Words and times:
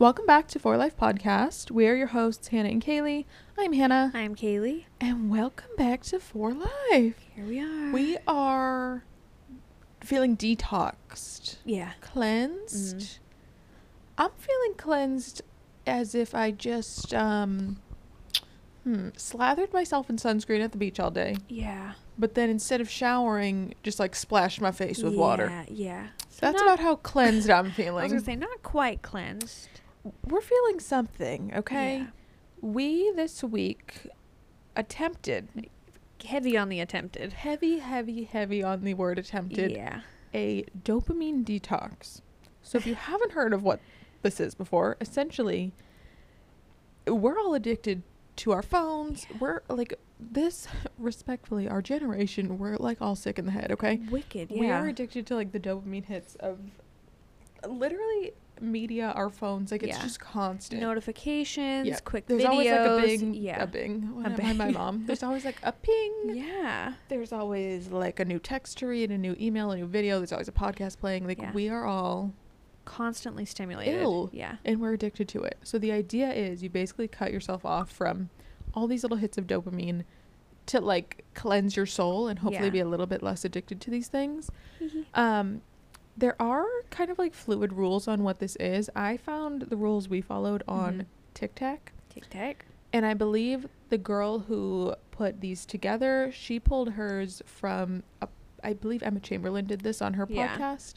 Welcome 0.00 0.24
back 0.24 0.48
to 0.48 0.58
For 0.58 0.78
Life 0.78 0.96
Podcast. 0.96 1.70
We 1.70 1.86
are 1.86 1.94
your 1.94 2.06
hosts, 2.08 2.48
Hannah 2.48 2.70
and 2.70 2.82
Kaylee. 2.82 3.26
I'm 3.58 3.74
Hannah, 3.74 4.10
I'm 4.14 4.34
Kaylee. 4.34 4.84
and 4.98 5.30
welcome 5.30 5.68
back 5.76 6.02
to 6.04 6.18
For 6.18 6.54
Life. 6.54 7.16
Here 7.34 7.44
we 7.46 7.60
are. 7.60 7.92
We 7.92 8.16
are 8.26 9.04
feeling 10.00 10.38
detoxed, 10.38 11.56
yeah. 11.66 11.92
cleansed. 12.00 12.96
Mhm. 12.96 13.18
I'm 14.16 14.30
feeling 14.38 14.74
cleansed 14.78 15.42
as 15.86 16.14
if 16.14 16.34
I 16.34 16.50
just 16.50 17.12
um 17.12 17.76
hmm, 18.84 19.10
slathered 19.18 19.70
myself 19.74 20.08
in 20.08 20.16
sunscreen 20.16 20.60
at 20.64 20.72
the 20.72 20.78
beach 20.78 20.98
all 20.98 21.10
day, 21.10 21.36
Yeah. 21.46 21.92
but 22.18 22.34
then 22.34 22.48
instead 22.48 22.80
of 22.80 22.88
showering, 22.88 23.74
just 23.82 24.00
like 24.00 24.16
splashed 24.16 24.62
my 24.62 24.72
face 24.72 25.02
with 25.02 25.14
water. 25.14 25.48
Yeah. 25.50 25.64
Yeah. 25.68 26.06
So 26.30 26.38
That's 26.46 26.62
about 26.62 26.80
how 26.80 26.96
cleansed 26.96 27.50
I'm 27.50 27.70
feeling. 27.72 27.98
I 28.00 28.04
was 28.04 28.12
gonna 28.12 28.24
say 28.24 28.36
not 28.36 28.62
quite 28.62 29.02
cleansed. 29.02 29.68
We're 30.26 30.40
feeling 30.40 30.80
something, 30.80 31.52
okay? 31.54 31.98
Yeah. 31.98 32.06
We 32.60 33.12
this 33.12 33.42
week 33.42 34.06
attempted 34.76 35.68
Heavy 36.24 36.56
on 36.56 36.68
the 36.68 36.80
attempted. 36.80 37.32
heavy, 37.32 37.78
heavy, 37.78 38.24
heavy 38.24 38.62
on 38.62 38.82
the 38.84 38.94
word 38.94 39.18
attempted 39.18 39.70
Yeah. 39.72 40.00
a 40.34 40.64
dopamine 40.84 41.44
detox. 41.44 42.20
So 42.62 42.78
if 42.78 42.86
you 42.86 42.94
haven't 43.10 43.32
heard 43.32 43.52
of 43.52 43.62
what 43.62 43.80
this 44.22 44.38
is 44.40 44.54
before, 44.54 44.96
essentially 45.00 45.72
we're 47.06 47.38
all 47.38 47.54
addicted 47.54 48.02
to 48.36 48.52
our 48.52 48.62
phones. 48.62 49.26
We're 49.38 49.62
like 49.68 49.94
this 50.18 50.68
respectfully, 50.98 51.68
our 51.68 51.82
generation, 51.82 52.58
we're 52.58 52.76
like 52.76 53.00
all 53.00 53.16
sick 53.16 53.38
in 53.38 53.46
the 53.46 53.52
head, 53.52 53.72
okay? 53.72 53.96
Wicked. 54.10 54.50
Yeah. 54.50 54.60
We 54.60 54.70
are 54.70 54.86
addicted 54.88 55.26
to 55.28 55.34
like 55.34 55.52
the 55.52 55.60
dopamine 55.60 56.04
hits 56.04 56.34
of 56.36 56.58
literally 57.66 58.32
media, 58.60 59.12
our 59.16 59.30
phones. 59.30 59.72
Like 59.72 59.82
it's 59.82 59.96
Yeah. 59.96 60.02
just 60.02 60.20
constant. 60.20 60.80
Notifications. 60.80 61.86
Yeah, 61.88 61.98
Quick 62.04 62.26
There's 62.26 62.42
videos. 62.42 62.48
always 62.48 62.70
like 62.70 62.80
a 62.80 63.06
bing, 63.20 63.34
Yeah. 63.34 63.62
a 63.62 63.66
bing. 63.66 64.14
When 64.16 64.26
A 64.40 64.42
I- 64.44 64.52
my, 64.52 64.70
mom. 64.70 65.04
There's 65.06 65.22
always 65.22 65.44
like 65.44 65.58
a 65.62 65.72
ping. 65.72 66.12
Yeah. 66.34 66.94
There's 67.08 67.32
always 67.32 67.88
like 67.90 68.20
a 68.20 68.24
new 68.24 68.38
text 68.38 68.78
to 68.78 68.86
read, 68.86 69.10
a 69.10 69.18
new 69.18 69.36
email, 69.40 69.70
a 69.70 69.76
new 69.76 69.86
video. 69.86 70.18
There's 70.18 70.32
always 70.32 70.48
a 70.48 70.52
podcast 70.52 70.98
playing. 70.98 71.26
Like 71.26 71.38
Yeah. 71.40 71.52
we 71.52 71.68
are 71.68 71.84
all, 71.84 72.32
Constantly 72.86 73.44
stimulated. 73.44 74.00
Ew. 74.02 74.30
Yeah. 74.32 74.56
and 74.64 74.80
we're 74.80 74.94
addicted 74.94 75.28
to 75.28 75.42
it. 75.42 75.58
So 75.62 75.78
the 75.78 75.92
idea 75.92 76.32
is 76.32 76.62
you 76.62 76.70
basically 76.70 77.06
cut 77.08 77.32
yourself 77.32 77.64
off 77.64 77.90
from 77.90 78.30
all 78.74 78.86
these 78.88 79.04
little 79.04 79.18
hits 79.18 79.38
of 79.38 79.46
dopamine 79.46 80.04
to 80.66 80.80
like 80.80 81.24
cleanse 81.34 81.76
your 81.76 81.86
soul 81.86 82.26
and 82.26 82.40
hopefully 82.40 82.64
Yeah. 82.66 82.70
be 82.70 82.80
a 82.80 82.84
little 82.88 83.06
bit 83.06 83.22
less 83.22 83.44
addicted 83.44 83.80
to 83.82 83.90
these 83.90 84.08
things. 84.08 84.50
Um, 85.14 85.60
there 86.16 86.40
are 86.40 86.66
kind 86.90 87.10
of 87.10 87.18
like 87.18 87.32
fluid 87.34 87.72
rules 87.72 88.06
on 88.08 88.22
what 88.22 88.38
this 88.40 88.56
is. 88.56 88.90
I 88.94 89.16
found 89.16 89.62
the 89.62 89.76
rules 89.76 90.08
we 90.08 90.20
followed 90.20 90.62
on 90.68 90.98
Mhm. 90.98 91.06
TikTok. 91.34 91.92
Tic 92.10 92.28
Tac. 92.28 92.66
And 92.92 93.06
I 93.06 93.14
believe 93.14 93.68
the 93.88 93.98
girl 93.98 94.40
who 94.40 94.94
put 95.12 95.40
these 95.40 95.64
together, 95.64 96.30
she 96.32 96.58
pulled 96.58 96.90
hers 96.92 97.40
from, 97.46 98.02
a, 98.20 98.28
I 98.64 98.72
believe 98.72 99.02
Emma 99.02 99.20
Chamberlain 99.20 99.64
did 99.66 99.80
this 99.80 100.02
on 100.02 100.14
her 100.14 100.26
Yeah. 100.28 100.56
podcast. 100.58 100.94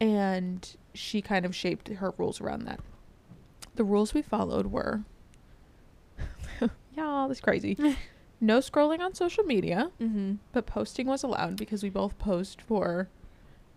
And 0.00 0.76
she 0.94 1.20
kind 1.20 1.44
of 1.44 1.54
shaped 1.54 1.88
her 1.88 2.12
rules 2.16 2.40
around 2.40 2.62
that. 2.66 2.80
The 3.74 3.84
rules 3.84 4.14
we 4.14 4.22
followed 4.22 4.66
were, 4.68 5.02
y'all, 6.96 7.28
this 7.28 7.38
is 7.38 7.42
crazy. 7.42 7.76
no 8.40 8.58
scrolling 8.58 9.00
on 9.00 9.14
social 9.14 9.44
media, 9.44 9.90
Mm-hmm. 10.00 10.34
but 10.52 10.66
posting 10.66 11.06
was 11.06 11.22
allowed 11.22 11.56
because 11.56 11.82
we 11.82 11.90
both 11.90 12.18
post 12.18 12.60
for. 12.62 13.08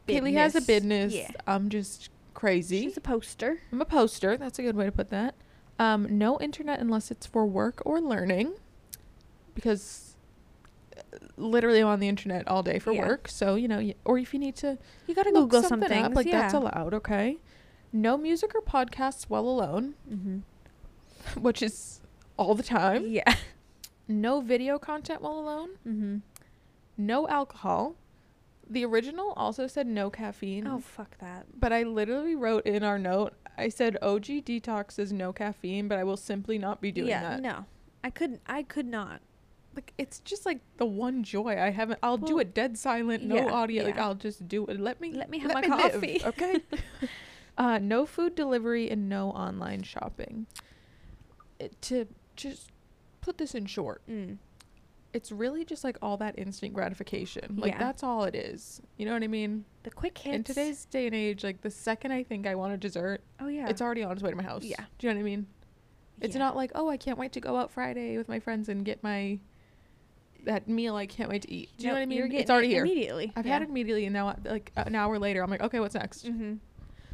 Kaylee 0.10 0.34
has 0.34 0.56
a 0.56 0.62
business. 0.62 1.14
Yeah. 1.14 1.32
I'm 1.48 1.70
just 1.70 2.10
crazy. 2.34 2.82
She's 2.84 2.98
a 2.98 3.02
poster. 3.02 3.60
I'm 3.72 3.82
a 3.82 3.86
poster. 3.86 4.38
That's 4.38 4.60
a 4.60 4.62
good 4.62 4.76
way 4.76 4.86
to 4.86 4.92
put 4.92 5.10
that. 5.10 5.36
Um, 5.78 6.18
no 6.18 6.40
internet 6.40 6.80
unless 6.80 7.10
it's 7.12 7.26
for 7.26 7.46
work 7.46 7.82
or 7.86 8.02
learning, 8.02 8.54
because 9.56 10.16
uh, 10.98 11.02
literally 11.38 11.80
I'm 11.80 11.88
on 11.88 12.00
the 12.00 12.08
internet 12.10 12.48
all 12.48 12.64
day 12.64 12.80
for 12.80 12.92
Yeah. 12.92 13.08
work. 13.08 13.28
So 13.30 13.56
you 13.56 13.68
know, 13.68 13.92
or 14.06 14.18
if 14.18 14.34
you 14.34 14.40
need 14.40 14.56
to 14.58 14.78
You 15.08 15.16
gotta 15.16 15.32
Google 15.32 15.62
some 15.62 15.70
something 15.82 16.04
up, 16.04 16.16
like 16.16 16.26
yeah. 16.28 16.42
that's 16.42 16.54
allowed. 16.54 16.94
Okay. 16.94 17.38
No 17.94 18.18
music 18.18 18.54
or 18.54 18.62
podcasts 18.62 19.24
while 19.30 19.46
alone, 19.48 19.96
Mm-hmm. 20.12 20.40
which 21.42 21.62
is 21.62 22.02
all 22.38 22.56
the 22.56 22.64
time. 22.64 23.06
Yeah. 23.08 23.36
No 24.08 24.42
video 24.42 24.80
content 24.80 25.22
while 25.22 25.40
alone. 25.40 25.70
Mm-hmm. 25.88 26.18
No 26.98 27.28
alcohol. 27.28 27.96
The 28.70 28.86
original 28.86 29.34
also 29.36 29.66
said 29.66 29.88
no 29.88 30.10
caffeine. 30.10 30.68
Oh 30.68 30.80
fuck 30.80 31.18
that. 31.20 31.48
But 31.60 31.74
I 31.74 31.84
literally 31.84 32.36
wrote 32.36 32.66
in 32.66 32.84
our 32.84 33.00
note, 33.00 33.34
I 33.58 33.70
said 33.70 33.98
OG 34.02 34.26
detox 34.26 35.00
is 35.00 35.12
no 35.12 35.34
caffeine, 35.34 35.88
but 35.88 35.98
I 35.98 36.04
will 36.04 36.18
simply 36.18 36.58
not 36.58 36.80
be 36.80 36.92
doing 36.92 37.10
yeah. 37.10 37.22
that. 37.22 37.42
No. 37.42 37.66
I 38.04 38.10
couldn't. 38.10 38.42
I 38.48 38.64
could 38.64 38.86
not. 38.86 39.22
Like 39.76 39.94
it's 39.98 40.20
just 40.20 40.46
like 40.46 40.60
the 40.78 40.86
one 40.86 41.24
joy 41.24 41.60
I 41.60 41.70
haven't. 41.70 42.00
I'll 42.04 42.18
do 42.18 42.40
it 42.40 42.54
dead 42.54 42.78
silent, 42.78 43.24
no 43.24 43.36
yeah, 43.36 43.52
audio. 43.52 43.84
Like. 43.86 43.98
I'll 43.98 44.16
just 44.16 44.48
do 44.48 44.66
it. 44.68 44.80
Let 44.80 45.02
me 45.02 45.14
Let 45.14 45.30
me 45.30 45.40
have 45.40 45.54
my 45.54 45.62
live, 45.62 45.94
coffee. 45.94 46.22
okay. 46.26 46.60
uh, 47.58 47.80
no 47.80 48.06
food 48.06 48.36
delivery 48.36 48.90
and 48.90 49.10
no 49.10 49.32
online 49.32 49.84
shopping. 49.84 50.48
It, 51.60 51.82
to 51.84 52.08
just 52.36 52.72
put 53.22 53.38
this 53.38 53.54
in 53.54 53.66
short, 53.66 54.02
Mm. 54.10 54.38
It's 55.14 55.32
really 55.32 55.66
just 55.66 55.84
like 55.84 55.98
all 56.02 56.18
that 56.18 56.38
instant 56.38 56.74
gratification. 56.74 57.56
Like 57.58 57.74
Yeah. 57.74 57.80
that's 57.80 58.04
all 58.04 58.26
it 58.26 58.36
is. 58.36 58.82
You 58.98 59.06
know 59.06 59.14
what 59.14 59.24
I 59.24 59.28
mean? 59.28 59.66
The 59.84 59.90
quick 59.90 60.18
hits. 60.18 60.36
In 60.36 60.44
today's 60.44 60.86
day 60.86 61.08
and 61.08 61.16
age, 61.16 61.44
like 61.44 61.62
the 61.62 61.72
second 61.72 62.12
I 62.12 62.24
think 62.24 62.46
I 62.46 62.56
want 62.56 62.74
a 62.74 62.78
dessert, 62.78 63.22
Oh 63.40 63.48
yeah. 63.48 63.68
it's 63.70 63.82
already 63.82 64.04
on 64.04 64.12
its 64.12 64.22
way 64.22 64.30
to 64.30 64.36
my 64.36 64.44
house. 64.44 64.64
Yeah. 64.64 64.78
Do 65.00 65.08
you 65.08 65.14
know 65.14 65.18
what 65.18 65.22
I 65.22 65.24
mean? 65.32 65.48
It's 66.22 66.36
Yeah. 66.36 66.40
not 66.40 66.56
like, 66.56 66.72
oh, 66.76 66.90
I 66.90 66.98
can't 66.98 67.18
wait 67.18 67.32
to 67.34 67.40
go 67.40 67.56
out 67.58 67.72
Friday 67.72 68.18
with 68.18 68.28
my 68.30 68.40
friends 68.40 68.70
and 68.70 68.86
get 68.86 69.02
my 69.04 69.40
that 70.46 70.68
meal 70.70 70.96
I 70.96 71.06
can't 71.06 71.30
wait 71.30 71.42
to 71.42 71.52
eat. 71.52 71.70
Do 71.78 71.84
you 71.84 71.90
know 71.90 71.96
what 71.96 72.04
I 72.04 72.06
mean? 72.06 72.32
It's 72.32 72.50
already 72.50 72.68
it 72.68 72.72
here. 72.72 72.86
immediately. 72.86 73.34
I've 73.36 73.46
yeah. 73.46 73.54
had 73.54 73.62
it 73.64 73.70
immediately, 73.70 74.06
and 74.06 74.14
now, 74.14 74.38
like 74.46 74.72
an 74.78 74.96
hour 74.96 75.20
later, 75.20 75.44
I'm 75.44 75.50
like, 75.50 75.62
okay, 75.62 75.80
what's 75.82 75.96
next? 75.96 76.26
Mm-hmm. 76.26 76.54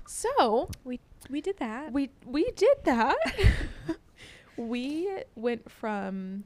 So 0.08 0.70
we 0.84 1.00
We 1.30 1.42
did 1.42 1.58
that. 1.58 1.92
we 1.92 2.12
we 2.26 2.52
did 2.52 2.78
that. 2.84 3.18
we 4.58 5.10
went 5.36 5.70
from 5.72 6.44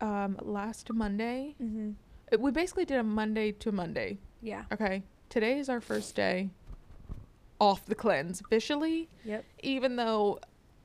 um 0.00 0.38
last 0.42 0.92
Monday. 0.92 1.54
mm-hmm. 1.62 1.90
uh, 2.32 2.38
We 2.38 2.50
basically 2.50 2.84
did 2.84 2.98
a 2.98 3.02
Monday 3.02 3.52
to 3.52 3.72
Monday. 3.72 4.18
Yeah. 4.42 4.64
Okay, 4.72 5.02
today 5.28 5.58
is 5.58 5.68
our 5.68 5.80
first 5.80 6.14
day 6.14 6.50
off 7.60 7.86
the 7.86 7.94
cleanse 7.94 8.40
officially. 8.40 9.08
Yep. 9.24 9.44
Even 9.62 9.96
though 9.96 10.38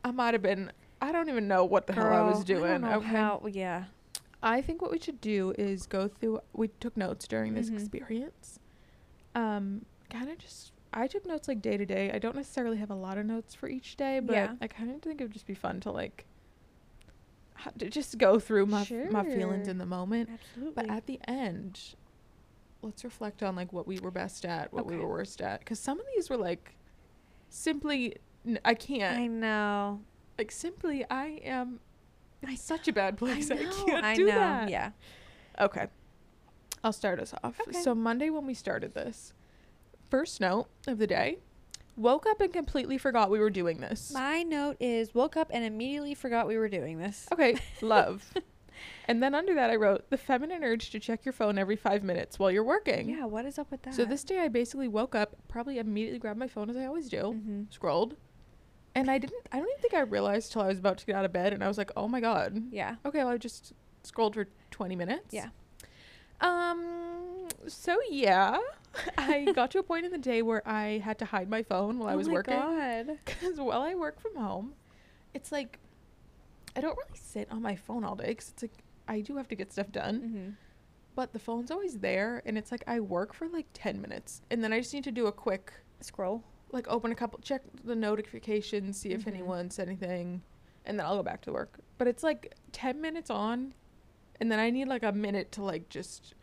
I 0.04 0.12
might 0.12 0.34
have 0.34 0.42
been, 0.42 0.72
I 1.02 1.12
don't 1.12 1.30
even 1.30 1.48
know 1.48 1.66
what 1.66 1.88
the 1.88 1.94
hell 1.94 2.08
I 2.08 2.22
was 2.22 2.44
doing. 2.44 2.84
I 2.84 2.96
okay. 2.96 3.08
how. 3.08 3.46
Yeah. 3.52 3.86
I 4.44 4.62
think 4.62 4.82
what 4.82 4.90
we 4.92 5.00
should 5.00 5.22
do 5.22 5.54
is 5.58 5.86
go 5.86 6.08
through. 6.08 6.40
We 6.54 6.70
took 6.70 6.98
notes 6.98 7.28
during 7.28 7.54
this 7.54 7.70
Mhm. 7.70 7.74
experience. 7.80 8.60
Um, 9.36 9.86
kind 10.10 10.30
of 10.30 10.38
just. 10.38 10.72
I 10.94 11.08
took 11.08 11.26
notes 11.26 11.48
like 11.48 11.62
day 11.62 11.78
to 11.78 11.86
day. 11.86 12.12
I 12.12 12.20
don't 12.20 12.36
necessarily 12.36 12.78
have 12.78 12.90
a 12.90 12.96
lot 12.96 13.18
of 13.18 13.26
notes 13.26 13.54
for 13.54 13.70
each 13.70 13.96
day, 13.96 14.20
but 14.20 14.34
Yeah. 14.36 14.56
I 14.60 14.68
kind 14.68 14.92
of 14.92 15.02
think 15.02 15.22
it 15.22 15.26
would 15.26 15.32
just 15.32 15.46
be 15.48 15.54
fun 15.54 15.80
to 15.82 15.92
like. 15.92 16.26
To 17.78 17.90
just 17.90 18.18
go 18.18 18.40
through 18.40 18.66
my 18.68 18.86
my 19.12 19.24
feelings 19.24 19.68
in 19.68 19.78
the 19.78 19.86
moment, 19.86 20.30
Absolutely. 20.32 20.74
but 20.76 20.90
at 20.90 21.06
the 21.06 21.20
end, 21.28 21.80
let's 22.82 23.04
reflect 23.04 23.44
on 23.44 23.56
like 23.56 23.72
what 23.72 23.88
we 23.88 24.00
were 24.00 24.12
best 24.12 24.46
at, 24.46 24.74
what 24.74 24.86
we 24.86 24.98
were 24.98 25.08
worst 25.08 25.42
at, 25.42 25.60
because 25.60 25.80
some 25.80 26.00
of 26.00 26.06
these 26.16 26.30
were 26.30 26.38
like, 26.38 26.76
simply, 27.50 28.16
n- 28.46 28.60
I 28.66 28.74
can't. 28.74 29.18
I 29.20 29.28
know. 29.28 30.02
like 30.38 30.52
simply, 30.52 31.06
I 31.10 31.40
am. 31.44 31.80
in 32.48 32.58
such 32.58 32.88
a 32.88 32.94
bad 32.94 33.18
place. 33.18 33.52
I, 33.52 33.56
know, 33.56 33.86
can't 33.86 34.06
I 34.06 34.16
do 34.16 34.26
know. 34.26 34.32
that. 34.34 34.70
Yeah. 34.70 34.92
Okay. 35.60 35.88
I'll 36.84 36.94
start 36.94 37.20
us 37.20 37.34
off. 37.44 37.60
Okay. 37.68 37.80
So 37.82 37.94
Monday 37.94 38.30
when 38.32 38.48
we 38.48 38.56
started 38.56 38.96
this, 38.96 39.34
first 40.10 40.42
note 40.42 40.68
of 40.88 40.98
the 40.98 41.06
day, 41.08 41.38
woke 42.01 42.25
up 42.25 42.41
and 42.41 42.51
completely 42.51 42.97
forgot 42.97 43.29
we 43.29 43.39
were 43.39 43.50
doing 43.50 43.79
this. 43.79 44.12
My 44.13 44.44
note 44.44 44.78
is 44.79 45.13
woke 45.13 45.38
up 45.38 45.50
and 45.53 45.63
immediately 45.63 46.13
forgot 46.15 46.48
we 46.48 46.57
were 46.57 46.69
doing 46.69 46.98
this. 46.98 47.27
Okay, 47.31 47.56
love. 47.81 48.33
and 49.07 49.21
then 49.21 49.36
under 49.36 49.53
that 49.56 49.69
I 49.69 49.75
wrote 49.75 50.09
the 50.09 50.18
feminine 50.18 50.63
urge 50.63 50.89
to 50.92 51.00
check 51.00 51.24
your 51.25 51.33
phone 51.33 51.57
every 51.57 51.75
5 51.75 52.03
minutes 52.03 52.39
while 52.39 52.51
you're 52.51 52.63
working. 52.63 53.09
Yeah. 53.09 53.25
What 53.25 53.45
is 53.45 53.57
up 53.59 53.69
with 53.71 53.81
that? 53.83 53.94
So 53.94 54.06
this 54.06 54.24
day 54.24 54.39
I 54.39 54.48
basically 54.48 54.88
woke 54.88 55.15
up, 55.15 55.36
probably 55.48 55.77
immediately 55.80 56.19
grabbed 56.19 56.39
my 56.39 56.48
phone 56.48 56.69
as 56.69 56.77
I 56.77 56.86
always 56.86 57.09
do, 57.09 57.18
Mm-hmm. 57.36 57.63
scrolled. 57.69 58.15
And 58.94 59.09
I 59.09 59.18
didn't 59.19 59.47
I 59.51 59.57
don't 59.59 59.68
even 59.69 59.81
think 59.81 59.94
I 59.94 60.01
realized 60.01 60.51
till 60.51 60.62
I 60.63 60.68
was 60.68 60.80
about 60.80 60.97
to 60.97 61.06
get 61.06 61.15
out 61.15 61.24
of 61.25 61.31
bed 61.31 61.54
and 61.54 61.63
I 61.63 61.68
was 61.69 61.77
like, 61.77 61.92
"Oh 61.95 62.09
my 62.09 62.19
god." 62.19 62.62
Yeah. 62.71 62.95
Okay, 63.06 63.19
well 63.19 63.30
I 63.30 63.38
just 63.38 63.71
scrolled 64.04 64.33
for 64.36 64.47
20 64.71 64.97
minutes. 64.97 65.33
Yeah. 65.33 65.47
Um. 66.42 67.48
So 67.68 67.98
yeah, 68.10 68.58
I 69.18 69.52
got 69.54 69.72
to 69.72 69.80
a 69.80 69.84
point 69.84 70.06
in 70.06 70.12
the 70.12 70.18
day 70.18 70.42
where 70.42 70.68
I 70.68 71.02
had 71.04 71.20
to 71.20 71.26
hide 71.26 71.50
my 71.50 71.62
phone 71.64 72.00
while 72.00 72.10
I 72.10 72.14
Oh 72.14 72.18
was 72.18 72.28
my 72.28 72.34
working. 72.34 72.56
God. 72.58 73.18
Because 73.26 73.60
while 73.60 73.82
I 73.82 73.94
work 73.96 74.20
from 74.20 74.36
home, 74.36 74.74
it's 75.34 75.52
like 75.52 75.78
I 76.76 76.82
don't 76.82 76.98
really 76.98 77.20
sit 77.20 77.48
on 77.52 77.62
my 77.62 77.76
phone 77.76 78.04
all 78.04 78.16
day 78.16 78.28
because 78.30 78.50
it's 78.50 78.64
like 78.64 78.74
I 79.08 79.22
do 79.22 79.38
have 79.38 79.48
to 79.50 79.56
get 79.56 79.72
stuff 79.72 79.92
done. 79.92 80.20
Mm-hmm. 80.22 80.50
But 81.14 81.34
the 81.34 81.40
phone's 81.40 81.72
always 81.72 82.00
there, 82.00 82.42
and 82.46 82.58
it's 82.58 82.72
like 82.72 82.84
I 82.88 83.00
work 83.02 83.34
for 83.34 83.48
like 83.50 83.68
ten 83.74 84.02
minutes, 84.02 84.42
and 84.50 84.64
then 84.64 84.72
I 84.74 84.80
just 84.80 84.94
need 84.94 85.04
to 85.04 85.12
do 85.12 85.28
a 85.28 85.32
quick 85.32 85.72
Scroll. 86.00 86.44
like 86.72 86.88
open 86.88 87.12
a 87.12 87.16
couple, 87.16 87.38
check 87.42 87.62
the 87.84 87.96
notifications, 87.96 88.98
see 88.98 89.10
if 89.12 89.26
Mhm. 89.26 89.28
anyone 89.28 89.70
said 89.70 89.88
anything, 89.90 90.42
and 90.86 90.98
then 90.98 91.06
I'll 91.06 91.18
go 91.18 91.24
back 91.24 91.42
to 91.42 91.52
work. 91.52 91.80
But 91.98 92.08
it's 92.08 92.24
like 92.24 92.56
ten 92.72 93.02
minutes 93.02 93.30
on, 93.30 93.74
and 94.42 94.52
then 94.52 94.60
I 94.60 94.70
need 94.72 94.90
like 94.90 95.04
a 95.04 95.14
minute 95.14 95.54
to 95.54 95.64
like 95.64 95.88
just, 95.88 96.34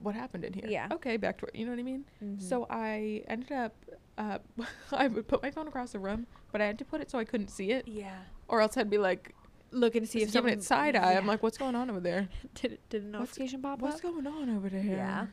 what 0.00 0.14
happened 0.14 0.44
in 0.44 0.52
here? 0.52 0.66
Yeah. 0.68 0.88
Okay, 0.92 1.16
back 1.16 1.38
to 1.38 1.46
work. 1.46 1.52
You 1.54 1.64
know 1.64 1.70
what 1.70 1.78
I 1.78 1.84
mean? 1.84 2.04
Mhm. 2.22 2.42
So 2.42 2.66
I 2.68 3.22
ended 3.28 3.52
up, 3.52 3.74
uh, 4.18 4.38
I 4.92 5.06
would 5.08 5.26
put 5.28 5.42
my 5.42 5.50
phone 5.50 5.68
across 5.68 5.92
the 5.92 5.98
room, 6.00 6.26
but 6.52 6.60
I 6.60 6.66
had 6.66 6.78
to 6.80 6.84
put 6.84 7.00
it 7.00 7.10
so 7.10 7.18
I 7.18 7.24
couldn't 7.24 7.48
see 7.48 7.70
it, 7.70 7.88
yeah, 7.88 8.18
or 8.48 8.60
else 8.60 8.76
I'd 8.76 8.90
be 8.90 8.98
like, 8.98 9.34
looking 9.70 10.02
to 10.02 10.06
see 10.06 10.22
if 10.22 10.30
someone 10.30 10.52
it 10.52 10.62
side 10.62 10.94
eye. 10.94 11.14
I'm 11.14 11.26
like, 11.26 11.42
what's 11.42 11.58
going 11.58 11.74
on 11.74 11.90
over 11.90 12.00
there? 12.00 12.28
did 12.54 12.78
did 12.90 13.02
a 13.02 13.06
What's- 13.06 13.12
notification 13.38 13.62
pop 13.62 13.80
What's 13.80 13.96
up? 13.96 14.02
going 14.02 14.26
on 14.26 14.50
over 14.50 14.68
there? 14.68 14.84
Yeah. 14.84 15.26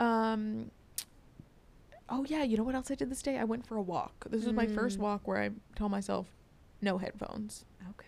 Um. 0.00 0.70
Oh 2.08 2.24
yeah, 2.26 2.42
you 2.42 2.56
know 2.56 2.62
what 2.62 2.74
else 2.74 2.90
I 2.90 2.94
did 2.94 3.10
this 3.10 3.20
day? 3.22 3.38
I 3.38 3.44
went 3.44 3.66
for 3.66 3.76
a 3.76 3.82
walk. 3.82 4.26
This 4.30 4.44
was 4.44 4.54
my 4.54 4.66
first 4.66 4.98
Mm. 4.98 5.02
walk 5.02 5.28
where 5.28 5.42
I 5.42 5.50
told 5.76 5.90
myself, 5.90 6.26
no 6.80 6.96
headphones, 6.98 7.64
Okay. 7.90 8.07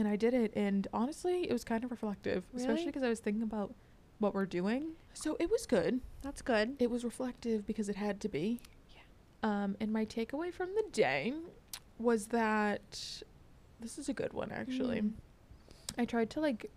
And 0.00 0.08
I 0.08 0.16
did 0.16 0.32
it. 0.34 0.52
And 0.56 0.88
honestly, 0.92 1.42
it 1.48 1.52
was 1.52 1.62
kind 1.62 1.84
of 1.84 1.90
reflective, 1.90 2.44
especially 2.56 2.86
because 2.86 3.02
I 3.02 3.08
was 3.10 3.20
thinking 3.20 3.42
about 3.42 3.74
what 4.18 4.34
we're 4.34 4.46
doing. 4.46 4.92
So 5.12 5.36
it 5.38 5.50
was 5.50 5.66
good. 5.66 6.00
That's 6.22 6.40
good. 6.42 6.76
It 6.78 6.90
was 6.90 7.04
reflective 7.04 7.66
because 7.66 7.88
it 7.88 7.96
had 7.96 8.18
to 8.22 8.28
be. 8.28 8.60
Yeah. 8.94 9.00
Um, 9.42 9.76
and 9.78 9.92
my 9.92 10.06
takeaway 10.06 10.52
from 10.52 10.70
the 10.74 10.84
day 10.90 11.34
was 11.98 12.26
that 12.28 13.22
this 13.78 13.98
is 13.98 14.08
a 14.08 14.14
good 14.14 14.32
one 14.32 14.50
actually. 14.50 15.02
Mm. 15.02 15.12
I 15.98 16.04
tried 16.06 16.30
to 16.30 16.40
like 16.40 16.70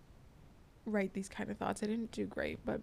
write 0.86 1.14
these 1.14 1.28
kind 1.28 1.50
of 1.50 1.56
thoughts. 1.56 1.82
I 1.82 1.86
didn't 1.86 2.12
do 2.12 2.26
great, 2.26 2.58
but 2.66 2.82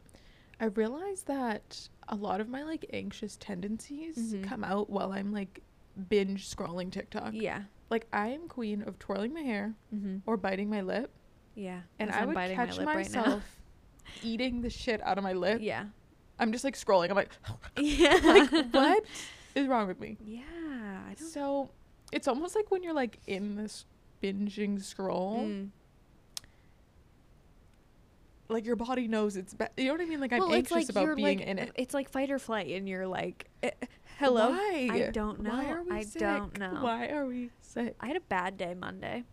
I 0.59 0.65
realized 0.65 1.27
that 1.27 1.87
a 2.07 2.15
lot 2.15 2.41
of 2.41 2.49
my 2.49 2.63
like 2.63 2.85
anxious 2.93 3.37
tendencies 3.37 4.33
Mhm. 4.33 4.43
come 4.43 4.63
out 4.63 4.89
while 4.89 5.11
I'm 5.11 5.31
like 5.31 5.61
binge 6.09 6.49
scrolling 6.49 6.91
TikTok. 6.91 7.33
Yeah. 7.35 7.63
Like 7.91 8.07
I 8.11 8.29
am 8.29 8.47
queen 8.47 8.81
of 8.81 8.97
twirling 8.97 9.33
my 9.33 9.41
hair 9.41 9.75
Mm-hmm. 9.93 10.17
or 10.25 10.37
biting 10.37 10.69
my 10.69 10.81
lip, 10.81 11.11
Yeah. 11.53 11.81
and 11.99 12.09
I 12.09 12.21
I'm 12.21 12.27
would 12.29 12.33
biting 12.35 12.55
catch 12.55 12.69
my 12.71 12.77
lip 12.77 12.87
right 12.87 12.95
myself 12.95 13.43
eating 14.23 14.61
the 14.61 14.69
shit 14.71 15.01
out 15.03 15.17
of 15.19 15.23
my 15.23 15.33
lip. 15.33 15.59
yeah. 15.61 15.85
I'm 16.39 16.51
just 16.51 16.63
like 16.63 16.75
scrolling. 16.75 17.09
I'm 17.11 17.15
like, 17.15 17.29
Yeah. 17.77 18.17
like 18.23 18.49
what 18.73 19.03
is 19.53 19.67
wrong 19.67 19.87
with 19.87 19.99
me? 19.99 20.17
Yeah. 20.25 20.41
I 20.49 21.13
don't. 21.13 21.27
So 21.29 21.69
it's 22.11 22.27
almost 22.27 22.55
like 22.55 22.71
when 22.71 22.81
you're 22.81 22.93
like 22.95 23.19
in 23.27 23.55
this 23.57 23.85
binging 24.23 24.81
scroll, 24.81 25.41
Mm. 25.41 25.69
like 28.49 28.65
your 28.65 28.75
body 28.75 29.07
knows 29.07 29.37
it's 29.37 29.53
bad. 29.53 29.71
You 29.77 29.85
know 29.87 29.91
what 29.93 30.01
I 30.01 30.05
mean? 30.05 30.19
Like 30.19 30.33
I'm 30.33 30.51
anxious 30.51 30.71
like 30.71 30.89
about 30.89 31.15
being 31.15 31.39
like, 31.39 31.47
in 31.47 31.59
it. 31.59 31.71
It's 31.75 31.93
like 31.93 32.09
fight 32.09 32.31
or 32.31 32.39
flight, 32.39 32.67
and 32.69 32.87
you're 32.87 33.07
like, 33.07 33.47
eh, 33.63 33.71
"Hello." 34.21 34.51
Why? 34.51 34.89
I 34.91 35.09
don't 35.11 35.41
know. 35.41 35.51
Why 35.51 35.69
are 35.71 35.83
we 35.83 35.91
I 35.91 36.03
sick? 36.03 36.21
don't 36.21 36.57
know. 36.59 36.79
Why 36.81 37.07
are 37.09 37.25
we 37.25 37.49
sick? 37.61 37.95
I 37.99 38.07
had 38.07 38.17
a 38.17 38.21
bad 38.21 38.57
day 38.57 38.73
Monday. 38.73 39.23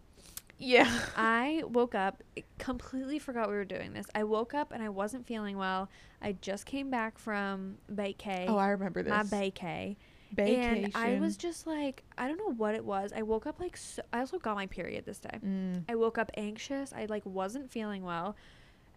Yeah. 0.58 0.90
I 1.16 1.62
woke 1.66 1.94
up, 1.94 2.22
completely 2.58 3.18
forgot 3.18 3.48
we 3.48 3.54
were 3.54 3.64
doing 3.64 3.92
this. 3.92 4.06
I 4.14 4.24
woke 4.24 4.54
up 4.54 4.72
and 4.72 4.82
I 4.82 4.88
wasn't 4.88 5.26
feeling 5.26 5.56
well. 5.56 5.88
I 6.20 6.32
just 6.32 6.66
came 6.66 6.90
back 6.90 7.18
from 7.18 7.76
vacay. 7.92 8.46
Oh, 8.48 8.56
I 8.56 8.68
remember 8.68 9.02
this. 9.02 9.10
my 9.10 9.22
vacay. 9.22 9.96
Vacation. 10.32 10.84
And 10.84 10.96
I 10.96 11.18
was 11.20 11.36
just 11.36 11.66
like, 11.66 12.02
I 12.18 12.28
don't 12.28 12.36
know 12.38 12.52
what 12.52 12.74
it 12.74 12.84
was. 12.84 13.12
I 13.14 13.22
woke 13.22 13.46
up 13.46 13.60
like, 13.60 13.76
so, 13.76 14.02
I 14.12 14.18
also 14.18 14.38
got 14.38 14.56
my 14.56 14.66
period 14.66 15.06
this 15.06 15.20
day. 15.20 15.38
Mm. 15.42 15.84
I 15.88 15.94
woke 15.94 16.18
up 16.18 16.30
anxious. 16.36 16.92
I 16.92 17.06
like 17.06 17.24
wasn't 17.24 17.70
feeling 17.70 18.02
well. 18.02 18.36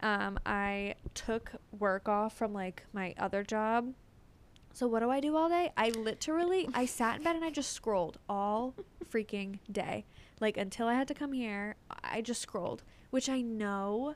Um, 0.02 0.40
I 0.46 0.96
took 1.14 1.52
work 1.78 2.10
off 2.10 2.36
from 2.36 2.54
like 2.54 2.84
my 2.92 3.14
other 3.18 3.44
job. 3.44 3.94
So 4.74 4.88
what 4.88 5.00
do 5.00 5.10
I 5.10 5.20
do 5.20 5.36
all 5.36 5.50
day? 5.50 5.72
I 5.78 5.90
literally 5.90 6.68
I 6.74 6.86
sat 6.86 7.18
in 7.18 7.24
bed 7.24 7.36
and 7.36 7.46
I 7.46 7.50
just 7.50 7.74
scrolled 7.74 8.18
all 8.30 8.74
freaking 9.12 9.60
day. 9.72 10.06
Like 10.40 10.58
until 10.58 10.88
I 10.88 10.94
had 10.96 11.08
to 11.10 11.14
come 11.14 11.34
here, 11.34 11.76
I 12.04 12.22
just 12.22 12.42
scrolled, 12.42 12.84
which 13.12 13.30
I 13.30 13.42
know 13.42 14.16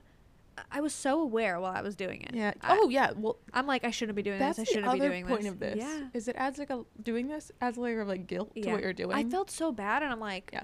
I 0.72 0.80
was 0.80 0.94
so 0.94 1.20
aware 1.22 1.60
while 1.60 1.76
I 1.76 1.82
was 1.82 1.96
doing 1.96 2.22
it. 2.22 2.34
Yeah. 2.34 2.54
I- 2.62 2.78
oh, 2.82 2.88
yeah. 2.90 3.12
Well, 3.16 3.38
I'm 3.54 3.68
like 3.68 3.84
I 3.84 3.92
shouldn't 3.92 4.16
be 4.16 4.24
doing 4.24 4.40
that's 4.40 4.58
this. 4.58 4.70
I 4.70 4.72
shouldn't 4.72 4.94
be 4.94 5.00
other 5.02 5.10
doing 5.10 5.28
point 5.28 5.42
this. 5.44 5.52
of 5.52 5.60
this. 5.60 5.76
Yeah. 5.78 6.02
Is 6.14 6.28
it 6.28 6.36
adds 6.38 6.58
like 6.58 6.70
a 6.70 6.84
doing 7.04 7.28
this 7.28 7.52
adds 7.62 7.78
a 7.78 7.82
layer 7.82 8.02
of 8.02 8.08
like 8.08 8.26
guilt 8.28 8.56
to 8.56 8.72
what 8.72 8.82
you're 8.82 8.94
doing. 8.94 9.16
I 9.16 9.24
felt 9.26 9.52
so 9.52 9.72
bad 9.72 10.02
and 10.04 10.12
I'm 10.12 10.20
like 10.22 10.50
Yeah. 10.54 10.64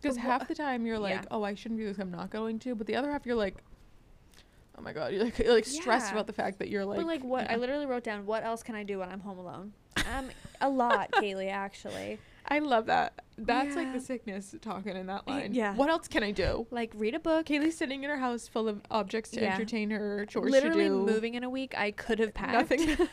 because 0.00 0.16
half 0.16 0.46
the 0.48 0.54
time 0.54 0.86
you're 0.86 0.98
like, 0.98 1.14
Yeah. 1.14 1.24
oh, 1.30 1.42
I 1.42 1.54
shouldn't 1.54 1.80
do 1.80 1.86
this. 1.86 1.98
I'm 1.98 2.10
not 2.12 2.30
going 2.30 2.58
to. 2.60 2.74
But 2.76 2.86
the 2.86 2.94
other 2.96 3.10
half, 3.10 3.26
you're 3.26 3.34
like, 3.36 3.56
oh 4.82 4.84
my 4.84 4.92
god, 4.92 5.12
you're 5.12 5.24
like, 5.24 5.38
you're 5.38 5.54
like 5.54 5.64
stressed 5.64 6.06
Yeah. 6.08 6.12
about 6.14 6.26
the 6.26 6.32
fact 6.32 6.58
that 6.58 6.68
you're 6.68 6.84
like. 6.84 6.98
but 6.98 7.06
like 7.06 7.22
what 7.22 7.48
I 7.50 7.56
literally 7.62 7.86
wrote 7.86 8.02
down 8.04 8.26
what 8.26 8.42
else 8.44 8.62
can 8.62 8.74
I 8.74 8.82
do 8.82 8.98
when 8.98 9.08
I'm 9.08 9.20
home 9.20 9.38
alone? 9.38 9.72
Um 10.12 10.30
a 10.60 10.68
lot, 10.68 11.10
Kaylee, 11.12 11.50
actually. 11.50 12.18
I 12.48 12.58
love 12.58 12.86
that. 12.86 13.14
That's 13.38 13.76
like 13.76 13.92
the 13.92 14.00
sickness 14.00 14.54
talking 14.60 14.96
in 14.96 15.06
that 15.06 15.26
line. 15.28 15.54
yeah. 15.54 15.74
What 15.76 15.88
else 15.88 16.08
can 16.08 16.22
I 16.24 16.32
do? 16.32 16.66
Like 16.72 16.92
read 16.96 17.14
a 17.14 17.20
book. 17.20 17.46
Kaylee's 17.46 17.76
sitting 17.76 18.02
in 18.02 18.10
her 18.10 18.18
house 18.18 18.48
full 18.48 18.68
of 18.68 18.80
objects 18.90 19.30
to 19.30 19.40
Yeah. 19.40 19.54
entertain 19.54 19.90
her, 19.90 20.26
chores 20.26 20.50
literally 20.50 20.84
to 20.84 20.88
do. 20.90 21.06
moving 21.06 21.34
in 21.34 21.44
a 21.44 21.50
week, 21.50 21.74
I 21.78 21.92
could 21.92 22.18
have 22.18 22.34
packed. 22.34 22.52
Nothing. 22.52 23.08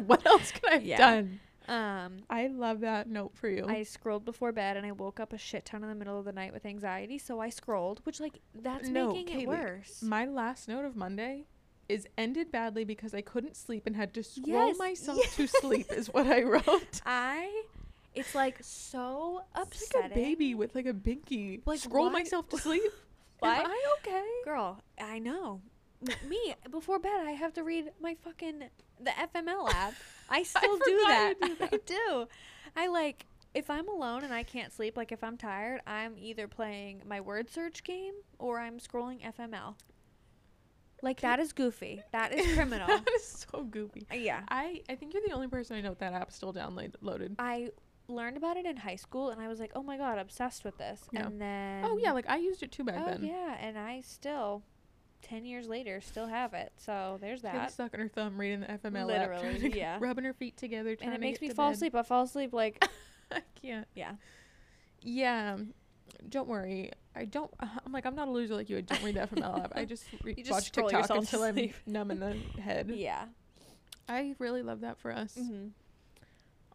what 0.06 0.24
else 0.26 0.50
could 0.52 0.70
I 0.70 0.72
have 0.74 0.84
Yeah. 0.84 0.96
done? 0.96 1.40
Um, 1.68 2.22
I 2.30 2.48
love 2.48 2.80
that 2.80 3.08
note 3.08 3.32
for 3.34 3.48
you. 3.48 3.66
I 3.68 3.82
scrolled 3.84 4.24
before 4.24 4.52
bed 4.52 4.76
and 4.76 4.84
I 4.86 4.92
woke 4.92 5.20
up 5.20 5.32
a 5.32 5.38
shit 5.38 5.64
ton 5.64 5.82
in 5.82 5.88
the 5.88 5.94
middle 5.94 6.18
of 6.18 6.24
the 6.24 6.32
night 6.32 6.52
with 6.52 6.66
anxiety, 6.66 7.18
so 7.18 7.40
I 7.40 7.48
scrolled, 7.50 8.00
which 8.04 8.20
like 8.20 8.40
that's 8.54 8.88
No, 8.88 9.12
making 9.12 9.40
it 9.42 9.48
worse. 9.48 10.02
My 10.02 10.24
last 10.26 10.68
note 10.68 10.84
of 10.84 10.96
Monday 10.96 11.46
is 11.88 12.06
ended 12.16 12.50
badly 12.50 12.84
because 12.84 13.12
I 13.14 13.20
couldn't 13.20 13.56
sleep 13.56 13.82
and 13.86 13.94
had 13.96 14.14
to 14.14 14.22
scroll 14.22 14.68
Yes, 14.68 14.78
myself 14.78 15.18
yes. 15.20 15.36
to 15.36 15.46
sleep 15.46 15.92
is 15.92 16.08
what 16.08 16.26
I 16.26 16.42
wrote. 16.44 17.00
I, 17.04 17.62
it's 18.14 18.34
like 18.34 18.58
so 18.62 19.42
It's 19.56 19.82
upsetting. 19.82 20.02
like 20.02 20.12
a 20.12 20.14
baby 20.14 20.54
with 20.54 20.74
like 20.74 20.86
a 20.86 20.92
binky. 20.92 21.60
Like, 21.66 21.80
scroll 21.80 22.06
why- 22.06 22.12
myself 22.12 22.48
to 22.50 22.58
sleep. 22.66 22.82
Why? 23.40 23.56
Am 23.58 23.66
I 23.66 23.84
okay? 24.00 24.24
Girl, 24.44 24.80
I 25.00 25.18
know. 25.18 25.60
Me 26.28 26.54
before 26.70 26.98
bed, 26.98 27.26
I 27.26 27.32
have 27.32 27.52
to 27.54 27.62
read 27.62 27.90
my 28.00 28.16
fucking 28.24 28.64
the 29.04 29.10
FML 29.10 29.68
app. 29.72 29.94
I 30.30 30.42
still 30.44 30.78
do 30.78 31.04
that. 31.08 31.34
do 31.40 31.54
that. 31.58 31.74
I 31.74 31.78
do. 31.84 32.28
I 32.76 32.86
like 32.88 33.26
if 33.54 33.68
I'm 33.68 33.88
alone 33.88 34.24
and 34.24 34.32
I 34.32 34.42
can't 34.44 34.72
sleep. 34.72 34.96
Like 34.96 35.12
if 35.12 35.22
I'm 35.22 35.36
tired, 35.36 35.80
I'm 35.86 36.14
either 36.18 36.48
playing 36.48 37.02
my 37.06 37.20
word 37.20 37.50
search 37.50 37.84
game 37.84 38.14
or 38.38 38.58
I'm 38.58 38.78
scrolling 38.78 39.20
FML. 39.36 39.74
Like 41.02 41.20
that 41.22 41.40
is 41.40 41.52
goofy. 41.52 42.00
That 42.12 42.32
is 42.32 42.52
criminal. 42.54 42.86
that 42.86 43.04
is 43.14 43.46
so 43.50 43.64
goofy. 43.64 44.06
Uh, 44.10 44.14
yeah. 44.14 44.42
I, 44.48 44.82
I 44.88 44.94
think 44.94 45.12
you're 45.14 45.22
the 45.26 45.32
only 45.34 45.48
person 45.48 45.76
I 45.76 45.80
know 45.80 45.94
that 45.98 46.12
app 46.12 46.30
still 46.32 46.54
downloaded. 46.54 47.34
I 47.38 47.70
learned 48.08 48.36
about 48.36 48.56
it 48.56 48.66
in 48.66 48.76
high 48.76 48.96
school 48.96 49.30
and 49.30 49.40
I 49.40 49.48
was 49.48 49.58
like, 49.58 49.72
"Oh 49.74 49.82
my 49.82 49.96
god, 49.98 50.18
obsessed 50.18 50.64
with 50.64 50.78
this." 50.78 51.00
Yeah. 51.12 51.26
And 51.26 51.40
then 51.40 51.84
oh 51.84 51.98
yeah, 51.98 52.12
like 52.12 52.28
I 52.28 52.36
used 52.36 52.62
it 52.62 52.70
too 52.72 52.84
back 52.84 52.96
Oh 53.00 53.06
then. 53.06 53.24
yeah, 53.24 53.56
and 53.60 53.76
I 53.78 54.00
still 54.02 54.62
10 55.22 55.44
years 55.44 55.68
later 55.68 56.00
still 56.00 56.26
have 56.26 56.52
it. 56.54 56.72
So 56.76 57.18
there's 57.20 57.40
Kaylee 57.42 57.52
that. 57.52 57.70
stuck 57.72 57.94
in 57.94 58.00
her 58.00 58.08
thumb 58.08 58.38
reading 58.38 58.60
the 58.60 58.66
FML 58.66 59.10
app, 59.14 59.30
Literally, 59.42 59.70
to- 59.70 59.76
yeah. 59.78 59.98
rubbing 60.00 60.24
her 60.24 60.32
feet 60.34 60.56
together, 60.56 60.96
trying 60.96 61.08
And 61.08 61.14
it 61.14 61.18
to 61.18 61.20
makes 61.20 61.40
me 61.40 61.50
fall 61.50 61.68
bed. 61.70 61.76
asleep. 61.76 61.94
I 61.94 62.02
fall 62.02 62.24
asleep 62.24 62.52
like 62.52 62.84
I 63.32 63.40
can't. 63.60 63.86
yeah. 63.94 64.12
Yeah, 65.00 65.56
don't 66.28 66.48
worry. 66.48 66.90
I 67.16 67.24
don't. 67.24 67.50
I'm 67.60 67.92
like 67.92 68.06
I'm 68.06 68.14
not 68.14 68.28
a 68.28 68.30
loser 68.30 68.54
like 68.54 68.70
you. 68.70 68.78
I 68.78 68.80
don't 68.82 69.02
read 69.02 69.16
the 69.16 69.20
FML 69.26 69.64
app. 69.64 69.72
I 69.74 69.84
just, 69.86 70.04
re- 70.22 70.34
You 70.36 70.44
just 70.44 70.50
watch 70.52 70.72
TikTok 70.72 71.10
until 71.10 71.42
I'm 71.42 71.70
numb 71.86 72.10
in 72.10 72.20
the 72.20 72.60
head. 72.60 72.90
Yeah. 72.94 73.24
I 74.08 74.34
really 74.38 74.62
love 74.62 74.80
that 74.80 74.98
for 74.98 75.12
us. 75.12 75.36
Mm-hmm. 75.40 75.68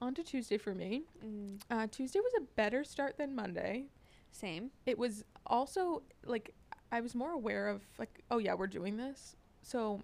On 0.02 0.14
to 0.14 0.24
Tuesday 0.24 0.58
for 0.58 0.74
me. 0.76 1.04
Mm, 1.26 1.60
Uh, 1.72 1.88
Tuesday 1.90 2.20
was 2.20 2.32
a 2.38 2.42
better 2.56 2.84
start 2.84 3.18
than 3.18 3.34
Monday. 3.36 3.86
same. 4.32 4.72
It 4.86 4.98
was 4.98 5.24
also 5.46 6.04
like 6.26 6.54
I 6.92 7.02
was 7.02 7.14
more 7.16 7.32
aware 7.32 7.68
of 7.68 7.82
like 7.98 8.24
oh 8.32 8.38
yeah 8.38 8.54
we're 8.54 8.68
doing 8.68 8.98
this. 8.98 9.36
So 9.62 10.02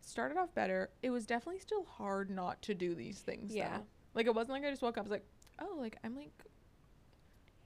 started 0.00 0.36
off 0.38 0.54
better. 0.54 0.90
It 1.02 1.10
was 1.10 1.26
definitely 1.26 1.60
still 1.60 1.84
hard 1.84 2.30
not 2.30 2.60
to 2.62 2.74
do 2.74 2.94
these 2.94 3.20
things. 3.20 3.54
Yeah. 3.54 3.78
though. 3.78 3.84
Like 4.14 4.26
it 4.26 4.34
wasn't 4.34 4.52
like 4.60 4.64
I 4.64 4.70
just 4.70 4.82
woke 4.82 4.96
up. 4.98 5.02
I 5.02 5.08
was 5.08 5.10
like 5.12 5.26
oh 5.60 5.76
like 5.78 5.96
I'm 6.04 6.14
like 6.16 6.32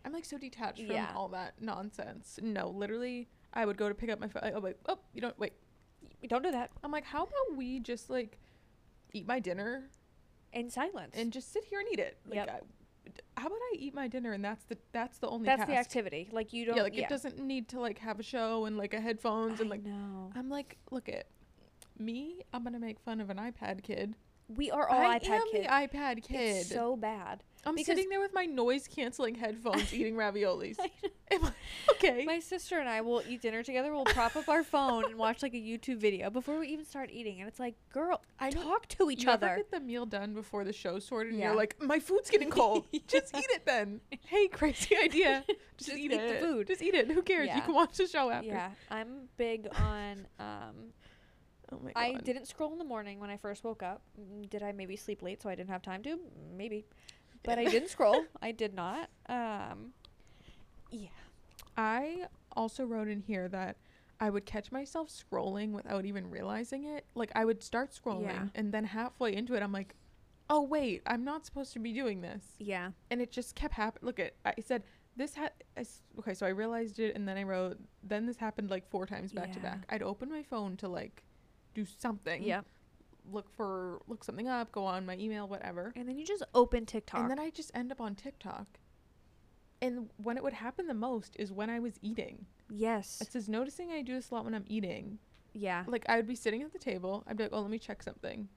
I'm 0.05 0.13
like 0.13 0.25
so 0.25 0.39
detached 0.39 0.79
from 0.87 0.91
Yeah. 0.97 1.13
all 1.15 1.29
that 1.29 1.55
nonsense. 1.61 2.39
No, 2.43 2.69
literally 2.69 3.29
I 3.55 3.65
would 3.67 3.77
go 3.77 3.89
to 3.89 3.95
pick 3.95 4.11
up 4.11 4.19
my 4.21 4.29
phone. 4.29 4.53
Oh 4.55 4.61
wait, 4.61 4.77
oh 4.89 4.99
you 5.13 5.21
don't 5.21 5.39
wait. 5.39 5.53
Y- 6.23 6.29
Don't 6.29 6.43
do 6.43 6.51
that 6.53 6.71
I'm 6.85 6.91
like 6.93 7.05
how 7.05 7.23
about 7.25 7.57
we 7.57 7.81
just 7.81 8.11
like 8.11 8.39
eat 9.13 9.27
my 9.27 9.39
dinner 9.41 9.89
in 10.53 10.71
silence. 10.71 11.15
and 11.17 11.33
just 11.33 11.53
sit 11.53 11.65
here 11.65 11.81
and 11.81 11.89
eat 11.93 11.99
it. 11.99 12.19
Like, 12.27 12.37
Yep. 12.37 12.49
I, 12.51 12.61
how 13.37 13.47
about 13.47 13.57
I 13.57 13.77
eat 13.79 13.95
my 13.95 14.09
dinner 14.09 14.33
and 14.33 14.45
that's 14.45 14.65
the 14.65 14.77
that's 14.93 15.19
the 15.19 15.29
only 15.29 15.47
that's 15.47 15.61
task. 15.61 15.71
the 15.71 15.77
activity. 15.77 16.29
Like 16.33 16.53
you 16.53 16.65
don't. 16.67 16.77
yeah, 16.77 16.83
like 16.83 16.97
it 16.97 17.09
doesn't 17.09 17.39
need 17.39 17.69
to 17.71 17.81
like 17.81 17.99
have 17.99 18.21
a 18.21 18.23
show 18.23 18.65
and 18.67 18.77
like 18.77 18.95
a 18.95 19.01
headphones 19.01 19.61
and 19.61 19.69
like 19.71 19.85
no. 19.85 20.31
I'm 20.37 20.49
like, 20.49 20.79
look 20.91 21.09
it, 21.09 21.27
me. 21.99 22.43
I'm 22.53 22.63
gonna 22.65 22.79
make 22.79 23.01
fun 23.01 23.21
of 23.21 23.31
an 23.31 23.39
iPad 23.39 23.83
kid. 23.83 24.15
We 24.49 24.71
are 24.71 24.89
all 24.89 25.01
I 25.01 25.19
iPad 25.19 25.29
am 25.31 25.43
kids. 25.53 25.67
the 25.67 25.73
iPad 25.73 26.23
kid. 26.23 26.57
It's 26.57 26.69
so 26.69 26.97
bad. 26.97 27.43
I'm 27.65 27.75
because- 27.75 27.87
sitting 27.87 28.09
there 28.11 28.21
with 28.21 28.35
my 28.35 28.45
noise 28.45 28.89
canceling 28.89 29.35
headphones 29.37 29.95
eating 29.95 30.15
raviolis. 30.17 30.77
Am 31.43 31.45
I- 31.47 31.53
okay. 31.93 32.25
My 32.25 32.39
sister 32.41 32.79
and 32.79 32.89
I 32.89 33.01
will 33.01 33.23
eat 33.29 33.43
dinner 33.43 33.63
together. 33.63 33.93
We'll 33.93 34.05
prop 34.05 34.37
up 34.37 34.49
our 34.49 34.63
phone 34.63 35.05
and 35.05 35.17
watch 35.17 35.43
like 35.43 35.55
a 35.55 35.59
YouTube 35.59 35.99
video 35.99 36.31
before 36.31 36.59
we 36.59 36.69
even 36.69 36.85
start 36.85 37.11
eating. 37.13 37.41
And 37.41 37.49
it's 37.49 37.59
like, 37.61 37.75
girl, 37.93 38.23
I 38.41 38.51
talk 38.51 38.87
to 38.89 39.11
each 39.11 39.25
you 39.25 39.31
other. 39.31 39.47
ever 39.49 39.57
get 39.59 39.71
the 39.71 39.81
meal 39.81 40.07
done 40.07 40.35
before 40.35 40.65
the 40.65 40.73
show 40.73 40.99
started, 40.99 41.31
and 41.33 41.39
Yeah. 41.41 41.49
you're 41.49 41.57
like, 41.57 41.77
"My 41.81 41.99
food's 41.99 42.31
getting 42.31 42.51
cold. 42.61 42.87
Just 43.07 43.35
eat 43.37 43.47
it 43.51 43.65
then." 43.67 44.01
Hey, 44.27 44.49
crazy 44.49 44.97
idea. 44.97 45.45
Just, 45.77 45.91
Just 45.91 45.99
eat, 45.99 46.13
eat 46.13 46.29
the 46.29 46.39
food. 46.41 46.67
Just 46.69 46.83
eat 46.83 46.95
it. 46.95 47.11
Who 47.11 47.23
cares? 47.23 47.51
You 47.55 47.61
can 47.63 47.75
watch 47.75 47.97
the 47.97 48.07
show 48.07 48.31
after. 48.31 48.47
yeah, 48.49 48.71
I'm 48.91 49.29
big 49.37 49.69
on. 49.79 50.27
Um, 50.39 50.93
Oh 51.75 51.79
my 51.83 51.93
god. 51.93 52.01
I 52.01 52.13
didn't 52.21 52.47
scroll 52.49 52.71
in 52.73 52.79
the 52.79 52.85
morning 52.85 53.19
when 53.19 53.31
I 53.31 53.39
first 53.39 53.65
woke 53.65 53.83
up. 53.83 54.03
Mm, 54.21 54.49
Did 54.51 54.63
I 54.63 54.73
maybe 54.73 54.95
sleep 54.95 55.23
late 55.23 55.41
so 55.41 55.49
I 55.49 55.55
didn't 55.55 55.71
have 55.71 55.81
time 55.81 56.03
to? 56.03 56.19
Maybe, 56.55 56.85
but 57.45 57.59
I 57.59 57.65
didn't 57.65 57.89
scroll. 57.89 58.25
I 58.43 58.53
did 58.53 58.75
not. 58.75 59.09
Um, 59.27 59.93
yeah. 60.93 61.09
I 61.77 62.27
also 62.55 62.85
wrote 62.85 63.09
in 63.09 63.21
here 63.21 63.49
that 63.49 63.77
I 64.21 64.31
would 64.31 64.47
catch 64.47 64.71
myself 64.71 65.09
scrolling 65.09 65.73
without 65.73 66.05
even 66.05 66.31
realizing 66.31 66.85
it. 66.85 67.07
Like 67.15 67.33
I 67.35 67.45
would 67.45 67.63
start 67.63 67.91
scrolling, 67.93 68.25
Yeah. 68.27 68.47
and 68.55 68.73
then 68.73 68.85
halfway 68.85 69.35
into 69.35 69.55
it, 69.55 69.63
I'm 69.63 69.73
like, 69.73 69.95
"Oh 70.49 70.63
wait, 70.63 71.03
I'm 71.07 71.25
not 71.25 71.45
supposed 71.47 71.73
to 71.73 71.79
be 71.81 71.93
doing 71.93 72.21
this." 72.21 72.45
Yeah. 72.59 72.93
and 73.11 73.21
it 73.21 73.33
just 73.33 73.55
kept 73.57 73.75
happening. 73.75 74.07
Look 74.07 74.21
at 74.21 74.35
I 74.45 74.55
said 74.65 74.85
this 75.17 75.35
had 75.35 75.53
okay, 76.19 76.35
so 76.35 76.47
I 76.47 76.51
realized 76.51 76.99
it, 77.01 77.15
and 77.17 77.27
then 77.27 77.37
I 77.37 77.43
wrote. 77.43 77.79
Then 78.03 78.27
this 78.27 78.37
happened 78.37 78.71
like 78.71 78.89
four 78.91 79.07
times 79.07 79.33
back 79.33 79.53
to 79.53 79.61
back. 79.61 79.85
I'd 79.89 80.03
open 80.03 80.31
my 80.31 80.43
phone 80.43 80.77
to 80.79 80.89
like 80.89 81.23
do 81.75 81.85
something. 81.85 82.43
Yeah. 82.43 82.61
Look 83.31 83.51
for 83.51 84.01
look 84.09 84.25
something 84.25 84.49
up. 84.49 84.73
Go 84.73 84.85
on 84.85 85.07
my 85.07 85.17
email, 85.17 85.47
whatever. 85.49 85.93
And 85.97 86.09
then 86.09 86.19
you 86.19 86.25
just 86.27 86.43
open 86.55 86.87
TikTok. 86.87 87.21
And 87.21 87.31
then 87.31 87.39
I 87.39 87.51
just 87.51 87.71
end 87.75 87.91
up 87.93 88.01
on 88.01 88.15
TikTok. 88.15 88.67
And 89.83 90.09
when 90.17 90.37
it 90.39 90.43
would 90.43 90.53
happen 90.55 90.87
the 90.87 90.95
most 90.95 91.37
is 91.39 91.53
when 91.53 91.69
I 91.69 91.79
was 91.81 91.95
eating. 92.01 92.47
yes. 92.71 93.21
It 93.21 93.31
says 93.33 93.49
noticing 93.49 93.91
I 93.91 94.01
do 94.03 94.15
this 94.15 94.31
a 94.31 94.35
lot 94.35 94.45
when 94.45 94.55
I'm 94.55 94.65
eating. 94.67 95.19
Yeah. 95.53 95.85
Like 95.87 96.07
I 96.09 96.17
would 96.17 96.27
be 96.29 96.35
sitting 96.37 96.63
at 96.63 96.73
the 96.73 96.79
table. 96.79 97.25
I'd 97.27 97.37
be 97.37 97.43
like, 97.43 97.53
oh, 97.53 97.61
let 97.61 97.71
me 97.71 97.79
check 97.79 98.03
something. 98.03 98.49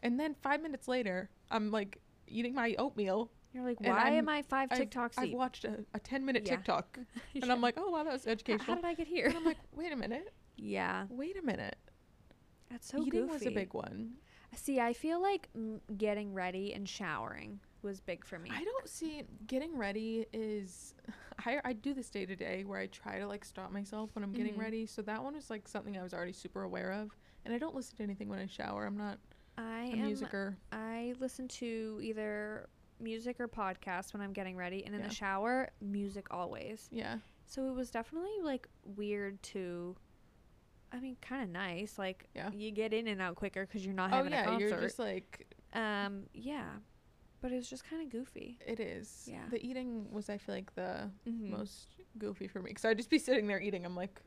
And 0.00 0.18
then 0.18 0.34
five 0.42 0.62
minutes 0.62 0.88
later, 0.88 1.28
I'm 1.50 1.70
like 1.70 1.98
eating 2.28 2.54
my 2.54 2.74
oatmeal 2.78 3.30
You're 3.52 3.64
like, 3.64 3.80
why 3.80 4.14
I'm- 4.14 4.28
I 4.28 4.40
5 4.42 4.68
I've- 4.70 4.86
TikToks 4.86 5.18
I've, 5.18 5.32
watched 5.32 5.64
a, 5.64 5.84
a 5.94 5.98
10 6.00 6.24
minute 6.24 6.44
Yeah. 6.46 6.56
TikTok 6.56 6.98
Yeah. 7.34 7.42
and 7.42 7.52
I'm 7.52 7.60
like, 7.60 7.74
oh 7.76 7.90
wow, 7.90 8.04
that 8.04 8.12
was 8.12 8.26
educational. 8.26 8.64
how 8.66 8.74
did 8.76 8.84
I 8.84 8.94
get 8.94 9.06
here? 9.08 9.26
and 9.26 9.36
I'm 9.36 9.44
like, 9.44 9.58
wait 9.74 9.92
a 9.92 9.96
minute, 9.96 10.32
yeah. 10.56 11.04
wait 11.10 11.36
a 11.36 11.42
minute. 11.44 11.76
That's 12.70 12.88
so 12.88 12.98
Eating 13.04 13.26
goofy. 13.26 13.32
was 13.32 13.46
a 13.46 13.50
big 13.50 13.74
one. 13.74 14.12
See, 14.54 14.80
I 14.80 14.92
feel 14.94 15.20
like 15.20 15.48
mm, 15.58 15.80
getting 15.98 16.32
ready 16.32 16.72
and 16.72 16.88
showering 16.88 17.60
was 17.82 18.00
big 18.00 18.24
for 18.24 18.38
me. 18.38 18.50
I 18.52 18.64
don't 18.64 18.88
see 18.88 19.22
getting 19.46 19.76
ready 19.76 20.26
is. 20.32 20.94
I, 21.46 21.60
I 21.64 21.72
do 21.72 21.94
this 21.94 22.08
day 22.10 22.24
to 22.26 22.36
day 22.36 22.62
where 22.64 22.78
I 22.78 22.86
try 22.86 23.18
to 23.18 23.26
like 23.26 23.44
stop 23.44 23.72
myself 23.72 24.10
when 24.14 24.22
I'm 24.22 24.32
getting 24.32 24.54
Mhm. 24.54 24.60
ready. 24.60 24.86
So 24.86 25.02
that 25.02 25.22
one 25.24 25.34
was 25.34 25.50
like 25.50 25.66
something 25.66 25.96
I 25.98 26.02
was 26.02 26.12
already 26.14 26.32
super 26.32 26.62
aware 26.62 26.92
of. 26.92 27.16
And 27.44 27.52
I 27.52 27.58
don't 27.58 27.74
listen 27.74 27.96
to 27.96 28.02
anything 28.02 28.28
when 28.28 28.38
I 28.38 28.46
shower. 28.46 28.86
I'm 28.86 28.96
not 28.96 29.18
I 29.58 29.90
a 29.92 29.96
am. 29.96 30.10
musicer. 30.12 30.54
I 30.70 31.14
listen 31.18 31.48
to 31.48 31.98
either 32.02 32.68
music 33.00 33.40
or 33.40 33.48
podcasts 33.48 34.12
when 34.12 34.20
I'm 34.22 34.32
getting 34.32 34.56
ready, 34.56 34.84
and 34.84 34.94
in 34.94 35.00
Yeah. 35.00 35.08
the 35.08 35.14
shower, 35.14 35.70
music 35.80 36.28
always. 36.30 36.88
Yeah. 36.92 37.18
So 37.46 37.68
it 37.68 37.74
was 37.74 37.90
definitely 37.90 38.40
like 38.42 38.68
weird 38.84 39.42
to. 39.44 39.96
I 40.92 41.00
mean, 41.00 41.16
kind 41.22 41.42
of 41.42 41.48
nice. 41.48 41.98
Like 41.98 42.28
Yeah. 42.34 42.50
you 42.52 42.70
get 42.70 42.92
in 42.92 43.08
and 43.08 43.20
out 43.20 43.34
quicker 43.34 43.66
because 43.66 43.84
you're 43.84 43.94
not 43.94 44.12
Oh 44.12 44.16
having 44.16 44.32
a 44.32 44.36
yeah, 44.36 44.44
concert. 44.44 44.68
you're 44.68 44.80
just 44.80 44.98
like 44.98 45.46
um, 45.72 46.24
yeah, 46.34 46.66
but 47.42 47.52
it 47.52 47.56
was 47.56 47.68
just 47.68 47.84
kind 47.84 48.02
of 48.02 48.08
goofy. 48.08 48.58
it 48.66 48.80
is. 48.80 49.28
Yeah. 49.30 49.42
The 49.50 49.62
eating 49.64 50.06
was 50.10 50.30
I 50.30 50.38
feel 50.38 50.54
like 50.54 50.74
the 50.74 51.10
Mhm. 51.28 51.50
most 51.50 51.88
goofy 52.18 52.46
for 52.48 52.60
me 52.60 52.70
because 52.70 52.84
I'd 52.86 52.96
just 52.96 53.10
be 53.10 53.18
sitting 53.18 53.46
there 53.46 53.60
eating. 53.60 53.84
I'm 53.84 53.94
like, 53.96 54.20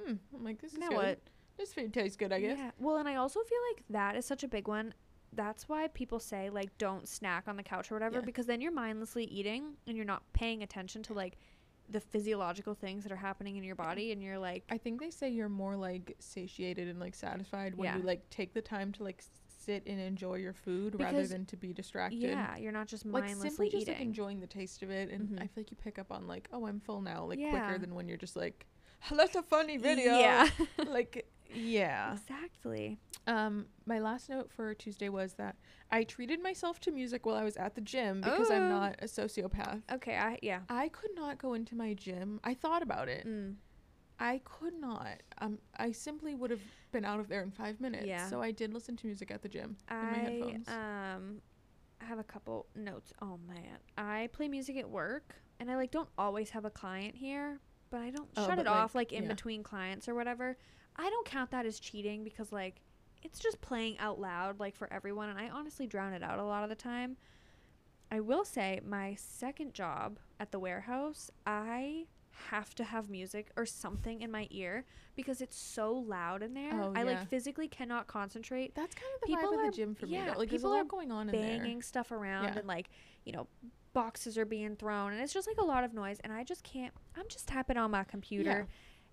hmm. 0.00 0.14
I'm 0.34 0.42
like 0.42 0.60
this 0.60 0.72
is 0.72 0.78
Now 0.78 0.88
good. 0.88 0.96
what? 0.96 1.20
This 1.58 1.72
food 1.74 1.92
tastes 1.92 2.16
good. 2.16 2.32
I 2.32 2.40
guess. 2.40 2.58
Yeah. 2.58 2.70
Well, 2.78 2.96
and 2.96 3.08
I 3.08 3.16
also 3.16 3.40
feel 3.44 3.58
like 3.72 3.84
that 3.90 4.16
is 4.16 4.24
such 4.24 4.42
a 4.42 4.48
big 4.48 4.66
one. 4.66 4.94
That's 5.34 5.68
why 5.68 5.86
people 5.88 6.18
say 6.18 6.50
like 6.50 6.76
don't 6.78 7.06
snack 7.06 7.46
on 7.46 7.56
the 7.56 7.62
couch 7.62 7.90
or 7.90 7.94
whatever 7.94 8.18
Yeah. 8.18 8.24
because 8.24 8.46
then 8.46 8.60
you're 8.60 8.72
mindlessly 8.72 9.24
eating 9.24 9.76
and 9.86 9.96
you're 9.96 10.06
not 10.06 10.22
paying 10.32 10.62
attention 10.62 11.02
to 11.04 11.14
like 11.14 11.36
the 11.88 12.00
physiological 12.00 12.74
things 12.74 13.02
that 13.02 13.12
are 13.12 13.16
happening 13.16 13.56
in 13.56 13.64
your 13.64 13.74
body 13.74 14.12
and 14.12 14.22
you're 14.22 14.38
like 14.38 14.64
I 14.70 14.78
think 14.78 14.98
they 15.00 15.10
say 15.10 15.28
you're 15.28 15.48
more 15.48 15.76
like 15.76 16.16
satiated 16.20 16.88
and 16.88 16.98
like 17.00 17.14
satisfied 17.14 17.74
when 17.74 17.84
Yeah. 17.86 17.96
you 17.98 18.02
like 18.02 18.28
take 18.30 18.54
the 18.54 18.62
time 18.62 18.92
to 18.92 19.02
like 19.04 19.22
sit 19.62 19.82
and 19.86 20.00
enjoy 20.00 20.34
your 20.36 20.52
food 20.52 20.98
rather 21.00 21.26
than 21.26 21.46
to 21.46 21.56
be 21.56 21.72
distracted. 21.72 22.20
yeah, 22.20 22.56
you're 22.56 22.72
not 22.72 22.86
just 22.88 23.04
mindlessly 23.04 23.40
Like 23.42 23.50
simply 23.50 23.70
just 23.70 23.88
like 23.88 24.00
enjoying 24.00 24.40
the 24.40 24.46
taste 24.46 24.82
of 24.82 24.90
it, 24.90 25.10
and 25.10 25.28
Mhm. 25.28 25.36
I 25.42 25.46
feel 25.46 25.52
like 25.62 25.70
you 25.70 25.76
pick 25.76 25.98
up 25.98 26.10
on 26.10 26.26
like, 26.26 26.48
oh, 26.52 26.66
I'm 26.66 26.80
full 26.80 27.00
now, 27.00 27.24
like 27.24 27.38
Yeah. 27.38 27.50
quicker 27.50 27.78
than 27.78 27.94
when 27.94 28.08
you're 28.08 28.16
just 28.18 28.36
like, 28.36 28.66
that's 29.10 29.34
a 29.36 29.42
funny 29.42 29.76
video. 29.78 30.18
Yeah. 30.18 30.48
like, 30.86 31.26
yeah. 31.54 32.12
exactly. 32.14 32.98
Um, 33.26 33.66
my 33.86 33.98
last 34.00 34.28
note 34.30 34.50
for 34.50 34.74
Tuesday 34.74 35.08
was 35.08 35.34
that 35.34 35.56
I 35.90 36.02
treated 36.04 36.42
myself 36.42 36.80
to 36.80 36.90
music 36.90 37.24
while 37.26 37.36
I 37.36 37.44
was 37.44 37.56
at 37.56 37.74
the 37.74 37.80
gym 37.80 38.20
because 38.20 38.50
I'm 38.50 38.68
not 38.68 38.96
a 39.00 39.04
sociopath. 39.06 39.82
Okay, 39.92 40.16
I 40.16 40.38
yeah. 40.42 40.60
I 40.68 40.88
could 40.88 41.10
not 41.14 41.38
go 41.38 41.54
into 41.54 41.74
my 41.76 41.94
gym. 41.94 42.40
I 42.42 42.54
thought 42.54 42.82
about 42.82 43.08
it. 43.08 43.26
Mm. 43.26 43.56
I 44.18 44.40
could 44.44 44.74
not. 44.74 45.22
Um, 45.38 45.58
I 45.76 45.92
simply 45.92 46.34
would 46.34 46.50
have 46.50 46.62
been 46.92 47.04
out 47.04 47.18
of 47.20 47.28
there 47.28 47.42
in 47.42 47.50
five 47.50 47.80
minutes. 47.80 48.06
Yeah. 48.06 48.28
So 48.28 48.40
I 48.40 48.50
did 48.52 48.72
listen 48.72 48.96
to 48.98 49.06
music 49.06 49.30
at 49.30 49.42
the 49.42 49.48
gym 49.48 49.76
in 49.90 49.96
my 49.96 50.02
I 50.02 50.14
headphones. 50.18 50.68
um 50.68 51.42
have 52.00 52.18
a 52.18 52.24
couple 52.24 52.66
notes. 52.74 53.12
Oh 53.22 53.38
man. 53.48 53.78
I 53.96 54.28
play 54.32 54.48
music 54.48 54.76
at 54.76 54.88
work 54.88 55.34
and 55.60 55.70
I 55.70 55.76
like 55.76 55.90
don't 55.90 56.08
always 56.18 56.50
have 56.50 56.64
a 56.64 56.70
client 56.70 57.14
here, 57.16 57.58
but 57.90 58.00
I 58.00 58.10
don't 58.10 58.28
Oh, 58.36 58.46
shut 58.46 58.58
it 58.58 58.66
off 58.66 58.94
like, 58.94 59.10
like 59.10 59.18
in 59.18 59.24
yeah. 59.24 59.28
between 59.30 59.62
clients 59.62 60.08
or 60.08 60.14
whatever. 60.14 60.56
I 60.96 61.08
don't 61.08 61.26
count 61.26 61.50
that 61.52 61.64
as 61.66 61.80
cheating 61.80 62.22
because 62.24 62.52
like 62.52 62.80
it's 63.22 63.38
just 63.38 63.60
playing 63.60 63.98
out 63.98 64.18
loud 64.20 64.58
like 64.60 64.74
for 64.76 64.92
everyone 64.92 65.28
and 65.28 65.38
I 65.38 65.48
honestly 65.48 65.86
drown 65.86 66.12
it 66.12 66.22
out 66.22 66.38
a 66.38 66.44
lot 66.44 66.64
of 66.64 66.68
the 66.68 66.74
time. 66.76 67.16
I 68.10 68.20
will 68.20 68.44
say 68.44 68.80
my 68.84 69.14
second 69.14 69.72
job 69.72 70.18
at 70.38 70.50
the 70.52 70.58
warehouse, 70.58 71.30
I 71.46 72.06
have 72.50 72.74
to 72.76 72.84
have 72.84 73.08
music 73.10 73.50
or 73.56 73.64
something 73.66 74.22
in 74.22 74.30
my 74.30 74.46
ear 74.50 74.84
because 75.16 75.40
it's 75.40 75.56
so 75.56 75.92
loud 75.92 76.42
in 76.42 76.54
there. 76.54 76.72
Oh, 76.82 76.92
I 76.94 77.00
yeah. 77.00 77.04
like 77.04 77.28
physically 77.28 77.68
cannot 77.68 78.06
concentrate 78.06 78.74
That's 78.74 78.94
kind 78.94 79.06
of 79.14 79.20
the 79.20 79.26
people 79.26 79.50
vibe 79.52 79.56
are- 79.58 79.66
of 79.66 79.72
the 79.72 79.76
gym 79.76 79.94
for 79.94 80.06
yeah, 80.06 80.24
me. 80.26 80.30
Though. 80.32 80.38
Like 80.38 80.50
people 80.50 80.72
are 80.72 80.84
going 80.84 81.12
on 81.12 81.28
banging 81.28 81.82
stuff 81.82 82.10
around 82.12 82.44
Yeah. 82.44 82.58
and 82.58 82.66
like 82.68 82.88
you 83.24 83.32
know 83.32 83.46
boxes 83.92 84.38
are 84.38 84.46
being 84.46 84.74
thrown 84.76 85.12
and 85.12 85.20
it's 85.20 85.34
just 85.34 85.46
like 85.46 85.58
a 85.58 85.64
lot 85.64 85.84
of 85.84 85.92
noise 85.92 86.18
and 86.24 86.32
i 86.32 86.42
just 86.42 86.64
can't 86.64 86.94
i'm 87.14 87.28
just 87.28 87.46
tapping 87.46 87.76
on 87.76 87.90
my 87.90 88.02
computer 88.04 88.66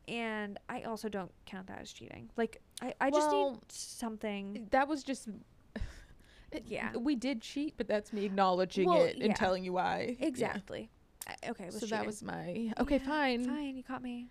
and 0.08 0.58
i 0.70 0.84
also 0.84 1.10
don't 1.10 1.30
count 1.46 1.68
that 1.68 1.80
as 1.82 1.92
cheating 1.92 2.30
like 2.38 2.62
i, 2.82 2.94
I 3.02 3.12
just 3.12 3.30
need 3.30 3.58
something 3.68 4.56
eh, 4.58 4.66
That 4.72 4.88
was 4.88 5.04
just. 5.04 5.28
it- 6.52 6.64
Yeah. 6.66 6.96
We 6.96 7.16
did 7.16 7.42
cheat, 7.42 7.74
but 7.78 7.88
that's 7.90 8.14
me 8.14 8.24
acknowledging 8.26 8.88
Well, 8.88 9.04
it 9.04 9.18
yeah. 9.18 9.26
and 9.26 9.36
telling 9.36 9.64
you 9.66 9.74
why. 9.74 10.16
Yeah. 10.20 10.28
exactly 10.28 10.90
I- 11.30 11.50
okay 11.50 11.70
So 11.70 11.86
that 11.88 12.06
was 12.06 12.24
my 12.24 12.74
okay. 12.80 12.98
Yeah, 12.98 13.08
fine. 13.08 13.46
fine 13.46 13.78
you 13.78 13.84
caught 13.84 14.02
me 14.04 14.30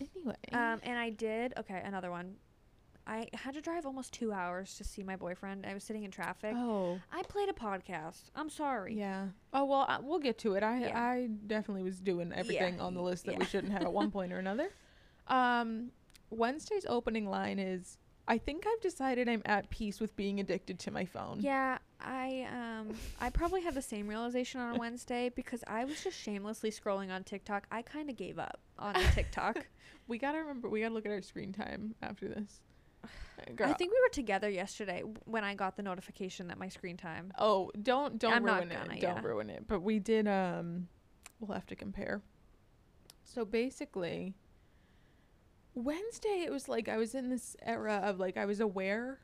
Anyway. 0.00 0.34
um 0.52 0.80
and 0.82 0.98
i 0.98 1.10
did 1.10 1.54
okay 1.58 1.80
another 1.84 2.10
one 2.10 2.34
i 3.06 3.28
had 3.34 3.54
to 3.54 3.60
drive 3.60 3.86
almost 3.86 4.12
two 4.12 4.32
hours 4.32 4.74
to 4.76 4.84
see 4.84 5.02
my 5.04 5.14
boyfriend 5.16 5.64
i 5.64 5.74
was 5.74 5.84
sitting 5.84 6.02
in 6.04 6.10
traffic 6.10 6.54
oh. 6.56 6.98
i 7.12 7.22
played 7.24 7.48
a 7.48 7.52
podcast 7.52 8.30
i'm 8.34 8.50
sorry 8.50 8.94
Yeah. 8.96 9.26
Oh 9.52 9.64
well, 9.64 9.84
I, 9.88 9.98
we'll 10.00 10.18
get 10.18 10.38
to 10.38 10.54
it. 10.54 10.62
I 10.62 10.80
Yeah. 10.80 10.98
I 10.98 11.28
definitely 11.46 11.82
was 11.82 12.00
doing 12.00 12.32
everything 12.32 12.80
on 12.80 12.94
the 12.94 13.02
list 13.10 13.26
that 13.26 13.38
we 13.38 13.44
shouldn't 13.44 13.72
have 13.72 13.82
at 13.82 13.92
one 13.92 14.10
point 14.10 14.32
or 14.32 14.38
another. 14.38 14.68
Um, 15.28 15.92
Wednesday's 16.30 16.84
opening 16.88 17.26
line 17.26 17.58
is, 17.60 17.96
"I 18.26 18.38
think 18.38 18.64
I've 18.66 18.80
decided 18.80 19.28
I'm 19.28 19.42
at 19.44 19.70
peace 19.70 20.00
with 20.00 20.16
being 20.16 20.40
addicted 20.40 20.78
to 20.80 20.90
my 20.90 21.04
phone." 21.04 21.38
Yeah, 21.40 21.78
I 22.04 22.46
um 22.50 22.94
I 23.20 23.30
probably 23.30 23.62
had 23.62 23.74
the 23.74 23.82
same 23.82 24.08
realization 24.08 24.60
on 24.60 24.78
Wednesday 24.78 25.30
because 25.34 25.62
I 25.66 25.84
was 25.84 26.02
just 26.02 26.18
shamelessly 26.18 26.70
scrolling 26.70 27.10
on 27.10 27.24
TikTok. 27.24 27.66
I 27.70 27.82
kind 27.82 28.10
of 28.10 28.16
gave 28.16 28.38
up 28.38 28.60
on 28.78 28.94
TikTok. 29.14 29.66
We 30.08 30.18
gotta 30.18 30.38
remember. 30.38 30.68
We 30.68 30.80
gotta 30.80 30.92
look 30.92 31.06
at 31.06 31.12
our 31.12 31.22
screen 31.22 31.52
time 31.52 31.94
after 32.02 32.28
this. 32.28 32.60
Girl. 33.56 33.68
I 33.68 33.72
think 33.74 33.92
we 33.92 34.00
were 34.00 34.12
together 34.12 34.50
yesterday 34.50 35.04
when 35.26 35.44
I 35.44 35.54
got 35.54 35.76
the 35.76 35.82
notification 35.82 36.48
that 36.48 36.58
my 36.58 36.68
screen 36.68 36.96
time. 36.96 37.32
Oh, 37.38 37.70
don't 37.80 38.18
don't 38.18 38.32
I'm 38.32 38.44
ruin 38.44 38.68
gonna, 38.68 38.94
it. 38.94 39.00
Don't 39.00 39.16
yeah. 39.16 39.22
ruin 39.22 39.48
it. 39.48 39.64
But 39.68 39.80
we 39.80 40.00
did. 40.00 40.26
Um, 40.26 40.88
we'll 41.38 41.54
have 41.54 41.66
to 41.66 41.76
compare. 41.76 42.20
So 43.24 43.44
basically, 43.44 44.34
Wednesday 45.74 46.42
it 46.44 46.50
was 46.50 46.68
like 46.68 46.88
I 46.88 46.96
was 46.98 47.14
in 47.14 47.30
this 47.30 47.56
era 47.62 48.00
of 48.02 48.18
like 48.18 48.36
I 48.36 48.44
was 48.44 48.60
aware 48.60 49.20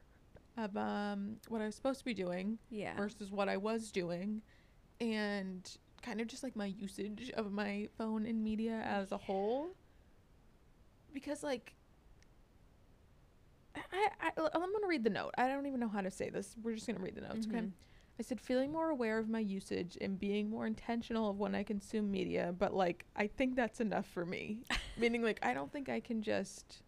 of 0.58 0.76
um 0.76 1.36
what 1.48 1.60
I 1.62 1.66
was 1.66 1.74
supposed 1.74 2.00
to 2.00 2.04
be 2.04 2.14
doing 2.14 2.58
Yeah. 2.70 2.96
versus 2.96 3.30
what 3.30 3.48
I 3.48 3.56
was 3.56 3.90
doing, 3.90 4.42
and 5.00 5.70
kind 6.02 6.20
of 6.20 6.26
just 6.26 6.42
like 6.42 6.56
my 6.56 6.66
usage 6.66 7.30
of 7.36 7.52
my 7.52 7.88
phone 7.96 8.26
and 8.26 8.42
media 8.42 8.80
as 8.84 9.12
a 9.12 9.16
whole. 9.18 9.68
Because 11.14 11.42
like. 11.42 11.74
I, 13.92 14.08
I, 14.20 14.30
I'm 14.36 14.72
gonna 14.72 14.88
read 14.88 15.04
the 15.04 15.10
note. 15.10 15.32
I 15.38 15.46
don't 15.46 15.66
even 15.66 15.78
know 15.78 15.88
how 15.88 16.00
to 16.00 16.10
say 16.10 16.30
this. 16.30 16.56
We're 16.62 16.74
just 16.74 16.86
gonna 16.88 16.98
read 16.98 17.14
the 17.14 17.20
notes, 17.20 17.46
okay? 17.46 17.58
Mhm. 17.60 17.72
I 18.18 18.22
said 18.24 18.40
feeling 18.40 18.72
more 18.72 18.90
aware 18.90 19.18
of 19.18 19.28
my 19.28 19.38
usage 19.38 19.96
and 20.00 20.18
being 20.18 20.50
more 20.50 20.66
intentional 20.66 21.30
of 21.30 21.38
when 21.38 21.54
I 21.54 21.62
consume 21.62 22.10
media, 22.10 22.52
but 22.58 22.74
like 22.74 23.04
I 23.14 23.28
think 23.28 23.54
that's 23.54 23.78
enough 23.80 24.06
for 24.06 24.26
me. 24.26 24.62
Meaning 24.96 25.22
like 25.22 25.38
I 25.42 25.54
don't 25.54 25.70
think 25.72 25.88
I 25.88 26.00
can 26.00 26.22
just 26.22 26.82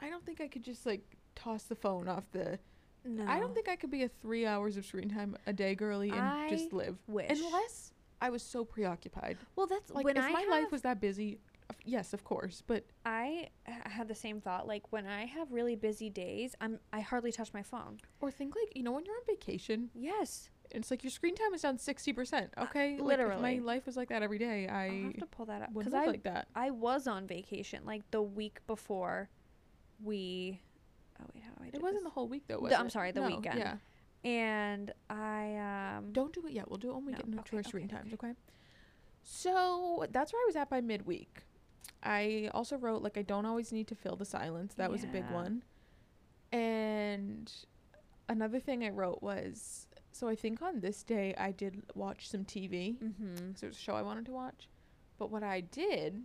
I 0.00 0.10
don't 0.10 0.24
think 0.26 0.40
I 0.40 0.48
could 0.48 0.64
just 0.64 0.84
like 0.84 1.04
toss 1.34 1.64
the 1.64 1.74
phone 1.74 2.08
off 2.08 2.24
the 2.32 2.58
No. 3.04 3.24
I 3.26 3.38
don't 3.40 3.54
think 3.54 3.68
I 3.68 3.76
could 3.76 3.90
be 3.90 4.02
a 4.04 4.08
3 4.08 4.46
hours 4.46 4.76
of 4.76 4.84
screen 4.86 5.08
time 5.08 5.36
a 5.46 5.52
day 5.52 5.74
girly 5.74 6.10
and 6.10 6.20
I 6.20 6.48
just 6.48 6.72
live. 6.72 6.96
wish. 7.08 7.30
Unless 7.30 7.92
I 8.20 8.30
was 8.30 8.42
so 8.42 8.64
preoccupied. 8.64 9.36
Well, 9.56 9.66
that's 9.66 9.90
Like 9.90 10.04
when 10.04 10.16
if 10.16 10.24
I 10.24 10.30
my 10.32 10.46
life 10.50 10.70
was 10.70 10.82
that 10.82 11.00
busy, 11.00 11.38
yes, 11.84 12.12
of 12.12 12.22
course, 12.22 12.62
but 12.64 12.84
I 13.04 13.48
had 13.66 14.06
the 14.06 14.14
same 14.14 14.40
thought. 14.40 14.68
Like 14.68 14.92
when 14.92 15.06
I 15.06 15.24
have 15.26 15.50
really 15.50 15.74
busy 15.74 16.08
days, 16.10 16.54
I'm 16.60 16.78
I 16.92 17.00
hardly 17.00 17.32
touch 17.32 17.52
my 17.52 17.62
phone. 17.64 17.98
or 18.20 18.30
think 18.30 18.54
like, 18.54 18.76
you 18.76 18.84
know, 18.84 18.92
when 18.92 19.04
you're 19.04 19.16
on 19.16 19.26
vacation, 19.26 19.90
Yes, 19.94 20.50
it's 20.70 20.90
like 20.92 21.02
your 21.02 21.10
screen 21.10 21.34
time 21.34 21.52
is 21.52 21.62
down 21.62 21.76
60%. 21.78 22.50
Uh, 22.56 22.62
Okay? 22.62 22.90
Like, 22.92 22.98
if 23.00 23.04
literally. 23.04 23.42
my 23.42 23.58
life 23.64 23.84
was 23.86 23.96
like 23.96 24.08
that 24.10 24.22
every 24.22 24.38
day, 24.38 24.68
I 24.68 24.86
I'll 24.86 25.02
have 25.02 25.16
to 25.16 25.26
pull 25.26 25.46
that 25.46 25.62
up 25.62 25.74
because 25.74 25.92
I 25.92 26.06
like 26.06 26.22
that. 26.22 26.46
I 26.54 26.70
was 26.70 27.08
on 27.08 27.26
vacation 27.26 27.82
like 27.84 28.08
the 28.12 28.22
week 28.22 28.60
before 28.68 29.28
we. 30.02 30.60
Oh 31.22 31.26
wait, 31.34 31.42
how 31.44 31.52
do 31.54 31.64
I? 31.64 31.68
It 31.68 31.82
wasn't 31.82 32.00
this? 32.00 32.04
the 32.04 32.10
whole 32.10 32.28
week 32.28 32.44
though, 32.48 32.60
The- 32.68 32.78
I'm 32.78 32.90
sorry, 32.90 33.12
the 33.12 33.20
No, 33.20 33.26
weekend. 33.28 33.58
Yeah. 33.58 33.76
and 34.24 34.92
I 35.10 35.96
um. 35.98 36.12
Don't 36.12 36.32
do 36.32 36.46
it 36.46 36.52
yet. 36.52 36.68
We'll 36.68 36.78
do 36.78 36.90
it 36.90 36.94
when 36.94 37.06
we 37.06 37.12
No, 37.12 37.18
get 37.18 37.26
into 37.26 37.38
okay, 37.40 37.56
our 37.58 37.62
screen 37.62 37.86
okay, 37.86 37.96
times, 37.96 38.12
okay? 38.14 38.32
So 39.22 40.04
that's 40.10 40.32
where 40.32 40.42
I 40.42 40.46
was 40.46 40.56
at 40.56 40.68
by 40.68 40.80
midweek. 40.80 41.42
I 42.02 42.50
also 42.52 42.76
wrote 42.76 43.02
like 43.02 43.16
I 43.16 43.22
don't 43.22 43.46
always 43.46 43.72
need 43.72 43.86
to 43.88 43.94
fill 43.94 44.16
the 44.16 44.24
silence. 44.24 44.74
That 44.74 44.90
was 44.90 45.04
a 45.04 45.06
big 45.06 45.24
one. 45.30 45.62
And 46.50 47.50
another 48.28 48.58
thing 48.60 48.84
I 48.84 48.90
wrote 48.90 49.22
was 49.22 49.86
so 50.10 50.28
I 50.28 50.34
think 50.34 50.60
on 50.60 50.80
this 50.80 51.02
day 51.02 51.34
I 51.38 51.52
did 51.52 51.82
watch 51.94 52.28
some 52.28 52.44
TV. 52.44 52.96
Mm-hmm. 52.98 53.52
So 53.54 53.66
it 53.66 53.70
was 53.70 53.76
a 53.76 53.80
show 53.80 53.94
I 53.94 54.02
wanted 54.02 54.26
to 54.26 54.32
watch. 54.32 54.68
But 55.18 55.30
what 55.30 55.42
I 55.42 55.60
did 55.60 56.22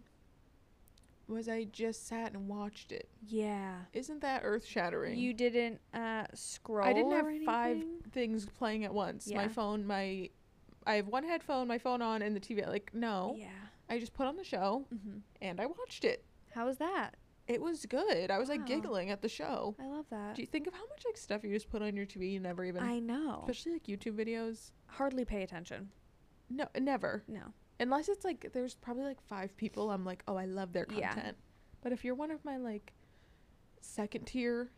was 1.27 1.49
I 1.49 1.65
just 1.65 2.07
sat 2.07 2.33
and 2.33 2.47
watched 2.47 2.91
it. 2.91 3.09
Yeah. 3.27 3.75
Isn't 3.93 4.21
that 4.21 4.41
earth 4.43 4.65
shattering? 4.65 5.17
You 5.17 5.33
didn't 5.33 5.79
uh 5.93 6.25
scroll. 6.33 6.87
I 6.87 6.93
didn't 6.93 7.11
have 7.11 7.27
five 7.45 7.83
things 8.11 8.45
playing 8.45 8.83
at 8.85 8.93
once. 8.93 9.29
My 9.31 9.47
phone, 9.47 9.85
my 9.85 10.29
I 10.85 10.95
have 10.95 11.07
one 11.07 11.23
headphone, 11.23 11.67
my 11.67 11.77
phone 11.77 12.01
on, 12.01 12.21
and 12.21 12.35
the 12.35 12.39
TV. 12.39 12.65
Like 12.67 12.91
no, 12.93 13.35
Yeah. 13.37 13.47
I 13.89 13.99
just 13.99 14.13
put 14.13 14.25
on 14.27 14.35
the 14.37 14.43
show 14.43 14.85
Mm-hmm. 14.93 15.17
and 15.41 15.59
I 15.59 15.65
watched 15.65 16.05
it. 16.05 16.23
How 16.53 16.65
was 16.65 16.77
that? 16.77 17.15
It 17.47 17.61
was 17.61 17.85
good. 17.85 18.29
I 18.29 18.37
was 18.39 18.49
like 18.49 18.65
giggling 18.65 19.09
at 19.09 19.21
the 19.21 19.29
show. 19.29 19.75
I 19.81 19.87
love 19.87 20.05
that. 20.09 20.35
Do 20.35 20.41
you 20.41 20.47
think 20.47 20.67
of 20.67 20.73
how 20.73 20.85
much 20.89 21.03
like 21.05 21.15
stuff 21.15 21.43
you 21.45 21.53
just 21.53 21.69
put 21.69 21.81
on 21.81 21.95
your 21.95 22.05
TV 22.05 22.31
you 22.33 22.41
never 22.41 22.65
even, 22.65 22.83
I 22.83 22.99
know. 22.99 23.39
especially 23.47 23.71
like 23.73 23.83
YouTube 23.83 24.15
videos? 24.17 24.71
Hardly 24.87 25.23
pay 25.23 25.43
attention. 25.43 25.89
No, 26.49 26.67
never. 26.77 27.23
No. 27.27 27.53
Unless 27.79 28.09
it's 28.09 28.25
like 28.25 28.51
there's 28.53 28.75
probably 28.75 29.03
like 29.03 29.21
five 29.21 29.55
people. 29.57 29.91
I'm 29.91 30.03
like, 30.05 30.23
oh, 30.27 30.35
I 30.35 30.45
love 30.45 30.73
their 30.73 30.87
Yeah. 30.95 31.13
content. 31.13 31.37
But 31.81 31.91
if 31.91 32.03
you're 32.03 32.15
one 32.15 32.31
of 32.31 32.43
my 32.43 32.57
like 32.57 32.93
second 33.81 34.25
tier, 34.25 34.69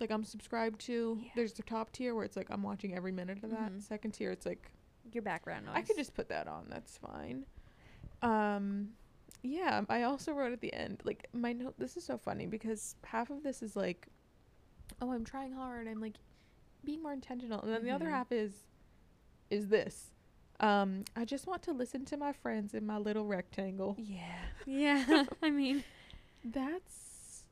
like 0.00 0.10
I'm 0.10 0.24
subscribed 0.24 0.80
to, 0.82 1.18
Yeah. 1.22 1.30
there's 1.34 1.54
the 1.54 1.62
top 1.62 1.92
tier 1.92 2.14
where 2.14 2.24
it's 2.24 2.36
like 2.36 2.50
I'm 2.50 2.62
watching 2.62 2.94
every 2.94 3.12
minute 3.12 3.42
of 3.42 3.50
that. 3.50 3.72
Mhm. 3.72 3.82
Second 3.82 4.12
tier, 4.12 4.30
it's 4.30 4.46
like 4.46 4.70
Your 5.12 5.22
background 5.22 5.66
noise. 5.66 5.74
I 5.76 5.82
could 5.82 5.96
just 5.96 6.14
put 6.14 6.28
that 6.28 6.46
on. 6.46 6.66
That's 6.68 6.96
fine. 6.98 7.44
Um, 8.22 8.90
yeah. 9.42 9.84
I 9.88 10.02
also 10.02 10.32
wrote 10.32 10.52
at 10.52 10.60
the 10.60 10.72
end, 10.72 11.00
like 11.04 11.26
my 11.32 11.52
note. 11.52 11.74
This 11.78 11.96
is 11.96 12.04
so 12.04 12.16
funny 12.18 12.46
because 12.46 12.94
half 13.04 13.30
of 13.30 13.42
this 13.42 13.62
is 13.62 13.74
like, 13.74 14.06
oh, 15.00 15.10
I'm 15.10 15.24
trying 15.24 15.52
hard. 15.52 15.88
I'm 15.88 16.00
like 16.00 16.14
being 16.84 17.02
more 17.02 17.12
intentional, 17.12 17.60
and 17.62 17.72
then 17.72 17.82
the 17.84 17.90
other 17.90 18.06
Mhm. 18.06 18.10
half 18.10 18.30
is, 18.32 18.52
is 19.50 19.68
this. 19.68 20.12
Um, 20.62 21.04
I 21.16 21.24
just 21.24 21.46
want 21.46 21.62
to 21.64 21.72
listen 21.72 22.04
to 22.06 22.16
my 22.16 22.32
friends 22.32 22.72
in 22.74 22.86
my 22.86 22.96
little 22.96 23.26
rectangle. 23.26 23.96
Yeah. 23.98 24.36
Yeah. 24.64 25.24
I 25.42 25.50
mean, 25.50 25.82
That's. 26.44 27.44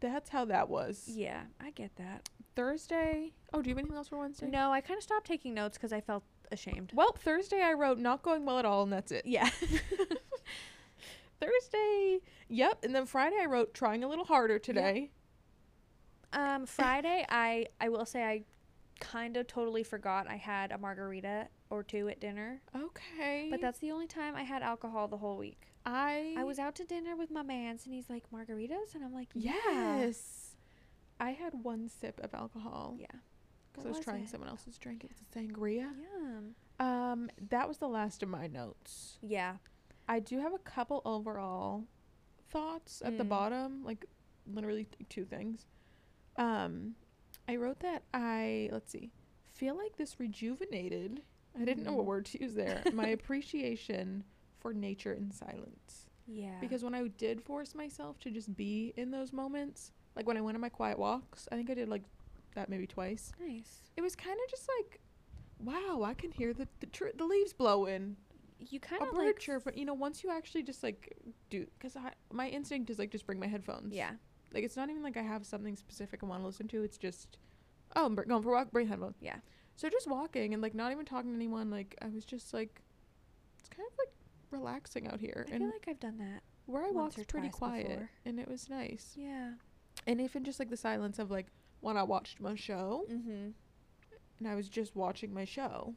That's 0.00 0.30
how 0.30 0.44
that 0.46 0.68
was. 0.68 1.04
yeah, 1.08 1.42
I 1.60 1.70
get 1.70 1.94
that. 1.96 2.28
Thursday. 2.54 3.32
Oh, 3.52 3.60
do 3.60 3.68
you 3.68 3.74
have 3.74 3.78
anything 3.80 3.96
else 3.96 4.08
for 4.08 4.18
Wednesday? 4.18 4.46
No, 4.46 4.70
I 4.70 4.80
kind 4.80 4.96
of 4.96 5.02
stopped 5.02 5.26
taking 5.26 5.54
notes 5.54 5.76
because 5.76 5.92
I 5.92 6.00
felt 6.00 6.22
ashamed. 6.52 6.92
Well, 6.94 7.12
Thursday 7.18 7.60
I 7.62 7.72
wrote 7.72 7.98
not 7.98 8.22
going 8.22 8.44
well 8.44 8.58
at 8.60 8.64
all, 8.64 8.84
and 8.84 8.92
that's 8.92 9.10
it. 9.12 9.26
Yeah. 9.26 9.48
Thursday. 11.40 12.20
Yep. 12.48 12.84
And 12.84 12.94
then 12.94 13.06
Friday 13.06 13.36
I 13.40 13.46
wrote 13.46 13.74
trying 13.74 14.02
a 14.04 14.08
little 14.08 14.24
harder 14.24 14.58
today. 14.58 15.10
um, 16.32 16.66
Friday, 16.66 17.24
I 17.28 17.66
I 17.80 17.88
will 17.88 18.06
say 18.06 18.22
I 18.24 18.42
kind 19.00 19.36
of 19.36 19.46
totally 19.46 19.82
forgot 19.82 20.26
I 20.28 20.36
had 20.36 20.72
a 20.72 20.78
margarita 20.78 21.48
or 21.70 21.82
two 21.82 22.08
at 22.08 22.20
dinner. 22.20 22.60
Okay. 22.76 23.48
But 23.50 23.60
that's 23.60 23.78
the 23.78 23.90
only 23.90 24.06
time 24.06 24.34
I 24.36 24.42
had 24.42 24.62
alcohol 24.62 25.08
the 25.08 25.16
whole 25.18 25.36
week. 25.36 25.62
I 25.86 26.34
I 26.36 26.44
was 26.44 26.58
out 26.58 26.74
to 26.76 26.84
dinner 26.84 27.16
with 27.16 27.30
my 27.30 27.42
mans 27.42 27.84
and 27.86 27.94
he's 27.94 28.10
like, 28.10 28.24
margaritas? 28.32 28.94
And 28.94 29.04
I'm 29.04 29.12
like, 29.14 29.28
yeah. 29.34 29.52
Yes. 29.68 30.56
I 31.20 31.30
had 31.32 31.52
one 31.62 31.88
sip 31.88 32.20
of 32.22 32.32
alcohol 32.34 32.96
Yeah. 32.98 33.06
because 33.72 33.86
I 33.86 33.88
was 33.88 33.96
was 33.98 34.04
trying 34.04 34.24
it? 34.24 34.28
someone 34.30 34.48
else's 34.48 34.78
drink. 34.78 35.04
It 35.04 35.10
was 35.10 35.20
a 35.20 35.38
sangria. 35.38 35.90
Yum. 36.00 36.54
Um, 36.80 37.30
that 37.50 37.66
was 37.66 37.78
the 37.78 37.88
last 37.88 38.22
of 38.22 38.28
my 38.28 38.46
notes. 38.46 39.18
Yeah. 39.22 39.56
I 40.08 40.20
do 40.20 40.38
have 40.40 40.54
a 40.54 40.58
couple 40.58 41.02
overall 41.04 41.84
thoughts 42.50 43.02
at 43.04 43.18
the 43.18 43.24
Mm. 43.24 43.28
bottom, 43.28 43.84
like 43.84 44.04
literally 44.46 44.84
th- 44.84 45.08
two 45.08 45.24
things. 45.24 45.66
Um, 46.36 46.94
I 47.48 47.56
wrote 47.56 47.80
that 47.80 48.02
I 48.14 48.68
let's 48.72 48.92
see, 48.92 49.10
feel 49.54 49.76
like 49.76 49.96
this 49.96 50.20
rejuvenated. 50.20 51.22
I 51.60 51.64
didn't 51.64 51.84
know 51.84 51.94
what 51.94 52.04
Mhm. 52.04 52.08
word 52.08 52.24
to 52.26 52.42
use 52.42 52.54
there. 52.54 52.82
my 52.92 53.08
appreciation 53.18 54.22
for 54.60 54.72
nature 54.74 55.12
and 55.12 55.32
silence. 55.34 56.06
Yeah. 56.26 56.58
Because 56.60 56.84
when 56.84 56.94
I 56.94 57.08
did 57.08 57.40
force 57.42 57.74
myself 57.74 58.18
to 58.20 58.30
just 58.30 58.54
be 58.54 58.92
in 58.96 59.10
those 59.10 59.32
moments, 59.32 59.92
like 60.14 60.26
when 60.26 60.36
I 60.36 60.40
went 60.42 60.56
on 60.56 60.60
my 60.60 60.68
quiet 60.68 60.98
walks, 60.98 61.48
I 61.50 61.56
think 61.56 61.70
I 61.70 61.74
did 61.74 61.88
like 61.88 62.02
that 62.54 62.68
maybe 62.68 62.86
twice. 62.86 63.32
nice. 63.40 63.82
It 63.96 64.02
was 64.02 64.14
kind 64.14 64.38
of 64.44 64.50
just 64.50 64.68
like, 64.78 65.00
wow, 65.58 66.02
I 66.04 66.14
can 66.14 66.30
hear 66.30 66.52
the 66.52 66.68
the, 66.80 66.86
tr- 66.86 67.16
the 67.16 67.24
leaves 67.24 67.52
blowing 67.52 68.16
You 68.60 68.78
kind 68.80 69.02
of 69.02 69.12
like 69.14 69.38
chirp, 69.38 69.64
but 69.64 69.76
you 69.76 69.84
know, 69.84 69.94
once 69.94 70.22
you 70.22 70.30
actually 70.30 70.62
just 70.64 70.82
like 70.82 71.16
do, 71.50 71.66
because 71.78 71.96
I 71.96 72.12
my 72.30 72.48
instinct 72.48 72.90
is 72.90 72.98
like 72.98 73.10
just 73.10 73.24
bring 73.26 73.40
my 73.40 73.46
headphones. 73.46 73.94
Yeah. 73.94 74.12
Like 74.52 74.64
it's 74.64 74.76
not 74.76 74.88
even 74.90 75.02
like 75.02 75.16
I 75.16 75.22
have 75.22 75.44
something 75.46 75.76
specific 75.76 76.20
I 76.22 76.26
want 76.26 76.42
to 76.42 76.46
listen 76.46 76.68
to. 76.68 76.82
It's 76.82 76.98
just, 76.98 77.38
oh, 77.96 78.06
I'm 78.06 78.14
going 78.14 78.42
for 78.42 78.50
a 78.50 78.52
walk, 78.52 78.70
bring 78.70 78.88
headphones. 78.88 79.16
Yeah. 79.20 79.36
So 79.76 79.88
just 79.88 80.08
walking 80.08 80.54
and 80.54 80.62
like 80.62 80.74
not 80.74 80.90
even 80.92 81.04
talking 81.04 81.30
to 81.30 81.36
anyone. 81.36 81.70
Like 81.70 81.96
I 82.02 82.08
was 82.08 82.24
just 82.24 82.52
like, 82.54 82.80
it's 83.58 83.68
kind 83.68 83.86
of 83.90 83.98
like 83.98 84.08
relaxing 84.50 85.06
out 85.08 85.20
here, 85.20 85.46
I 85.48 85.50
and 85.54 85.60
feel 85.64 85.70
like 85.72 85.84
I've 85.88 86.00
done 86.00 86.18
that. 86.18 86.42
where 86.66 86.84
I 86.84 86.90
walked 86.90 87.16
was 87.18 87.26
pretty 87.26 87.50
quiet, 87.50 87.88
before. 87.88 88.10
and 88.24 88.40
it 88.40 88.48
was 88.48 88.68
nice. 88.70 89.12
Yeah. 89.16 89.52
And 90.06 90.20
even 90.20 90.44
just 90.44 90.58
like 90.58 90.70
the 90.70 90.76
silence 90.76 91.18
of 91.18 91.30
like 91.30 91.46
when 91.80 91.96
I 91.96 92.02
watched 92.02 92.40
my 92.40 92.54
show 92.54 93.04
Mm-hmm. 93.12 93.50
and 94.38 94.48
I 94.48 94.54
was 94.54 94.68
just 94.68 94.96
watching 94.96 95.32
my 95.34 95.44
show. 95.44 95.94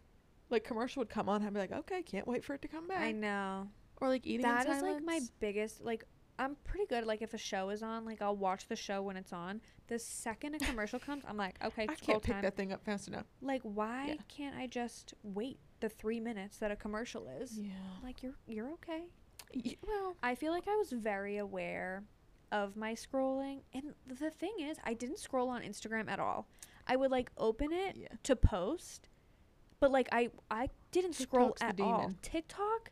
Like 0.50 0.64
commercial 0.66 1.00
would 1.02 1.10
come 1.10 1.30
on, 1.30 1.44
I'd 1.44 1.54
be 1.54 1.60
like, 1.60 1.72
okay, 1.72 2.04
can't 2.04 2.28
wait 2.28 2.44
for 2.44 2.54
it 2.56 2.62
to 2.64 2.68
come 2.68 2.88
back. 2.88 3.00
I 3.02 3.12
know. 3.14 3.70
Or 4.02 4.10
like 4.10 4.28
eating 4.28 4.42
That 4.42 4.68
is 4.68 4.82
like 4.82 5.04
my 5.04 5.22
biggest 5.40 5.82
like 5.84 6.04
I'm 6.41 6.56
pretty 6.63 6.86
good 6.88 7.06
like 7.06 7.21
if 7.21 7.34
a 7.34 7.38
show 7.38 7.69
is 7.69 7.84
on, 7.84 8.04
like 8.06 8.21
I'll 8.21 8.36
watch 8.36 8.67
the 8.67 8.75
show 8.75 9.01
when 9.04 9.15
it's 9.15 9.32
on. 9.32 9.62
The 9.88 9.99
second 9.99 10.56
a 10.56 10.60
commercial 10.60 10.99
comes, 10.99 11.23
I'm 11.27 11.38
like, 11.38 11.56
okay, 11.63 11.84
I 11.84 11.95
can't 11.95 12.21
pick 12.23 12.34
time. 12.34 12.41
that 12.41 12.56
thing 12.56 12.71
up 12.73 12.84
fast 12.84 13.08
enough. 13.08 13.25
Like 13.41 13.62
why 13.63 14.08
Yeah. 14.08 14.15
can't 14.27 14.56
I 14.56 14.67
just 14.67 15.13
wait 15.23 15.60
the 15.82 15.89
3 15.89 16.19
minutes 16.19 16.58
that 16.58 16.71
a 16.71 16.75
commercial 16.75 17.27
is? 17.27 17.58
Yeah. 17.60 17.73
Like 18.04 18.23
you're 18.23 18.34
you're 18.47 18.69
okay. 18.73 19.04
Y- 19.54 19.75
well, 19.86 20.15
I 20.23 20.36
feel 20.36 20.51
like 20.51 20.67
I 20.67 20.75
was 20.75 20.91
very 20.91 21.38
aware 21.38 22.04
of 22.51 22.75
my 22.75 22.93
scrolling 22.93 23.62
and 23.73 23.93
the 24.08 24.30
thing 24.32 24.56
is 24.60 24.77
I 24.84 24.93
didn't 24.93 25.19
scroll 25.19 25.49
on 25.49 25.62
Instagram 25.62 26.10
at 26.10 26.19
all. 26.19 26.47
I 26.88 26.95
would 26.95 27.12
like 27.12 27.32
open 27.38 27.71
it 27.71 27.95
yeah. 27.97 28.08
to 28.23 28.36
post, 28.36 29.10
but 29.80 29.91
like 29.91 30.10
I 30.12 30.32
I 30.49 30.69
didn't 30.91 31.13
scroll 31.13 31.51
TikTok's 31.51 31.77
the 31.77 31.84
at 31.84 31.88
all. 31.88 32.13
TikTok 32.21 32.89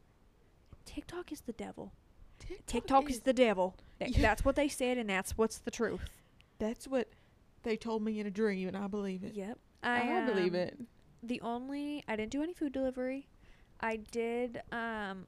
TikTok 0.86 1.32
is 1.32 1.42
the 1.42 1.54
devil. 1.54 1.94
TikTok, 2.40 2.66
TikTok 2.66 3.10
is, 3.10 3.20
the 3.22 3.34
devil. 3.34 3.76
Th- 4.00 4.16
Yeah. 4.16 4.22
That's 4.22 4.44
what 4.46 4.56
they 4.56 4.68
said, 4.68 4.98
and 4.98 5.10
that's 5.10 5.38
what's 5.38 5.58
the 5.60 5.72
truth. 5.72 6.02
That's 6.58 6.88
what 6.88 7.10
they 7.64 7.78
told 7.78 8.04
me 8.04 8.20
in 8.20 8.26
a 8.28 8.32
dream, 8.32 8.68
and 8.68 8.78
I 8.78 8.88
believe 8.88 9.24
it. 9.24 9.34
Yep. 9.34 9.58
I, 9.84 10.26
believe 10.26 10.54
um, 10.54 10.60
it. 10.60 10.80
The 11.24 11.40
only 11.42 12.04
I 12.08 12.16
didn't 12.16 12.32
do 12.32 12.44
any 12.44 12.54
food 12.54 12.74
delivery. 12.74 13.28
I 13.80 13.98
did. 13.98 14.62
Um, 14.72 15.28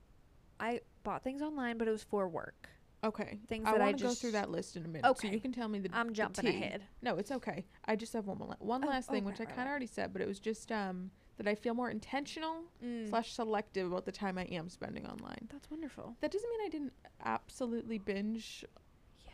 I 0.59 0.81
bought 1.03 1.23
things 1.23 1.41
online, 1.41 1.77
but 1.77 1.87
it 1.87 1.91
was 1.91 2.03
for 2.03 2.27
work. 2.27 2.69
Okay. 3.03 3.39
things 3.47 3.67
I 3.67 3.71
that 3.71 3.81
I 3.81 3.91
to 3.93 4.03
go 4.03 4.13
through 4.13 4.31
that 4.31 4.51
list 4.51 4.75
in 4.75 4.85
a 4.85 4.87
minute. 4.87 5.05
So 5.05 5.11
Okay. 5.11 5.31
you 5.31 5.39
can 5.39 5.51
tell 5.51 5.67
me 5.67 5.79
the. 5.79 5.89
I'm 5.93 6.09
the 6.09 6.13
jumping 6.13 6.45
tea. 6.45 6.49
ahead. 6.57 6.83
No, 7.01 7.15
it's 7.17 7.31
okay. 7.31 7.65
I 7.85 7.95
just 7.95 8.13
have 8.13 8.27
one 8.27 8.37
more, 8.37 8.55
one 8.59 8.83
Oh, 8.83 8.87
last 8.87 9.09
thing, 9.09 9.23
oh, 9.23 9.27
which 9.27 9.41
I 9.41 9.45
kind 9.45 9.51
of 9.53 9.57
right. 9.65 9.67
already 9.69 9.87
said, 9.87 10.13
but 10.13 10.21
it 10.21 10.27
was 10.27 10.39
just 10.39 10.71
um 10.71 11.11
that 11.41 11.49
I 11.49 11.55
feel 11.55 11.73
more 11.73 11.89
intentional 11.89 12.63
Mm. 12.83 13.09
slash 13.09 13.33
selective 13.33 13.87
about 13.91 14.05
the 14.05 14.11
time 14.11 14.37
I 14.37 14.43
am 14.45 14.69
spending 14.69 15.05
online. 15.07 15.47
That's 15.51 15.69
wonderful. 15.71 16.15
That 16.21 16.31
doesn't 16.31 16.49
mean 16.49 16.61
I 16.65 16.69
didn't 16.69 16.93
absolutely 17.23 17.97
binge 17.97 18.63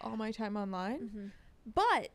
all 0.02 0.15
my 0.17 0.32
time 0.32 0.56
online, 0.58 1.10
hmm 1.10 1.28
but 1.76 2.12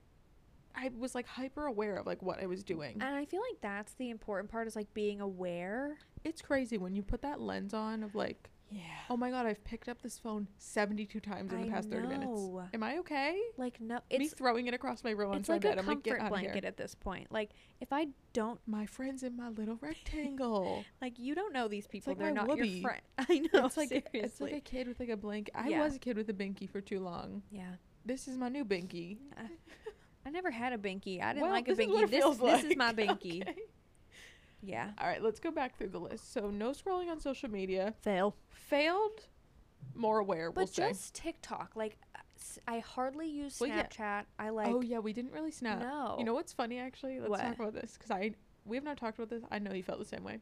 I 0.74 0.90
was 0.98 1.14
like 1.14 1.26
hyper 1.26 1.66
aware 1.66 1.96
of 1.96 2.06
like 2.06 2.22
what 2.22 2.42
I 2.42 2.46
was 2.46 2.64
doing. 2.64 2.92
And 3.02 3.14
I 3.14 3.26
feel 3.26 3.40
like 3.50 3.60
that's 3.60 3.92
the 3.94 4.08
important 4.08 4.50
part 4.50 4.66
is 4.66 4.74
like 4.74 4.92
being 4.94 5.20
aware. 5.20 5.98
it's 6.24 6.40
crazy 6.40 6.78
when 6.78 6.94
you 6.94 7.02
put 7.02 7.20
that 7.22 7.38
lens 7.40 7.74
on 7.74 8.02
of 8.02 8.14
like, 8.14 8.48
Yeah. 8.72 8.80
oh 9.10 9.16
my 9.16 9.30
god, 9.30 9.46
I've 9.46 9.62
picked 9.64 9.88
up 9.88 10.02
this 10.02 10.18
phone 10.18 10.48
72 10.58 11.20
times 11.20 11.52
in 11.52 11.60
the 11.62 11.66
I 11.68 11.70
past 11.70 11.90
30 11.90 12.06
minutes. 12.08 12.40
Am 12.74 12.82
I 12.82 12.98
okay? 12.98 13.38
Like 13.56 13.80
no, 13.80 14.00
it's 14.10 14.18
Me 14.18 14.28
throwing 14.28 14.66
it 14.66 14.74
across 14.74 15.04
my 15.04 15.10
room 15.10 15.32
it's 15.34 15.48
onto 15.48 15.52
my 15.52 15.54
like 15.56 15.62
bed. 15.62 15.78
a 15.78 15.80
I'm 15.80 15.86
like, 15.86 16.02
get 16.02 16.16
comfort 16.18 16.28
blanket 16.30 16.54
here. 16.54 16.68
at 16.68 16.76
this 16.76 16.94
point. 16.94 17.30
Like 17.30 17.50
if 17.80 17.92
I 17.92 18.08
don't 18.32 18.60
My 18.66 18.86
friends 18.86 19.22
in 19.22 19.36
my 19.36 19.48
little 19.50 19.76
rectangle. 19.80 20.84
like 21.02 21.18
you 21.18 21.34
don't 21.34 21.52
know 21.52 21.68
these 21.68 21.86
people, 21.86 22.12
like 22.12 22.18
they're 22.18 22.32
not 22.32 22.48
Whoopi. 22.48 22.80
your 22.80 22.82
friend. 22.82 23.02
I 23.18 23.38
know. 23.52 23.66
it's 23.66 23.76
like 23.76 23.88
seriously. 23.90 24.20
it's 24.20 24.40
like 24.40 24.52
a 24.52 24.60
kid 24.60 24.88
with 24.88 25.00
like 25.00 25.08
a 25.10 25.16
blanket. 25.16 25.54
I 25.56 25.68
Yeah. 25.68 25.84
was 25.84 25.96
a 25.96 25.98
kid 25.98 26.16
with 26.16 26.28
a 26.30 26.34
binky 26.34 26.68
for 26.68 26.80
too 26.80 27.00
long. 27.00 27.42
yeah. 27.50 27.72
This 28.04 28.26
is 28.26 28.36
my 28.36 28.48
new 28.48 28.64
binky. 28.64 29.18
I 30.26 30.30
never 30.30 30.50
had 30.50 30.72
a 30.72 30.78
binky. 30.78 31.22
I 31.22 31.32
didn't 31.34 31.42
Well, 31.42 31.50
like 31.52 31.68
a 31.68 31.74
this 31.74 31.86
is 31.86 31.92
what 31.92 32.08
binky. 32.08 32.10
This, 32.10 32.36
this 32.38 32.64
is 32.64 32.76
my 32.76 32.86
like. 32.86 32.96
binky. 32.96 33.42
Okay. 33.42 33.54
Yeah. 34.62 34.90
All 34.98 35.06
right, 35.08 35.22
let's 35.22 35.40
go 35.40 35.50
back 35.50 35.76
through 35.76 35.88
the 35.88 35.98
list. 35.98 36.32
So 36.32 36.50
no 36.50 36.70
scrolling 36.70 37.10
on 37.10 37.20
social 37.20 37.50
media. 37.50 37.94
Fail. 38.02 38.36
Failed. 38.50 39.26
More 39.94 40.18
aware. 40.20 40.50
we'll 40.50 40.66
But 40.66 40.74
say. 40.74 40.88
just 40.90 41.14
TikTok. 41.14 41.72
Like 41.74 41.98
I 42.68 42.78
hardly 42.80 43.28
use 43.28 43.58
Well, 43.60 43.68
yeah. 43.68 43.86
Snapchat. 43.86 44.24
I 44.38 44.50
like 44.50 44.68
oh 44.68 44.80
yeah, 44.80 44.98
we 45.00 45.12
didn't 45.12 45.32
really 45.32 45.50
snap. 45.50 45.80
No. 45.80 46.16
You 46.18 46.24
know 46.24 46.34
what's 46.34 46.52
funny 46.52 46.78
actually? 46.78 47.18
Let's 47.18 47.30
What? 47.30 47.40
talk 47.40 47.58
about 47.58 47.74
this 47.74 47.94
because 47.94 48.10
I 48.10 48.34
we 48.64 48.76
have 48.76 48.84
not 48.84 48.96
talked 48.96 49.18
about 49.18 49.30
this. 49.30 49.42
I 49.50 49.58
know 49.58 49.72
you 49.72 49.82
felt 49.82 49.98
the 49.98 50.04
same 50.04 50.22
way. 50.24 50.38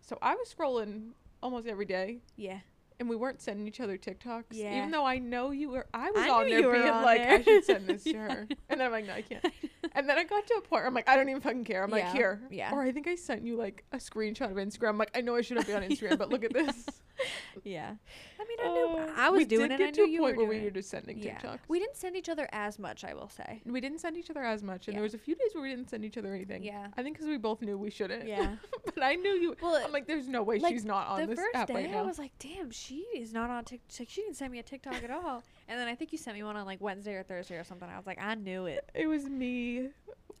So 0.00 0.18
I 0.22 0.34
was 0.34 0.52
scrolling 0.54 1.10
almost 1.42 1.66
every 1.66 1.84
day, 1.86 2.20
Yeah. 2.36 2.60
And 3.00 3.08
we 3.08 3.16
weren't 3.16 3.40
sending 3.40 3.66
each 3.66 3.80
other 3.80 3.96
TikToks. 3.98 4.44
Yeah. 4.50 4.78
Even 4.78 4.90
though 4.90 5.04
I 5.04 5.18
know 5.18 5.50
you 5.50 5.70
were, 5.70 5.86
I 5.92 6.10
was 6.10 6.22
I 6.22 6.30
on 6.30 6.48
there 6.48 6.70
being 6.72 6.88
on 6.88 7.04
like, 7.04 7.22
there. 7.22 7.32
I 7.38 7.42
should 7.42 7.64
send 7.64 7.86
this 7.86 8.04
to 8.04 8.10
Yeah. 8.12 8.18
her, 8.32 8.46
and 8.68 8.80
then 8.80 8.86
I'm 8.86 8.92
like, 8.92 9.06
no, 9.06 9.14
I 9.14 9.22
can't. 9.22 9.44
and 9.92 10.08
then 10.08 10.18
I 10.18 10.24
got 10.24 10.46
to 10.46 10.54
a 10.54 10.60
point 10.60 10.70
where 10.70 10.86
I'm 10.86 10.94
like, 10.94 11.08
I 11.08 11.16
don't 11.16 11.28
even 11.28 11.40
fucking 11.42 11.64
care. 11.64 11.82
I'm 11.82 11.90
like, 11.90 12.12
here. 12.12 12.40
Yeah. 12.50 12.72
Or 12.72 12.82
I 12.82 12.92
think 12.92 13.08
I 13.08 13.14
sent 13.14 13.44
you 13.44 13.56
like 13.56 13.84
a 13.92 13.96
screenshot 13.98 14.50
of 14.50 14.56
Instagram. 14.56 14.90
I'm 14.90 14.98
like, 14.98 15.16
I 15.16 15.20
know 15.20 15.36
I 15.36 15.40
shouldn't 15.42 15.66
be 15.66 15.74
on 15.74 15.82
Instagram, 15.88 16.18
but 16.18 16.28
look 16.30 16.44
at 16.44 16.52
this. 16.52 16.86
Yeah. 17.64 17.94
I 18.40 18.44
mean, 18.44 18.58
I 18.60 18.74
knew 18.74 18.98
Uh, 18.98 19.12
I 19.16 19.30
was 19.30 19.46
doing 19.46 19.68
did 19.68 19.74
it. 19.74 19.78
Get 19.78 19.88
I 19.88 19.90
to 19.92 20.00
knew 20.00 20.06
a 20.06 20.10
you 20.10 20.20
point 20.20 20.36
were 20.36 20.42
where 20.44 20.52
doing 20.52 20.60
we 20.62 20.64
were 20.66 20.70
just 20.72 20.90
sending 20.90 21.18
Yeah. 21.18 21.38
TikToks. 21.38 21.58
We 21.68 21.78
didn't 21.78 21.96
send 21.96 22.16
each 22.16 22.28
other 22.28 22.48
as 22.52 22.78
much, 22.78 23.04
I 23.04 23.14
will 23.14 23.28
say. 23.28 23.62
We 23.66 23.80
didn't 23.80 23.98
send 24.00 24.16
each 24.16 24.30
other 24.30 24.42
as 24.42 24.62
much, 24.62 24.88
and 24.88 24.94
Yeah. 24.94 24.98
there 24.98 25.02
was 25.04 25.14
a 25.14 25.18
few 25.18 25.34
days 25.34 25.50
where 25.54 25.62
we 25.62 25.70
didn't 25.70 25.90
send 25.90 26.04
each 26.04 26.16
other 26.18 26.34
anything. 26.34 26.62
Yeah. 26.64 26.88
I 26.96 27.02
think 27.02 27.16
because 27.16 27.28
we 27.28 27.36
both 27.36 27.60
knew 27.62 27.76
we 27.78 27.90
shouldn't. 27.90 28.26
Yeah. 28.26 28.56
but 28.84 29.02
I 29.02 29.14
knew 29.14 29.30
you. 29.30 29.54
Well, 29.62 29.80
I'm 29.84 29.92
like, 29.92 30.06
there's 30.06 30.28
no 30.28 30.42
way 30.42 30.58
like, 30.58 30.72
she's 30.72 30.84
not 30.84 31.06
on 31.06 31.26
this 31.28 31.38
app 31.54 31.68
right 31.70 31.92
I 31.94 32.02
was 32.02 32.18
like, 32.18 32.32
damn, 32.38 32.70
she 32.70 33.04
is 33.14 33.32
not 33.32 33.50
on 33.50 33.64
TikTok. 33.64 34.08
She 34.08 34.22
didn't 34.22 34.36
send 34.36 34.50
me 34.50 34.58
a 34.58 34.62
TikTok 34.62 35.02
at 35.02 35.10
all. 35.10 35.42
And 35.68 35.80
then 35.80 35.88
I 35.88 35.94
think 35.94 36.12
you 36.12 36.18
sent 36.18 36.36
me 36.36 36.42
one 36.42 36.56
on 36.56 36.66
like 36.66 36.80
Wednesday 36.82 37.14
or 37.14 37.22
Thursday 37.22 37.56
or 37.56 37.64
something. 37.64 37.88
I 37.88 37.96
was 37.96 38.06
like, 38.06 38.20
I 38.20 38.34
knew 38.34 38.66
it. 38.66 38.90
it 38.94 39.06
was 39.06 39.24
me 39.24 39.88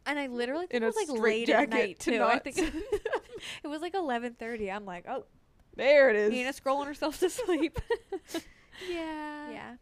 And 0.04 0.18
I 0.18 0.26
literally 0.26 0.66
in 0.70 0.82
it 0.82 0.86
was 0.86 0.96
like 0.96 1.08
late 1.08 1.48
at 1.48 1.70
night 1.70 2.00
to 2.00 2.10
too. 2.10 2.22
I 2.22 2.38
think 2.38 2.58
it 2.58 3.66
was 3.68 3.80
like 3.80 3.94
11:30. 3.94 4.70
I'm 4.74 4.84
like, 4.84 5.06
oh, 5.08 5.24
there 5.76 6.10
it 6.10 6.16
is. 6.16 6.30
Nina 6.30 6.52
scrolling 6.52 6.86
herself 6.86 7.18
to 7.20 7.30
sleep. 7.30 7.78
yeah. 8.90 9.50
yeah. 9.50 9.74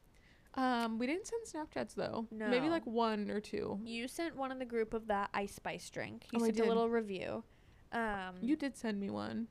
Um, 0.54 0.98
we 0.98 1.06
didn't 1.06 1.26
send 1.26 1.46
Snapchats 1.46 1.94
though. 1.94 2.26
No. 2.30 2.48
Maybe 2.48 2.68
like 2.68 2.84
one 2.86 3.30
or 3.30 3.40
two. 3.40 3.78
You 3.84 4.08
sent 4.08 4.36
one 4.36 4.50
in 4.52 4.58
the 4.58 4.64
group 4.64 4.94
of 4.94 5.06
that 5.08 5.30
ice 5.32 5.54
spice 5.54 5.88
drink. 5.90 6.26
You 6.32 6.40
Oh, 6.40 6.44
I 6.44 6.46
sent 6.48 6.60
a 6.60 6.64
little 6.64 6.88
review. 6.88 7.44
Um, 7.92 8.36
You 8.40 8.56
did 8.56 8.76
send 8.76 8.98
me 9.00 9.10
one. 9.10 9.48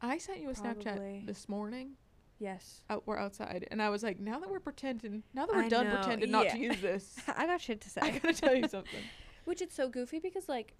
I 0.00 0.16
sent 0.18 0.40
you 0.40 0.48
a 0.50 0.54
Probably. 0.54 0.84
Snapchat 0.84 1.26
this 1.26 1.48
morning. 1.48 1.92
yes. 2.38 2.80
Out, 2.88 3.02
we're 3.06 3.18
outside, 3.18 3.68
and 3.70 3.82
I 3.82 3.90
was 3.90 4.02
like, 4.02 4.18
now 4.18 4.38
that 4.38 4.50
we're 4.50 4.60
pretending, 4.60 5.22
now 5.34 5.44
that 5.44 5.54
we're 5.54 5.64
I 5.64 5.68
done 5.68 5.88
know, 5.88 5.96
pretending 5.96 6.30
not 6.30 6.48
to 6.48 6.58
use 6.58 6.80
this, 6.80 7.18
I 7.36 7.44
got 7.46 7.60
shit 7.60 7.82
to 7.82 7.90
say. 7.94 8.00
I 8.00 8.10
gotta 8.18 8.32
tell 8.34 8.54
you 8.54 8.66
something. 8.68 9.00
Which 9.44 9.60
it's 9.60 9.74
so 9.74 9.88
goofy 9.90 10.18
because 10.18 10.48
like 10.48 10.74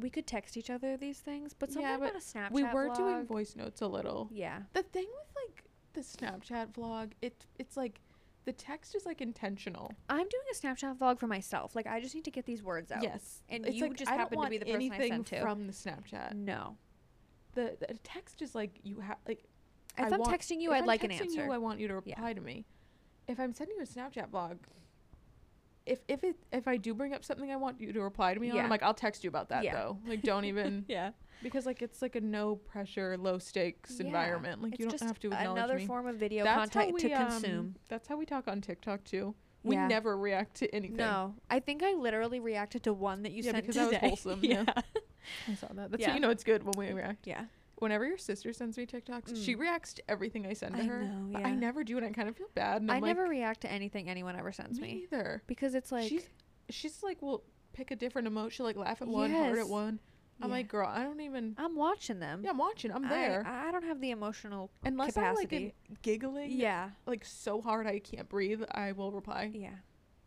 we 0.00 0.10
could 0.10 0.26
text 0.26 0.56
each 0.56 0.70
other 0.70 0.96
these 0.96 1.18
things, 1.18 1.54
but 1.58 1.68
Yeah, 1.70 1.74
something 1.74 1.98
but 2.00 2.10
about 2.10 2.14
a 2.22 2.24
Snapchat 2.24 2.52
we 2.52 2.64
were 2.64 2.88
doing 2.94 3.26
voice 3.26 3.54
notes 3.56 3.80
a 3.80 3.86
little. 3.86 4.28
Yeah. 4.32 4.60
The 4.72 4.82
thing 4.82 5.06
with 5.06 5.28
like 5.46 5.64
the 5.92 6.00
Snapchat 6.00 6.72
vlog, 6.72 7.12
it 7.22 7.46
it's 7.58 7.76
like 7.76 8.00
the 8.46 8.52
text 8.52 8.94
is 8.94 9.04
like 9.06 9.20
intentional. 9.20 9.92
I'm 10.08 10.26
doing 10.28 10.44
a 10.52 10.56
Snapchat 10.56 10.96
vlog 10.98 11.18
for 11.18 11.26
myself. 11.26 11.76
Like 11.76 11.86
I 11.86 12.00
just 12.00 12.14
need 12.14 12.24
to 12.24 12.30
get 12.30 12.46
these 12.46 12.62
words 12.62 12.90
out. 12.90 13.02
Yes, 13.02 13.42
And 13.48 13.66
It's 13.66 13.76
you 13.76 13.82
like, 13.88 13.96
just 13.96 14.10
I 14.10 14.14
happen 14.14 14.40
to 14.40 14.48
be 14.48 14.58
the 14.58 14.64
person 14.66 14.92
I 14.92 15.08
sent 15.08 15.26
to. 15.28 15.40
from 15.40 15.66
the 15.66 15.72
Snapchat. 15.72 16.34
No. 16.34 16.76
The, 17.54 17.76
the 17.80 17.94
text 18.04 18.42
is 18.42 18.54
like 18.54 18.78
you 18.82 19.00
have 19.00 19.18
like. 19.26 19.44
If 19.98 20.04
I 20.04 20.14
I'm 20.14 20.20
want- 20.20 20.32
texting 20.32 20.60
you, 20.60 20.72
I'd 20.72 20.82
I'm 20.82 20.86
like 20.86 21.02
an 21.04 21.10
texting 21.10 21.20
answer. 21.22 21.44
You, 21.46 21.52
I 21.52 21.58
want 21.58 21.80
you 21.80 21.88
to 21.88 21.94
Yeah. 22.04 22.14
reply 22.14 22.32
to 22.32 22.40
me. 22.40 22.64
If 23.28 23.38
I'm 23.40 23.52
sending 23.52 23.76
you 23.76 23.82
a 23.82 23.86
Snapchat 23.86 24.30
vlog, 24.30 24.56
if 25.86 26.00
if 26.08 26.22
it 26.24 26.36
if 26.52 26.68
I 26.68 26.76
do 26.76 26.94
bring 26.94 27.12
up 27.14 27.24
something 27.24 27.50
I 27.50 27.56
want 27.56 27.80
you 27.80 27.92
to 27.92 28.00
reply 28.02 28.34
to 28.34 28.40
me 28.40 28.50
on, 28.50 28.58
I'm 28.58 28.70
like 28.70 28.82
I'll 28.82 28.94
text 28.94 29.24
you 29.24 29.28
about 29.28 29.48
that 29.50 29.64
Yeah. 29.64 29.74
though. 29.74 29.98
Like 30.06 30.22
don't 30.22 30.44
even 30.44 30.84
yeah. 30.88 31.10
because 31.42 31.66
like 31.66 31.82
it's 31.82 32.02
like 32.02 32.16
a 32.16 32.20
no 32.20 32.56
pressure, 32.56 33.16
low 33.16 33.38
stakes 33.38 33.96
Yeah. 33.98 34.06
environment. 34.06 34.62
Like 34.62 34.72
it's 34.74 34.80
you 34.80 34.88
don't 34.88 35.00
have 35.02 35.18
to 35.20 35.28
acknowledge 35.32 35.50
another 35.58 35.76
me. 35.78 35.86
form 35.86 36.06
of 36.06 36.16
video 36.16 36.44
That's 36.44 36.70
content 36.70 36.98
to 36.98 37.06
we, 37.08 37.14
um, 37.14 37.28
consume. 37.30 37.76
That's 37.88 38.06
how 38.08 38.16
we 38.16 38.26
talk 38.26 38.46
on 38.48 38.60
TikTok 38.60 39.04
too. 39.04 39.34
We 39.62 39.74
Yeah. 39.76 39.88
never 39.88 40.16
react 40.16 40.54
to 40.56 40.74
anything. 40.74 40.96
No, 40.96 41.34
I 41.50 41.60
think 41.60 41.82
I 41.82 41.92
literally 41.94 42.40
reacted 42.40 42.82
to 42.84 42.94
one 42.94 43.22
that 43.24 43.32
you 43.32 43.42
Yeah, 43.42 43.52
sent 43.52 43.66
because 43.66 43.76
that 43.76 43.86
was 43.88 43.94
today. 43.96 44.06
wholesome, 44.08 44.40
yeah. 44.44 44.64
I 45.48 45.54
saw 45.54 45.68
that. 45.74 45.90
That's 45.90 46.00
Yeah. 46.00 46.08
how 46.10 46.14
you 46.14 46.20
know 46.20 46.30
it's 46.30 46.44
good 46.44 46.62
when 46.62 46.74
we 46.76 46.92
react. 46.94 47.26
yeah. 47.26 47.44
Whenever 47.80 48.06
your 48.06 48.18
sister 48.18 48.52
sends 48.52 48.76
me 48.78 48.86
TikToks, 48.86 49.42
she 49.44 49.56
Mm. 49.56 49.60
reacts 49.60 49.92
to 49.94 50.02
everything 50.08 50.46
I 50.46 50.52
send 50.52 50.76
to 50.76 50.82
I 50.82 50.86
her. 50.86 51.02
know, 51.02 51.30
but 51.32 51.44
I 51.44 51.50
never 51.52 51.82
do, 51.82 51.96
and 51.96 52.06
I 52.06 52.10
kind 52.10 52.28
of 52.28 52.36
feel 52.36 52.48
bad. 52.54 52.82
And 52.82 52.90
I 52.92 52.96
I'm 52.96 53.02
never 53.02 53.22
like, 53.22 53.30
react 53.30 53.62
to 53.62 53.72
anything 53.72 54.08
anyone 54.08 54.36
ever 54.36 54.52
sends 54.52 54.78
me 54.80 54.94
me 54.94 55.02
either. 55.04 55.42
because 55.46 55.74
it's 55.74 55.90
like 55.90 56.08
she's 56.08 56.28
she's 56.68 57.02
like, 57.02 57.20
well, 57.20 57.42
pick 57.72 57.90
a 57.90 57.96
different 57.96 58.28
emotion. 58.28 58.50
She'll 58.50 58.66
like 58.66 58.76
laugh 58.76 59.02
at 59.02 59.08
one, 59.08 59.30
heart 59.32 59.52
at 59.52 59.56
Yes. 59.56 59.66
one. 59.68 59.98
I'm 60.42 60.48
Yeah. 60.48 60.56
like, 60.56 60.68
girl, 60.68 60.88
I 60.88 61.02
don't 61.02 61.20
even. 61.20 61.54
I'm 61.58 61.74
watching 61.76 62.18
them. 62.20 62.42
Yeah, 62.44 62.50
I'm 62.50 62.58
watching. 62.58 62.92
I'm 62.92 63.08
there. 63.08 63.46
I, 63.46 63.70
don't 63.72 63.84
have 63.84 64.00
the 64.00 64.10
emotional 64.10 64.70
Unless 64.84 65.14
capacity. 65.14 65.56
I 65.56 65.60
like 65.90 66.02
giggling, 66.02 66.50
yeah. 66.52 66.90
like 67.06 67.24
so 67.26 67.60
hard 67.60 67.86
I 67.86 67.98
can't 67.98 68.26
breathe, 68.28 68.62
I 68.70 68.92
will 68.92 69.12
reply. 69.12 69.50
Yeah. 69.54 69.74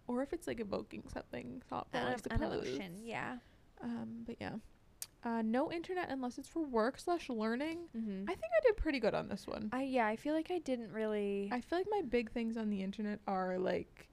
Or 0.07 0.21
if 0.21 0.33
it's 0.33 0.45
like 0.47 0.59
evoking 0.59 1.03
something 1.11 1.61
thoughtful, 1.69 1.99
I 1.99 2.11
An, 2.13 2.19
an 2.31 2.43
emotion. 2.43 2.93
Yeah. 3.03 3.37
Um, 3.81 4.23
but 4.25 4.35
yeah, 4.39 4.55
uh, 5.25 5.41
no 5.41 5.71
internet 5.71 6.09
unless 6.09 6.37
it's 6.37 6.49
for 6.49 6.63
work 6.63 6.99
slash 6.99 7.29
learning. 7.29 7.79
Mm-hmm. 7.97 8.23
I 8.23 8.33
think 8.33 8.51
I 8.57 8.67
did 8.67 8.77
pretty 8.77 8.99
good 8.99 9.13
on 9.13 9.29
this 9.29 9.47
one. 9.47 9.69
I 9.71 9.83
yeah. 9.83 10.07
I 10.07 10.15
feel 10.15 10.33
like 10.33 10.51
I 10.51 10.59
didn't 10.59 10.91
really. 10.91 11.49
I 11.51 11.61
feel 11.61 11.79
like 11.79 11.87
my 11.89 12.01
big 12.01 12.31
things 12.31 12.57
on 12.57 12.69
the 12.69 12.81
internet 12.81 13.19
are 13.27 13.57
like 13.57 14.09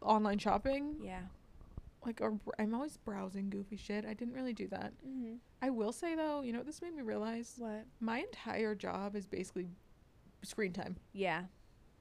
online 0.00 0.38
shopping. 0.38 0.96
yeah. 1.02 1.20
Like, 2.06 2.20
or 2.20 2.38
I'm 2.58 2.74
always 2.74 2.98
browsing 2.98 3.48
goofy 3.48 3.78
shit. 3.78 4.04
I 4.04 4.12
didn't 4.12 4.34
really 4.34 4.52
do 4.52 4.68
that. 4.68 4.92
Mm-hmm. 5.08 5.36
I 5.62 5.70
will 5.70 5.92
say 5.92 6.14
though, 6.14 6.42
you 6.42 6.52
know 6.52 6.58
what 6.58 6.66
this 6.66 6.82
made 6.82 6.94
me 6.94 7.00
realize? 7.02 7.54
What? 7.56 7.86
My 8.00 8.18
entire 8.18 8.74
job 8.74 9.16
is 9.16 9.26
basically 9.26 9.68
screen 10.42 10.72
time. 10.74 10.96
Yeah. 11.14 11.44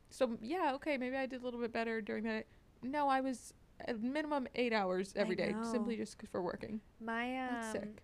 So 0.10 0.38
yeah, 0.42 0.74
okay, 0.76 0.98
maybe 0.98 1.16
I 1.16 1.26
did 1.26 1.42
a 1.42 1.46
little 1.46 1.60
bit 1.60 1.72
better 1.72 2.02
during 2.02 2.26
that. 2.26 2.46
No, 2.82 3.08
I 3.08 3.22
was 3.22 3.54
at 3.80 4.02
minimum 4.02 4.48
eight 4.56 4.74
hours 4.74 5.14
every 5.16 5.36
day, 5.36 5.56
simply 5.72 5.96
just 5.96 6.18
for 6.32 6.42
working. 6.42 6.82
My 7.00 7.40
um. 7.40 7.54
That's 7.54 7.72
sick. 7.72 8.04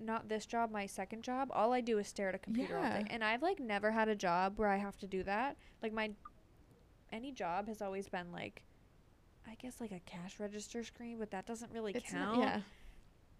Not 0.00 0.28
this 0.28 0.44
job. 0.46 0.70
My 0.70 0.86
second 0.86 1.22
job. 1.22 1.48
All 1.52 1.72
I 1.72 1.80
do 1.80 1.98
is 1.98 2.08
stare 2.08 2.28
at 2.28 2.34
a 2.34 2.38
computer 2.38 2.76
all 2.76 2.82
day, 2.84 3.04
and 3.10 3.22
I've 3.22 3.42
like 3.42 3.60
never 3.60 3.90
had 3.92 4.08
a 4.08 4.16
job 4.16 4.54
where 4.58 4.68
I 4.68 4.76
have 4.76 4.96
to 4.98 5.06
do 5.06 5.22
that. 5.24 5.56
Like 5.82 5.92
my, 5.92 6.10
any 7.12 7.30
job 7.32 7.68
has 7.68 7.80
always 7.82 8.08
been 8.08 8.32
like. 8.32 8.62
I 9.46 9.56
guess 9.56 9.78
like 9.78 9.92
a 9.92 10.00
cash 10.06 10.40
register 10.40 10.82
screen, 10.82 11.18
but 11.18 11.30
that 11.32 11.44
doesn't 11.46 11.70
really 11.70 11.92
It's 11.92 12.10
count. 12.10 12.38
not, 12.38 12.42
yeah. 12.44 12.60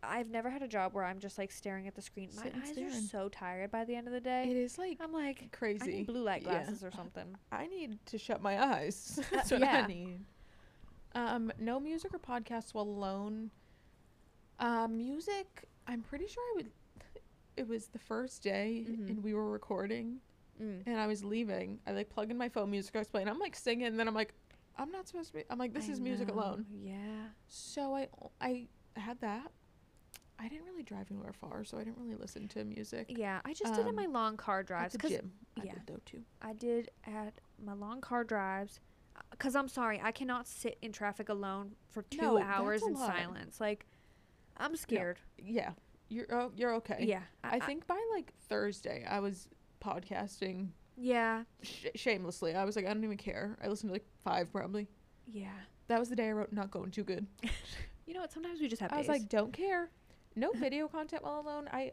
I've 0.03 0.29
never 0.29 0.51
had 0.51 0.61
a 0.63 0.69
job 0.69 0.93
where 0.93 1.03
I'm 1.03 1.19
just 1.19 1.39
like 1.39 1.51
staring 1.51 1.89
at 1.89 1.95
the 1.95 2.03
screen. 2.03 2.29
My 2.37 2.43
Sitting 2.43 2.61
eyes 2.61 2.69
staring. 2.73 2.91
are 2.93 3.01
so 3.01 3.31
tired 3.31 3.71
by 3.71 3.87
the 3.87 3.95
end 3.97 4.07
of 4.07 4.13
the 4.13 4.21
day. 4.21 4.47
It 4.51 4.55
is 4.57 4.77
like 4.77 4.99
I'm 5.01 5.13
like, 5.15 5.51
crazy. 5.51 6.03
blue 6.05 6.23
light 6.23 6.43
Yeah. 6.43 6.51
glasses 6.63 6.85
or 6.85 6.91
something. 6.91 7.35
I 7.51 7.67
need 7.69 8.05
to 8.05 8.19
shut 8.19 8.43
my 8.43 8.63
eyes. 8.63 9.19
That's 9.33 9.51
what 9.51 9.61
yeah. 9.61 9.83
I 9.83 9.87
need. 9.87 10.21
Um, 11.15 11.51
no 11.59 11.81
music 11.81 12.13
or 12.13 12.19
podcasts 12.19 12.75
while 12.75 12.85
alone. 12.85 13.51
Uh, 14.59 14.87
music. 14.89 15.65
I'm 15.87 16.03
pretty 16.03 16.27
sure 16.27 16.43
I 16.53 16.57
would. 16.57 16.71
It 17.57 17.69
was 17.69 17.87
the 17.89 17.99
first 17.99 18.43
day, 18.43 18.85
Mhm. 18.89 19.09
and 19.11 19.23
we 19.23 19.35
were 19.35 19.49
recording, 19.51 20.21
Mm. 20.61 20.83
and 20.87 20.99
I 20.99 21.07
was 21.07 21.25
leaving. 21.25 21.81
I 21.87 21.93
like 21.93 22.09
plug 22.09 22.31
in 22.31 22.39
my 22.39 22.49
phone, 22.49 22.71
music 22.71 22.97
I 22.97 22.99
was 23.01 23.09
playing. 23.09 23.29
I'm 23.29 23.39
like 23.39 23.55
singing, 23.55 23.87
and 23.87 23.99
then 23.99 24.09
I'm 24.09 24.15
like, 24.15 24.35
I'm 24.77 24.91
not 24.91 25.07
supposed 25.07 25.29
to 25.29 25.35
be. 25.35 25.45
I'm 25.51 25.59
like, 25.59 25.73
this 25.73 25.89
I 25.89 25.93
is 25.93 26.01
music 26.01 26.29
know, 26.29 26.35
alone. 26.35 26.67
Yeah. 26.73 27.29
So 27.47 27.95
I 27.95 28.09
I 28.41 28.69
had 28.97 29.21
that. 29.21 29.53
I 30.37 30.49
didn't 30.49 30.65
really 30.67 30.83
drive 30.83 31.09
anywhere 31.13 31.33
far, 31.33 31.63
so 31.63 31.79
I 31.79 31.85
didn't 31.85 31.99
really 32.03 32.17
listen 32.17 32.49
to 32.49 32.65
music. 32.65 33.07
Yeah. 33.17 33.41
I 33.45 33.53
just 33.55 33.73
did 33.75 33.83
in 33.83 33.91
Um, 33.91 33.95
my 33.95 34.07
long 34.07 34.37
car 34.37 34.61
At 34.61 34.67
drives 34.67 34.93
the 34.93 34.99
because 34.99 35.13
gym, 35.13 35.33
I 35.57 35.63
yeah. 35.65 35.75
did 35.75 35.87
though 35.87 36.01
too. 36.05 36.25
I 36.43 36.55
did 36.55 36.91
at 37.05 37.35
my 37.59 37.73
long 37.75 38.01
car 38.01 38.25
drives. 38.25 38.81
Because 39.31 39.55
I'm 39.55 39.69
sorry, 39.69 40.01
I 40.03 40.11
cannot 40.11 40.49
sit 40.49 40.77
in 40.83 40.91
traffic 40.91 41.29
alone 41.29 41.77
for 41.87 42.03
two 42.03 42.21
No, 42.21 42.39
hours 42.43 42.83
in 42.83 42.97
silence. 42.97 43.61
Like, 43.61 43.87
I'm 44.57 44.77
scared. 44.77 45.19
Yeah, 45.39 45.73
you're 46.09 46.27
oh, 46.31 46.53
you're 46.57 46.75
okay. 46.77 47.05
Yeah. 47.07 47.21
I 47.43 47.59
think 47.61 47.87
by 47.87 48.01
like 48.15 48.33
Thursday, 48.49 49.05
I 49.09 49.21
was 49.21 49.49
podcasting 49.83 50.69
Yeah. 50.97 51.45
sh- 51.63 51.87
shamelessly. 51.95 52.55
I 52.55 52.65
was 52.65 52.77
like, 52.77 52.87
I 52.87 52.95
don't 52.95 53.05
even 53.05 53.17
care. 53.17 53.57
I 53.63 53.69
listened 53.69 53.91
to 53.91 53.93
like 53.95 54.07
five 54.23 54.51
probably. 54.53 54.89
Yeah. 55.27 55.49
That 55.89 55.99
was 56.01 56.09
the 56.09 56.17
day 56.17 56.29
I 56.29 56.33
wrote 56.33 56.53
not 56.53 56.71
going 56.71 56.91
too 56.91 57.05
good. 57.05 57.27
You 58.07 58.13
know 58.13 58.21
what? 58.21 58.33
Sometimes 58.33 58.61
we 58.61 58.69
just 58.69 58.83
have 58.83 58.91
to 58.91 58.97
I 58.97 58.99
was 58.99 59.09
like, 59.09 59.31
don't 59.31 59.51
care. 59.51 59.89
No 60.37 60.53
video 60.55 60.89
content 60.89 61.23
while 61.25 61.41
alone. 61.41 61.71
I 61.73 61.93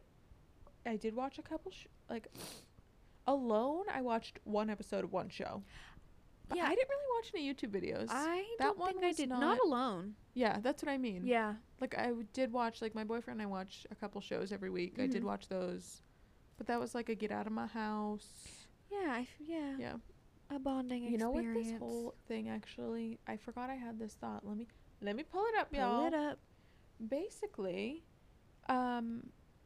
I 0.86 0.98
did 0.98 1.16
watch 1.16 1.40
a 1.40 1.42
couple 1.42 1.72
sh- 1.72 1.88
like 2.10 2.28
alone. 3.28 3.86
I 3.94 4.02
watched 4.02 4.40
one 4.44 4.70
episode 4.70 5.06
of 5.06 5.14
one 5.14 5.30
show. 5.30 5.64
But 6.52 6.58
Yeah. 6.58 6.66
I 6.66 6.76
didn't 6.76 6.90
really 6.90 7.18
watch 7.18 7.32
any 7.34 7.54
YouTube 7.54 7.72
videos. 7.72 8.08
I 8.10 8.44
that 8.60 8.66
don't 8.66 8.78
one 8.78 8.94
think 9.00 9.06
I 9.06 9.12
did. 9.14 9.30
Not, 9.30 9.40
not- 9.40 9.60
alone. 9.64 10.16
yeah, 10.34 10.60
that's 10.60 10.84
what 10.84 10.90
I 10.92 10.98
mean. 10.98 11.26
Yeah. 11.26 11.56
Like 11.80 11.98
I 11.98 12.08
w- 12.08 12.28
did 12.34 12.52
watch 12.52 12.82
like 12.82 12.94
my 12.94 13.06
boyfriend 13.06 13.40
and 13.40 13.48
I 13.48 13.50
watch 13.50 13.88
a 13.90 13.96
couple 13.96 14.20
shows 14.20 14.52
every 14.52 14.70
week. 14.70 15.00
I 15.00 15.08
did 15.08 15.24
Mhm. 15.24 15.28
watch 15.28 15.48
those. 15.48 16.02
But 16.58 16.68
that 16.68 16.78
was 16.80 16.94
like 16.94 17.08
a 17.08 17.16
get 17.16 17.32
out 17.32 17.48
of 17.48 17.54
my 17.54 17.68
house. 17.68 18.68
Yeah. 18.92 19.14
I 19.14 19.22
f- 19.22 19.40
yeah. 19.40 19.78
Yeah. 19.80 19.96
A 20.50 20.60
bonding 20.60 21.04
You 21.04 21.18
know 21.18 21.32
what 21.32 21.46
this 21.54 21.72
whole 21.80 22.14
thing 22.28 22.50
actually 22.50 23.18
I 23.26 23.38
forgot 23.38 23.70
I 23.70 23.76
had 23.76 23.98
this 23.98 24.16
thought. 24.16 24.46
Let 24.46 24.58
me 24.58 24.68
let 25.00 25.16
me 25.16 25.24
pull 25.24 25.46
it 25.46 25.56
up, 25.58 25.72
Pull 25.72 25.80
y'all. 25.80 25.98
Pull 26.00 26.08
it 26.08 26.14
up. 26.14 26.40
basically 27.08 28.04
um 28.70 29.24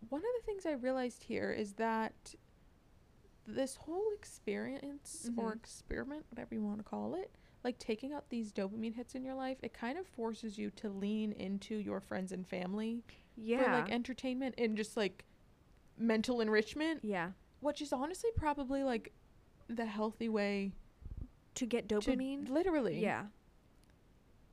one 0.09 0.21
of 0.21 0.27
the 0.39 0.45
things 0.45 0.65
i 0.65 0.71
realized 0.71 1.23
here 1.23 1.51
is 1.51 1.73
that 1.73 2.13
this 3.47 3.75
whole 3.75 4.11
experience 4.13 5.29
or 5.37 5.51
Mhm. 5.51 5.55
experiment 5.57 6.25
whatever 6.29 6.55
you 6.55 6.61
want 6.63 6.77
to 6.79 6.83
call 6.83 7.13
it 7.15 7.31
like 7.63 7.77
taking 7.79 8.13
out 8.13 8.29
these 8.29 8.51
dopamine 8.51 8.93
hits 8.95 9.15
in 9.15 9.23
your 9.23 9.33
life 9.35 9.57
it 9.63 9.73
kind 9.73 9.97
of 9.97 10.07
forces 10.07 10.57
you 10.57 10.69
to 10.71 10.89
lean 10.89 11.31
into 11.31 11.75
your 11.75 11.99
friends 11.99 12.31
and 12.31 12.47
family 12.47 13.03
Yeah. 13.35 13.63
for 13.63 13.71
like 13.71 13.91
entertainment 13.91 14.55
and 14.57 14.75
just 14.77 14.95
like 14.97 15.25
mental 15.97 16.41
enrichment 16.41 17.01
yeah. 17.03 17.31
which 17.61 17.81
is 17.81 17.93
honestly 17.93 18.29
probably 18.35 18.83
like 18.83 19.13
the 19.67 19.85
healthy 19.85 20.29
way 20.29 20.73
To 21.55 21.65
get 21.65 21.87
to 21.89 21.95
dopamine. 21.99 22.49
literally 22.49 22.99
yeah. 22.99 23.27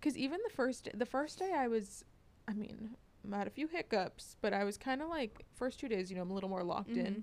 because 0.00 0.16
even 0.16 0.38
the 0.46 0.50
first 0.54 0.88
the 0.94 1.06
first 1.06 1.38
day 1.38 1.52
I 1.52 1.68
was, 1.68 2.04
I 2.48 2.52
mean, 2.54 2.96
I 3.32 3.38
had 3.38 3.46
a 3.46 3.50
few 3.50 3.68
hiccups, 3.68 4.36
but 4.40 4.52
I 4.52 4.64
was 4.64 4.76
kind 4.76 5.00
of 5.00 5.08
like 5.08 5.44
first 5.54 5.78
two 5.78 5.88
days, 5.88 6.10
you 6.10 6.16
know, 6.16 6.22
I'm 6.22 6.30
a 6.30 6.34
little 6.34 6.48
more 6.50 6.64
locked 6.64 6.96
in, 6.96 7.14
Mhm. 7.14 7.22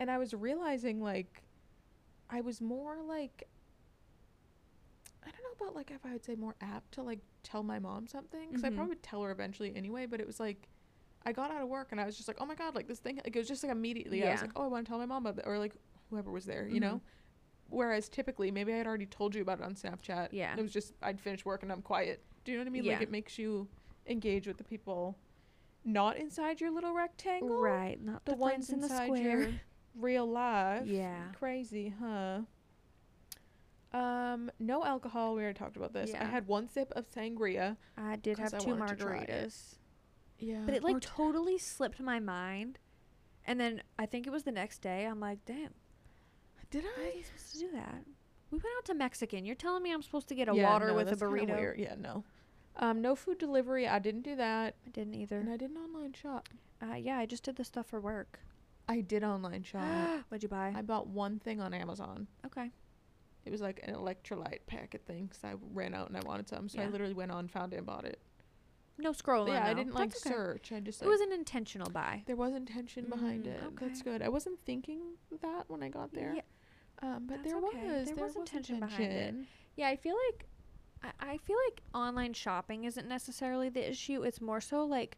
And 0.00 0.10
I 0.10 0.18
was 0.18 0.32
realizing 0.34 1.00
like, 1.00 1.42
I 2.30 2.40
was 2.40 2.60
more 2.60 2.96
like, 3.06 3.46
I 5.22 5.30
don't 5.30 5.42
know 5.42 5.64
about 5.66 5.76
like 5.76 5.90
if 5.90 6.04
I 6.06 6.12
would 6.12 6.24
say 6.24 6.34
more 6.34 6.54
apt 6.62 6.92
to 6.92 7.02
like 7.02 7.20
tell 7.42 7.62
my 7.62 7.78
mom 7.78 8.06
something 8.06 8.48
because 8.48 8.64
I 8.64 8.70
Mhm. 8.70 8.76
probably 8.76 8.88
would 8.94 9.02
tell 9.02 9.22
her 9.22 9.30
eventually 9.30 9.76
anyway, 9.76 10.06
but 10.06 10.18
it 10.20 10.26
was 10.26 10.40
like. 10.40 10.68
I 11.22 11.32
got 11.32 11.50
out 11.50 11.60
of 11.60 11.68
work 11.68 11.88
and 11.92 12.00
I 12.00 12.06
was 12.06 12.16
just 12.16 12.28
like, 12.28 12.38
oh 12.40 12.46
my 12.46 12.54
god, 12.54 12.74
like 12.74 12.88
this 12.88 12.98
thing, 12.98 13.16
like 13.16 13.36
it 13.36 13.38
was 13.38 13.46
just 13.46 13.62
like 13.62 13.70
immediately. 13.70 14.24
I 14.26 14.32
was 14.32 14.40
like, 14.40 14.52
oh, 14.56 14.62
I 14.62 14.66
want 14.68 14.86
to 14.86 14.88
tell 14.90 14.96
my 14.98 15.04
mom 15.04 15.26
about 15.26 15.38
it, 15.38 15.46
or 15.46 15.58
like 15.58 15.74
whoever 16.08 16.30
was 16.30 16.46
there, 16.46 16.66
you 16.66 16.80
know. 16.80 16.94
Mhm. 16.94 17.00
Whereas 17.68 18.08
typically, 18.08 18.50
maybe 18.50 18.72
I 18.72 18.78
had 18.78 18.86
already 18.86 19.04
told 19.04 19.34
you 19.34 19.42
about 19.42 19.58
it 19.60 19.64
on 19.66 19.74
Snapchat. 19.74 20.28
Yeah. 20.32 20.52
and 20.52 20.58
It 20.58 20.62
was 20.62 20.72
just 20.72 20.94
I'd 21.02 21.20
finish 21.20 21.44
work 21.44 21.62
and 21.62 21.70
I'm 21.70 21.82
quiet. 21.82 22.24
Do 22.46 22.52
you 22.52 22.56
know 22.56 22.62
what 22.64 22.68
I 22.68 22.70
mean? 22.70 22.86
Like 22.86 23.02
it 23.02 23.10
makes 23.10 23.36
you 23.38 23.68
engage 24.06 24.46
with 24.46 24.56
the 24.56 24.64
people 24.64 25.18
not 25.84 26.16
inside 26.16 26.58
your 26.58 26.70
little 26.70 26.94
rectangle. 26.94 27.60
Right. 27.60 28.00
Not 28.02 28.24
the, 28.24 28.32
The 28.32 28.38
ones 28.38 28.70
in 28.70 28.78
the 28.80 28.86
inside 28.86 29.04
square. 29.08 29.52
Real 29.94 30.26
life. 30.26 30.86
Yeah. 30.86 31.32
Crazy, 31.38 31.94
huh? 32.00 32.40
Um, 33.92 34.50
no 34.60 34.84
alcohol. 34.84 35.34
We 35.34 35.42
already 35.42 35.58
talked 35.58 35.76
about 35.76 35.92
this. 35.92 36.12
I 36.14 36.24
had 36.24 36.46
one 36.46 36.68
sip 36.68 36.92
of 36.94 37.10
sangria. 37.10 37.76
I 37.96 38.16
did 38.16 38.38
have 38.38 38.54
I 38.54 38.58
two 38.58 38.74
wanted 38.76 38.98
to 38.98 39.04
try 39.04 39.18
it. 39.18 39.28
margaritas. 39.30 39.74
Yeah. 40.38 40.62
But 40.64 40.74
it 40.74 40.82
like 40.84 41.00
totally 41.00 41.58
slipped 41.58 42.00
my 42.00 42.20
mind. 42.20 42.78
And 43.44 43.58
then 43.58 43.82
I 43.98 44.06
think 44.06 44.26
it 44.26 44.30
was 44.30 44.44
the 44.44 44.52
next 44.52 44.80
day. 44.80 45.04
I'm 45.06 45.18
like, 45.18 45.44
damn, 45.44 45.70
did 46.70 46.84
are 46.84 46.88
I? 47.02 47.22
supposed 47.22 47.52
to 47.54 47.58
do 47.58 47.70
that? 47.72 48.04
We 48.50 48.56
went 48.58 48.66
out 48.78 48.84
to 48.86 48.94
Mexican. 48.94 49.44
You're 49.44 49.54
telling 49.56 49.82
me 49.82 49.92
I'm 49.92 50.02
supposed 50.02 50.28
to 50.28 50.34
get 50.34 50.48
a 50.48 50.54
Yeah, 50.54 50.70
water 50.70 50.88
no, 50.88 50.94
with 50.94 51.10
a 51.10 51.16
burrito? 51.16 51.76
Yeah, 51.76 51.94
no. 51.98 52.24
Um, 52.76 53.00
no 53.02 53.16
food 53.16 53.38
delivery. 53.38 53.88
I 53.88 53.98
didn't 53.98 54.22
do 54.22 54.36
that, 54.36 54.76
I 54.86 54.90
didn't 54.90 55.14
either. 55.14 55.38
and. 55.38 55.50
I 55.50 55.56
didn't 55.56 55.76
online 55.76 56.12
shop. 56.12 56.48
Uh, 56.80 56.94
yeah, 56.94 57.18
I 57.18 57.26
just 57.26 57.42
did 57.42 57.56
the 57.56 57.64
stuff 57.64 57.86
for 57.86 58.00
work. 58.00 58.40
I 58.90 59.00
did 59.02 59.22
online 59.22 59.62
shop. 59.62 59.84
What'd 60.28 60.42
you 60.42 60.48
buy? 60.48 60.72
I 60.76 60.82
bought 60.82 61.06
one 61.06 61.38
thing 61.38 61.60
on 61.60 61.72
Amazon. 61.72 62.26
okay. 62.46 62.70
It 63.46 63.50
was 63.50 63.60
like 63.62 63.80
an 63.84 63.94
electrolyte 63.94 64.66
packet 64.66 65.02
thing 65.06 65.26
because 65.26 65.42
I 65.44 65.54
ran 65.72 65.94
out 65.94 66.08
and 66.08 66.16
I 66.16 66.20
wanted 66.26 66.46
some. 66.48 66.68
So 66.68 66.80
I 66.80 66.86
literally 66.86 67.14
went 67.14 67.30
on, 67.30 67.48
found 67.48 67.72
it, 67.72 67.76
and 67.78 67.86
bought 67.86 68.04
it. 68.04 68.18
No 68.98 69.12
scrolling. 69.12 69.48
yeah, 69.54 69.66
I 69.66 69.72
didn't 69.72 69.94
like 69.94 70.10
okay. 70.10 70.28
search. 70.30 70.72
I 70.72 70.80
just 70.80 71.00
It 71.00 71.06
like, 71.06 71.12
was 71.12 71.20
an 71.22 71.32
intentional 71.32 71.88
buy. 71.90 72.22
there 72.26 72.36
was 72.36 72.52
intention 72.54 73.06
behind 73.08 73.44
Mm, 73.44 73.54
it. 73.54 73.60
That's 73.80 74.02
good. 74.02 74.20
I 74.20 74.28
wasn't 74.28 74.58
thinking 74.66 75.00
that 75.40 75.64
when 75.68 75.82
I 75.82 75.88
got 75.88 76.12
there. 76.12 76.34
Yeah, 76.36 76.42
Um, 77.00 77.26
but 77.26 77.36
That's 77.38 77.48
there 77.48 77.56
okay. 77.56 77.64
was 77.86 78.06
There 78.08 78.14
there, 78.16 78.24
was 78.26 78.34
was 78.34 78.36
intention 78.36 78.78
behind 78.80 79.04
it. 79.12 79.34
yeah. 79.76 79.88
I 79.88 79.96
feel 79.96 80.16
like, 80.28 80.46
I, 81.02 81.32
I 81.32 81.36
feel 81.38 81.56
like 81.66 81.80
online 81.94 82.34
shopping 82.34 82.84
isn't 82.84 83.08
necessarily 83.08 83.70
the 83.70 83.88
issue. 83.88 84.22
It's 84.22 84.42
more 84.42 84.60
so 84.60 84.84
like 84.84 85.16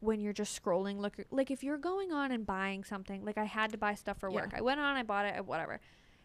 when 0.00 0.20
you're 0.20 0.32
just 0.32 0.60
scrolling. 0.62 0.98
Look, 0.98 1.16
like 1.30 1.50
if 1.50 1.62
you're 1.62 1.78
going 1.78 2.12
on 2.12 2.32
and 2.32 2.44
buying 2.46 2.84
something. 2.84 3.24
Like 3.24 3.38
I 3.38 3.44
had 3.44 3.70
to 3.72 3.78
buy 3.78 3.94
stuff 3.94 4.18
for 4.18 4.30
work. 4.30 4.50
Yeah. 4.52 4.58
I 4.58 4.60
went 4.62 4.80
on, 4.80 4.96
I 4.96 5.02
bought 5.02 5.26
it, 5.26 5.44
whatever. 5.46 5.78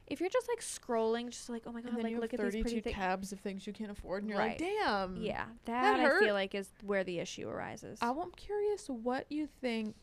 If 0.08 0.20
you're 0.20 0.30
just 0.30 0.48
like 0.48 0.60
scrolling, 0.62 1.30
just 1.32 1.50
like 1.50 1.64
oh 1.66 1.72
my 1.72 1.82
god, 1.82 1.90
And 1.90 1.98
then 1.98 2.04
like 2.04 2.10
you 2.12 2.16
have 2.18 2.22
look 2.24 2.34
at 2.34 2.40
these 2.40 2.52
32 2.54 2.62
pretty 2.64 2.82
things. 2.82 2.96
tabs 2.96 3.32
of 3.32 3.40
things 3.40 3.66
you 3.66 3.74
can't 3.74 3.90
afford, 3.92 4.22
and 4.24 4.30
you're 4.30 4.38
Right. 4.40 4.60
like, 4.60 4.60
damn. 4.60 5.18
Yeah, 5.18 5.46
that, 5.66 6.00
I 6.00 6.04
hurt. 6.04 6.24
feel 6.24 6.34
like 6.36 6.54
is 6.56 6.70
where 6.84 7.04
the 7.04 7.20
issue 7.20 7.50
arises. 7.50 7.98
I- 8.02 8.12
I'm 8.12 8.32
curious 8.32 8.88
what 8.88 9.26
you 9.32 9.48
think 9.48 9.96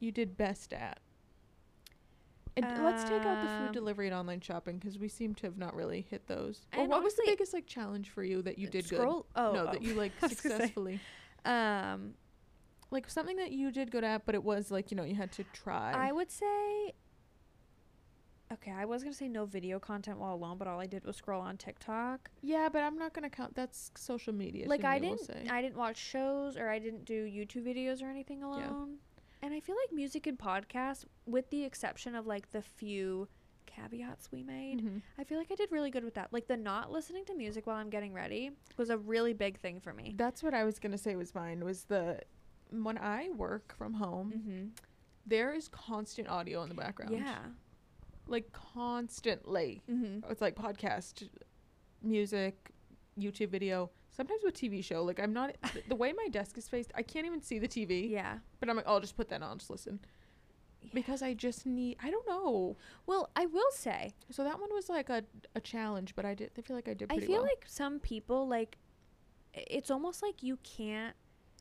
you 0.00 0.10
did 0.12 0.36
best 0.36 0.72
at. 0.72 0.98
And 2.54 2.66
let's 2.84 3.04
take 3.04 3.22
out 3.22 3.42
the 3.46 3.50
Um, 3.50 3.66
food 3.66 3.72
delivery 3.72 4.08
and 4.08 4.14
online 4.14 4.40
shopping 4.42 4.76
because 4.78 4.98
we 4.98 5.08
seem 5.08 5.34
to 5.36 5.46
have 5.46 5.56
not 5.56 5.74
really 5.74 6.02
hit 6.02 6.26
those. 6.26 6.66
Or 6.74 6.80
And 6.80 6.90
what 6.90 7.02
was 7.02 7.14
the 7.14 7.22
biggest 7.24 7.54
like 7.54 7.66
challenge 7.66 8.10
for 8.10 8.22
you 8.22 8.42
that 8.42 8.58
you 8.58 8.68
did 8.68 8.84
Scroll. 8.84 9.22
good? 9.22 9.26
Oh, 9.36 9.52
no, 9.52 9.66
oh. 9.68 9.72
that 9.72 9.82
you 9.82 9.94
like 9.94 10.12
I 10.22 10.28
say. 10.28 10.34
successfully. 10.34 11.00
Um, 11.46 12.12
Like 12.92 13.08
something 13.10 13.36
that 13.38 13.50
you 13.52 13.72
did 13.72 13.90
good 13.90 14.04
at, 14.04 14.24
but 14.26 14.34
it 14.36 14.44
was 14.44 14.70
like 14.70 14.90
you 14.92 14.96
know 14.96 15.02
you 15.04 15.14
had 15.16 15.32
to 15.32 15.44
try. 15.52 15.92
I 15.92 16.12
would 16.12 16.30
say. 16.30 16.92
Okay, 18.52 18.70
I 18.70 18.84
was 18.84 19.02
gonna 19.02 19.14
say 19.14 19.28
no 19.28 19.46
video 19.46 19.78
content 19.78 20.18
while 20.18 20.34
alone, 20.34 20.58
but 20.58 20.68
all 20.68 20.78
I 20.78 20.84
did 20.86 21.04
was 21.06 21.16
scroll 21.16 21.40
on 21.40 21.56
TikTok. 21.56 22.30
yeah, 22.42 22.68
but 22.70 22.82
I'm 22.82 22.98
not 22.98 23.14
gonna 23.14 23.30
count. 23.30 23.54
That's 23.54 23.90
social 23.96 24.34
media. 24.34 24.68
like 24.68 24.82
to 24.82 24.88
I 24.88 24.98
we'll 24.98 25.14
didn't, 25.16 25.26
say. 25.26 25.46
I 25.50 25.62
didn't 25.62 25.76
watch 25.78 25.96
shows 25.96 26.58
or 26.58 26.68
I 26.68 26.78
didn't 26.78 27.06
do 27.06 27.24
YouTube 27.24 27.64
videos 27.66 28.02
or 28.02 28.10
anything 28.10 28.42
alone. 28.42 28.60
Yeah. 28.60 29.46
And 29.46 29.54
I 29.54 29.60
feel 29.60 29.74
like 29.74 29.90
music 29.92 30.26
and 30.26 30.38
podcasts, 30.38 31.04
with 31.26 31.48
the 31.50 31.64
exception 31.64 32.14
of 32.14 32.26
like 32.26 32.50
the 32.52 32.60
few 32.62 33.26
caveats 33.64 34.30
we 34.30 34.42
made, 34.42 34.82
Mhm. 34.84 35.00
I 35.18 35.24
feel 35.24 35.38
like 35.38 35.50
I 35.50 35.54
did 35.54 35.72
really 35.72 35.90
good 35.90 36.04
with 36.04 36.14
that. 36.14 36.30
Like 36.30 36.46
the 36.46 36.56
not 36.58 36.92
listening 36.92 37.24
to 37.24 37.34
music 37.34 37.66
while 37.66 37.76
I'm 37.76 37.88
getting 37.88 38.12
ready 38.12 38.50
was 38.76 38.90
a 38.90 38.98
really 38.98 39.32
big 39.32 39.58
thing 39.58 39.80
for 39.80 39.94
me. 39.94 40.12
That's 40.18 40.42
what 40.42 40.52
I 40.52 40.64
was 40.64 40.78
gonna 40.78 40.98
say 40.98 41.16
was 41.16 41.34
mine. 41.34 41.64
Was 41.64 41.84
the 41.84 42.20
when 42.84 42.98
I 42.98 43.30
work 43.36 43.74
from 43.76 43.94
home, 43.94 44.32
Mm-hmm. 44.36 44.66
there 45.26 45.52
is 45.54 45.68
constant 45.68 46.28
audio 46.28 46.62
in 46.62 46.68
the 46.68 46.74
background. 46.74 47.12
Yeah. 47.16 47.38
like 48.26 48.50
constantly. 48.52 49.82
Mm-hmm. 49.90 50.30
It's 50.30 50.40
like 50.40 50.54
podcast, 50.56 51.28
music, 52.02 52.70
YouTube 53.18 53.50
video. 53.50 53.90
Sometimes 54.10 54.42
with 54.44 54.54
TV 54.54 54.84
show. 54.84 55.02
Like 55.02 55.18
I'm 55.20 55.32
not 55.32 55.54
th- 55.72 55.84
the 55.88 55.94
way 55.96 56.12
my 56.12 56.28
desk 56.28 56.58
is 56.58 56.68
faced. 56.68 56.92
I 56.94 57.02
can't 57.02 57.26
even 57.26 57.40
see 57.42 57.58
the 57.58 57.68
TV. 57.68 58.10
Yeah. 58.10 58.38
But 58.60 58.68
I'm 58.68 58.76
like, 58.76 58.84
oh, 58.86 58.94
I'll 58.94 59.00
just 59.00 59.16
put 59.16 59.28
that 59.30 59.42
on, 59.42 59.58
just 59.58 59.70
listen, 59.70 59.98
because 60.92 61.22
I 61.22 61.32
just 61.34 61.64
need. 61.64 61.96
I 62.02 62.10
don't 62.10 62.26
know. 62.28 62.76
Well, 63.06 63.30
I 63.36 63.46
will 63.46 63.70
say, 63.72 64.12
So 64.30 64.44
that 64.44 64.60
one 64.60 64.68
was 64.72 64.88
like 64.90 65.08
a 65.08 65.24
a 65.54 65.60
challenge, 65.60 66.14
but 66.14 66.24
I 66.26 66.34
did. 66.34 66.50
I 66.58 66.60
feel 66.60 66.76
like 66.76 66.88
I 66.88 66.94
did. 66.94 67.10
I 67.10 67.18
feel 67.20 67.36
well. 67.40 67.42
like 67.42 67.64
some 67.66 67.98
people 68.00 68.46
like 68.48 68.76
it's 69.54 69.90
almost 69.90 70.22
like 70.22 70.42
you 70.42 70.58
can't 70.62 71.14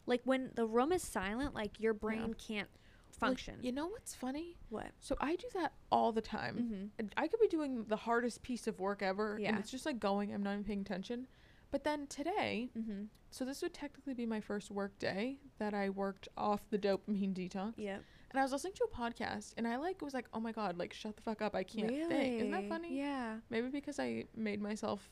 like 0.06 0.22
when 0.24 0.52
the 0.56 0.66
room 0.66 0.92
is 0.92 1.02
silent, 1.04 1.54
like 1.56 1.80
your 1.80 1.94
brain 1.94 2.34
can't 2.34 2.68
Like, 3.12 3.20
function. 3.20 3.56
you 3.62 3.72
know 3.72 3.88
what's 3.88 4.16
funny? 4.16 4.58
what? 4.70 4.88
So 5.00 5.16
I 5.20 5.36
do 5.36 5.48
that 5.54 5.74
all 5.92 6.12
the 6.12 6.22
time. 6.22 6.92
Mm-hmm. 7.00 7.08
I 7.18 7.28
could 7.28 7.40
be 7.40 7.48
doing 7.48 7.86
the 7.88 7.96
hardest 7.98 8.42
piece 8.44 8.68
of 8.68 8.80
work 8.80 9.02
ever, 9.02 9.38
Yeah. 9.40 9.50
and 9.50 9.60
it's 9.60 9.70
just 9.72 9.86
like 9.86 10.00
going. 10.00 10.34
I'm 10.34 10.44
not 10.44 10.54
even 10.54 10.64
paying 10.64 10.82
attention. 10.82 11.28
But 11.72 11.84
then 11.86 12.08
today, 12.08 12.70
Mm-hmm. 12.78 13.04
so 13.30 13.46
this 13.46 13.62
would 13.62 13.74
technically 13.74 14.14
be 14.14 14.26
my 14.26 14.42
first 14.42 14.72
work 14.72 14.98
day 15.00 15.38
that 15.60 15.74
I 15.74 15.90
worked 15.90 16.28
off 16.38 16.62
the 16.70 16.78
dopamine 16.78 17.34
detox. 17.34 17.74
Yeah. 17.78 17.98
And 18.32 18.40
I 18.40 18.44
was 18.44 18.52
listening 18.54 18.74
to 18.76 18.86
a 18.86 18.96
podcast, 18.96 19.54
and 19.58 19.68
I 19.68 19.76
like 19.78 20.02
was 20.02 20.14
like, 20.14 20.26
oh 20.34 20.40
my 20.40 20.52
god, 20.54 20.78
like 20.78 20.94
shut 20.94 21.16
the 21.18 21.22
fuck 21.22 21.42
up, 21.42 21.54
I 21.56 21.64
can't 21.64 21.90
think. 21.90 22.36
Isn't 22.42 22.52
that 22.52 22.68
funny? 22.70 22.98
Yeah. 22.98 23.36
Maybe 23.50 23.68
because 23.70 24.00
I 24.00 24.26
made 24.36 24.62
myself 24.62 25.10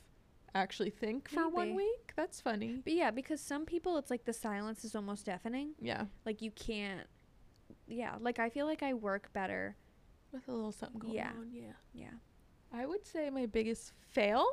actually 0.55 0.89
think 0.89 1.29
for 1.29 1.47
one 1.49 1.75
week. 1.75 2.13
That's 2.15 2.41
funny. 2.41 2.81
But 2.83 2.93
yeah, 2.93 3.11
because 3.11 3.39
some 3.41 3.65
people 3.65 3.97
it's 3.97 4.09
like 4.09 4.25
the 4.25 4.33
silence 4.33 4.83
is 4.83 4.95
almost 4.95 5.25
deafening. 5.25 5.71
Yeah, 5.79 6.05
Like 6.25 6.41
you 6.41 6.51
can't 6.51 7.07
yeah, 7.87 8.15
like 8.19 8.39
I 8.39 8.49
feel 8.49 8.65
like 8.65 8.83
I 8.83 8.93
work 8.93 9.31
better. 9.33 9.75
with 10.31 10.47
a 10.47 10.51
little 10.51 10.71
something 10.71 10.99
going 10.99 11.13
Yeah. 11.13 11.31
on. 11.31 11.49
Yeah. 11.51 11.71
Yeah. 11.93 12.11
I 12.71 12.85
would 12.85 13.05
say 13.05 13.29
my 13.31 13.45
biggest 13.47 13.93
fail. 14.11 14.45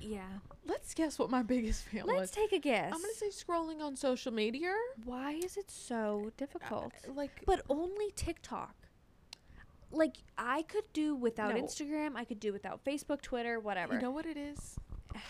Yeah. 0.00 0.22
Let's 0.64 0.94
guess 0.94 1.18
what 1.18 1.30
my 1.30 1.42
biggest 1.42 1.84
fail 1.84 2.06
Let's 2.06 2.20
was. 2.20 2.30
take 2.30 2.52
a 2.52 2.58
guess. 2.58 2.92
I'm 2.92 3.00
gonna 3.00 3.14
say 3.14 3.28
scrolling 3.28 3.80
on 3.82 3.96
social 3.96 4.32
media. 4.32 4.72
why 5.04 5.32
is 5.32 5.56
it 5.56 5.70
so 5.70 6.32
difficult? 6.36 6.92
Uh, 7.08 7.12
like, 7.12 7.42
But 7.46 7.62
only 7.68 8.10
TikTok. 8.16 8.74
Like 9.92 10.16
I 10.38 10.62
could 10.62 10.90
do 10.92 11.14
without 11.14 11.54
No. 11.54 11.62
Instagram, 11.62 12.16
I 12.16 12.24
could 12.24 12.40
do 12.40 12.52
without 12.52 12.82
Facebook, 12.84 13.20
Twitter, 13.20 13.60
whatever. 13.60 13.94
you 13.94 14.00
know 14.00 14.10
what 14.10 14.26
it 14.26 14.36
is? 14.36 14.76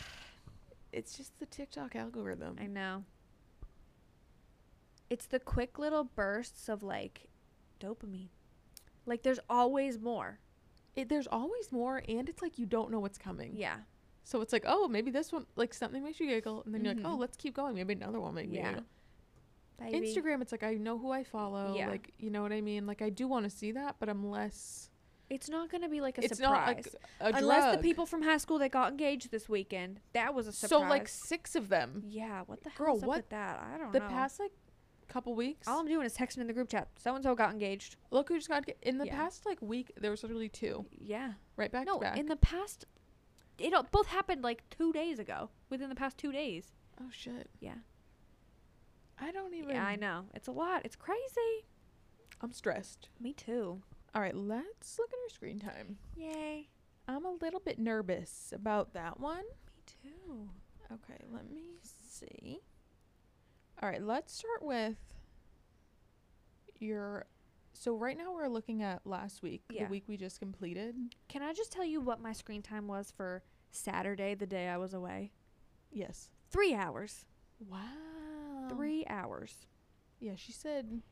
It's 0.92 1.16
just 1.16 1.38
the 1.40 1.46
TikTok 1.46 1.96
algorithm. 1.96 2.57
I 2.61 2.66
know. 2.66 3.05
It's 5.09 5.27
the 5.27 5.40
quick 5.40 5.79
little 5.79 6.05
bursts 6.05 6.68
of 6.68 6.83
like 6.83 7.29
dopamine. 7.81 8.29
Like 9.07 9.22
there's 9.22 9.40
always 9.51 9.98
more. 9.98 10.38
It, 10.94 11.09
there's 11.09 11.27
always 11.27 11.72
more, 11.72 12.03
and 12.07 12.29
it's 12.29 12.42
like 12.42 12.59
you 12.59 12.66
don't 12.66 12.90
know 12.90 13.01
what's 13.01 13.16
coming. 13.18 13.53
Yeah. 13.57 13.77
So 14.25 14.42
it's 14.42 14.53
like, 14.53 14.64
oh, 14.66 14.87
maybe 14.87 15.11
this 15.11 15.33
one, 15.33 15.46
like 15.57 15.72
something 15.75 16.05
makes 16.05 16.20
you 16.20 16.27
giggle, 16.29 16.62
and 16.64 16.75
then 16.75 16.85
you're 16.85 16.94
like, 16.94 17.05
oh, 17.07 17.16
Mhm. 17.16 17.20
let's 17.20 17.37
keep 17.38 17.55
going. 17.55 17.75
Maybe 17.75 17.94
another 17.94 18.20
one 18.20 18.35
make 18.35 18.48
me 18.51 18.57
Yeah. 18.59 18.68
giggle. 18.72 18.85
Baby. 19.79 20.15
Instagram, 20.15 20.43
it's 20.43 20.53
like 20.53 20.63
I 20.63 20.75
know 20.75 20.99
who 20.99 21.11
I 21.11 21.25
follow. 21.25 21.75
Yeah. 21.77 21.89
Like 21.89 22.13
you 22.19 22.31
know 22.31 22.43
what 22.43 22.53
I 22.53 22.61
mean. 22.61 22.87
Like 22.87 23.03
I 23.03 23.11
do 23.11 23.27
want 23.27 23.45
to 23.45 23.51
see 23.51 23.73
that, 23.73 23.97
but 23.99 24.09
I'm 24.09 24.29
less. 24.29 24.89
It's 25.31 25.49
not 25.49 25.71
gonna 25.71 25.89
be 25.89 26.01
like 26.01 26.19
a 26.19 26.25
it's 26.25 26.37
surprise. 26.39 26.53
not 26.53 26.67
like 26.67 26.87
a 27.35 27.39
Unless 27.39 27.63
drug. 27.65 27.77
the 27.79 27.83
people 27.83 28.05
from 28.07 28.23
high 28.23 28.37
school 28.37 28.59
that 28.59 28.71
got 28.71 28.91
engaged 28.91 29.31
this 29.31 29.49
weekend. 29.49 30.01
That 30.13 30.35
was 30.35 30.47
a 30.47 30.53
surprise. 30.53 30.69
So 30.83 30.87
like 30.87 31.09
six 31.09 31.55
of 31.57 31.69
them. 31.69 32.03
Yeah, 32.07 32.43
what 32.47 32.63
the 32.63 32.69
up 32.71 32.79
what 33.03 33.17
with 33.19 33.29
that? 33.31 33.61
I 33.75 33.79
don't 33.79 33.93
The 33.93 33.99
know. 34.01 34.07
The 34.09 34.11
past 34.13 34.39
like 34.39 34.53
couple 35.09 35.35
weeks. 35.35 35.69
All 35.69 35.81
I'm 35.81 35.87
doing 35.89 36.07
is 36.07 36.15
texting 36.17 36.39
in 36.39 36.47
the 36.47 36.53
group 36.53 36.69
chat. 36.71 36.89
So 36.97 37.15
and 37.15 37.23
so 37.25 37.35
got 37.35 37.51
engaged. 37.53 37.97
Look 38.11 38.29
who 38.29 38.37
just 38.37 38.49
got 38.49 38.69
in 38.83 38.99
the 38.99 39.07
Yeah. 39.07 39.17
past 39.17 39.45
like 39.47 39.61
week. 39.61 39.93
There 40.01 40.11
was 40.11 40.23
literally 40.23 40.49
two 40.49 40.87
Yeah. 40.99 41.33
right 41.57 41.71
back 41.73 41.87
no, 41.87 41.95
to 41.95 42.01
back. 42.01 42.19
in 42.19 42.27
the 42.27 42.37
past, 42.37 42.85
it 43.59 43.73
all- 43.75 43.87
both 43.91 44.09
happened 44.09 44.43
like 44.43 44.69
two 44.71 44.93
days 44.93 45.19
ago. 45.19 45.51
Within 45.71 45.89
the 45.89 45.95
past 45.95 46.19
two 46.19 46.33
days. 46.33 46.73
oh 47.01 47.09
shit! 47.11 47.49
Yeah. 47.61 47.77
I 49.23 49.31
don't 49.33 49.55
even. 49.55 49.71
Yeah, 49.71 49.87
I 49.87 49.97
know. 49.97 50.25
It's 50.35 50.49
a 50.49 50.53
lot. 50.53 50.83
It's 50.85 50.97
crazy. 50.97 51.65
I'm 52.41 52.53
stressed. 52.53 53.09
Me 53.21 53.33
too. 53.33 53.83
All 54.15 54.21
right, 54.21 54.35
let's 54.37 54.99
look 54.99 55.11
at 55.11 55.17
our 55.25 55.29
screen 55.29 55.59
time. 55.61 55.97
Yay. 56.17 56.69
I'm 57.09 57.25
a 57.25 57.33
little 57.41 57.61
bit 57.61 57.79
nervous 57.79 58.53
about 58.55 58.93
that 58.95 59.21
one. 59.21 59.45
Me 59.45 59.83
too. 59.87 60.49
Okay, 60.93 61.23
let 61.33 61.51
me 61.51 61.79
see. 61.83 62.59
All 63.83 63.89
right, 63.89 64.03
let's 64.03 64.33
start 64.35 64.63
with 64.63 64.97
your. 66.79 67.27
So 67.75 67.95
right 67.95 68.19
now 68.19 68.33
we're 68.35 68.49
looking 68.49 68.83
at 68.83 69.07
last 69.07 69.43
week, 69.43 69.63
Yeah. 69.71 69.85
the 69.85 69.91
week 69.91 70.05
we 70.07 70.17
just 70.17 70.39
completed. 70.41 70.95
Can 71.29 71.43
I 71.43 71.53
just 71.53 71.73
tell 71.73 71.85
you 71.85 72.01
what 72.01 72.21
my 72.21 72.33
screen 72.33 72.61
time 72.63 72.87
was 72.87 73.11
for 73.11 73.43
Saturday, 73.71 74.35
the 74.35 74.47
day 74.47 74.69
I 74.69 74.77
was 74.77 74.93
away? 74.95 75.33
Yes. 75.91 76.31
Three 76.51 76.75
hours. 76.75 77.25
Wow. 77.59 77.79
Three 78.77 79.05
hours. 79.09 79.67
Yeah, 80.21 80.33
she 80.37 80.53
said. 80.53 81.03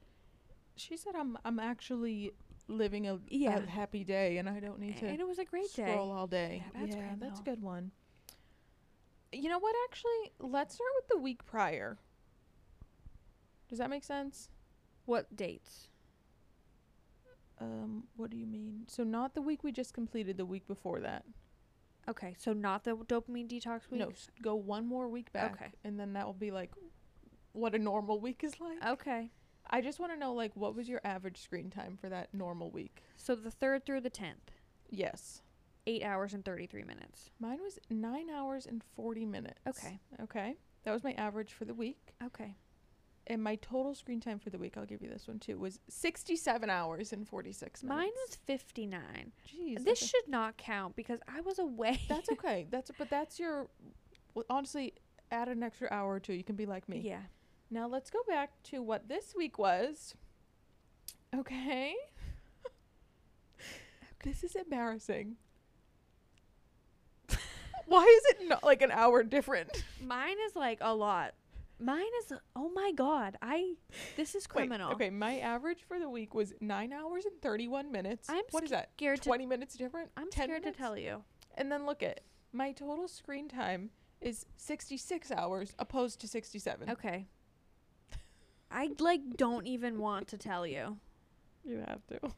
She 0.77 0.97
said 0.97 1.15
I'm 1.15 1.37
I'm 1.45 1.59
actually 1.59 2.33
living 2.69 3.09
a, 3.09 3.19
Yeah. 3.29 3.59
a 3.59 3.67
happy 3.69 4.05
day 4.05 4.39
and 4.39 4.49
I 4.49 4.61
don't 4.61 4.79
need 4.79 4.97
to 4.99 5.07
And 5.07 5.21
it 5.21 5.27
was 5.27 5.39
a 5.39 5.45
great 5.45 5.73
day. 5.75 5.91
scroll 5.93 6.11
all 6.13 6.27
day. 6.27 6.63
Yeah, 6.65 6.81
that's 6.81 6.97
yeah, 6.97 7.15
that's 7.19 7.41
a 7.41 7.43
good 7.43 7.63
one. 7.63 7.91
You 9.33 9.49
know 9.49 9.59
what? 9.59 9.75
Actually, 9.89 10.33
let's 10.39 10.75
start 10.77 10.91
with 10.97 11.09
the 11.09 11.19
week 11.19 11.45
prior. 11.45 11.99
Does 13.69 13.79
that 13.79 13.91
make 13.91 14.05
sense? 14.05 14.49
What 15.07 15.37
dates? 15.37 15.89
Um, 17.61 18.05
what 18.17 18.31
do 18.31 18.37
you 18.37 18.47
mean? 18.47 18.85
So 18.89 19.05
not 19.05 19.35
the 19.35 19.43
week 19.43 19.63
we 19.63 19.71
just 19.73 19.93
completed, 19.93 20.37
the 20.39 20.47
week 20.47 20.67
before 20.67 21.01
that. 21.01 21.25
Okay, 22.09 22.35
so 22.39 22.53
not 22.53 22.85
the 22.85 22.93
dopamine 22.97 23.47
detox 23.49 23.91
week? 23.91 24.01
No, 24.01 24.11
go 24.43 24.55
one 24.55 24.87
more 24.87 25.09
week 25.09 25.31
back, 25.33 25.53
Okay. 25.53 25.71
and 25.85 26.01
then 26.01 26.15
that 26.15 26.27
will 26.27 26.33
be 26.33 26.51
like 26.51 26.73
what 27.53 27.75
a 27.75 27.79
normal 27.79 28.21
week 28.21 28.43
is 28.45 28.61
like. 28.61 28.85
Okay. 28.87 29.31
I 29.73 29.81
just 29.81 30.01
want 30.01 30.13
to 30.13 30.19
know 30.19 30.33
like 30.35 30.57
what 30.57 30.75
was 30.75 30.89
your 30.89 31.01
average 31.05 31.41
screen 31.41 31.71
time 31.71 31.97
for 32.01 32.09
that 32.09 32.33
normal 32.35 32.71
week? 32.71 33.03
So 33.17 33.35
the 33.35 33.51
3rd 33.51 33.85
through 33.87 34.01
the 34.01 34.11
10th, 34.11 34.55
Yes, 34.91 35.43
8 35.87 36.03
hours 36.03 36.35
and 36.35 36.45
33 36.45 36.83
minutes. 36.85 37.31
mine 37.39 37.59
was 37.63 37.79
nine 37.89 38.29
hours 38.31 38.67
and 38.67 38.83
forty 38.97 39.25
minutes. 39.25 39.61
Okay. 39.69 40.01
Okay, 40.21 40.57
that 40.85 40.93
was 40.93 41.05
my 41.05 41.13
average 41.13 41.53
for 41.53 41.65
the 41.65 41.75
week, 41.75 42.15
Okay. 42.25 42.57
and 43.29 43.41
my 43.43 43.55
total 43.57 43.95
screen 43.95 44.19
time 44.21 44.41
for 44.41 44.51
the 44.51 44.59
week. 44.59 44.77
I'll 44.77 44.85
give 44.87 45.03
you 45.03 45.09
this 45.09 45.29
one 45.29 45.39
too. 45.39 45.57
Was 45.59 45.79
sixty-seven 45.89 46.69
hours 46.69 47.13
and 47.13 47.27
forty-six 47.29 47.85
minutes. 47.85 47.97
Mine 47.97 48.11
was 48.27 48.37
59. 48.47 49.33
Jeez, 49.49 49.85
this 49.85 49.99
should 50.01 50.27
not 50.29 50.57
count 50.57 50.97
because 50.97 51.21
I 51.29 51.41
was 51.43 51.59
away. 51.61 52.01
That's 52.09 52.29
okay. 52.33 52.67
That's 52.71 52.91
but 52.99 53.09
that's 53.09 53.39
your. 53.39 53.69
Well, 54.35 54.45
honestly, 54.51 54.95
add 55.31 55.49
an 55.49 55.63
extra 55.63 55.87
hour 55.93 56.15
or 56.15 56.21
two. 56.21 56.33
You 56.33 56.43
can 56.45 56.57
be 56.57 56.67
like 56.67 56.89
me. 56.89 56.99
Yeah. 57.05 57.21
Now 57.71 57.87
let's 57.87 58.11
go 58.11 58.21
back 58.27 58.51
to 58.65 58.83
what 58.83 59.09
this 59.09 59.35
week 59.37 59.59
was. 59.59 60.15
Okay. 61.37 61.95
this 64.25 64.43
is 64.43 64.57
embarrassing. 64.57 65.37
Why 67.87 68.03
is 68.03 68.35
it 68.41 68.49
not 68.49 68.65
like 68.65 68.83
an 68.83 68.91
hour 68.91 69.23
different? 69.23 69.85
Mine 70.05 70.37
is 70.47 70.57
like 70.57 70.79
a 70.81 70.95
lot. 70.95 71.35
Mine 71.79 72.03
is 72.25 72.33
oh 72.57 72.71
my 72.75 72.93
god. 72.95 73.37
I 73.41 73.75
this 74.17 74.35
is 74.35 74.47
Wait, 74.55 74.69
criminal. 74.69 74.93
okay, 74.93 75.09
my 75.11 75.39
average 75.39 75.79
for 75.87 75.99
the 75.99 76.11
week 76.11 76.35
was 76.35 76.53
nine 76.61 76.93
hours 76.93 77.25
and 77.25 77.41
thirty-one 77.41 77.91
minutes. 77.93 78.29
I'm 78.29 78.43
what 78.51 78.65
is 78.65 78.71
that? 78.71 78.91
scared 78.97 79.23
Twenty 79.23 79.47
minutes 79.47 79.77
different. 79.77 80.11
I'm 80.17 80.29
10 80.31 80.45
scared 80.45 80.63
minutes? 80.63 80.77
to 80.77 80.83
tell 80.83 80.99
you. 80.99 81.23
And 81.57 81.71
then 81.71 81.87
look 81.87 82.03
at 82.03 82.21
my 82.53 82.73
total 82.73 83.07
screen 83.09 83.49
time 83.49 83.91
is 84.21 84.45
sixty-six 84.57 85.31
hours 85.31 85.73
opposed 85.79 86.21
to 86.21 86.29
sixty-seven. 86.29 86.91
Okay. 86.91 87.27
I 88.71 88.91
like 88.99 89.21
don't 89.37 89.67
even 89.67 89.99
want 89.99 90.29
to 90.29 90.39
tell 90.39 90.67
you. 90.67 90.99
You 91.65 91.79
have 91.87 92.07
to. 92.09 92.21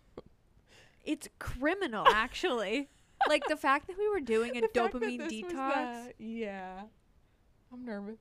It's 1.05 1.29
criminal 1.41 2.07
actually. 2.07 2.89
like 3.29 3.43
the 3.49 3.57
fact 3.57 3.89
that 3.89 3.99
we 3.99 4.09
were 4.09 4.21
doing 4.21 4.57
a 4.57 4.61
The 4.63 4.69
dopamine 4.69 5.29
detox 5.29 5.51
that- 5.53 6.15
yeah. 6.19 6.83
I'm 7.73 7.85
nervous. 7.85 8.19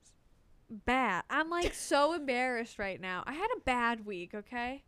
bad. 0.68 1.22
I'm 1.30 1.48
like 1.48 1.74
so 1.74 2.12
embarrassed 2.12 2.80
right 2.80 3.00
now. 3.00 3.22
I 3.24 3.34
had 3.34 3.48
a 3.56 3.60
bad 3.60 4.04
week, 4.04 4.34
okay? 4.34 4.82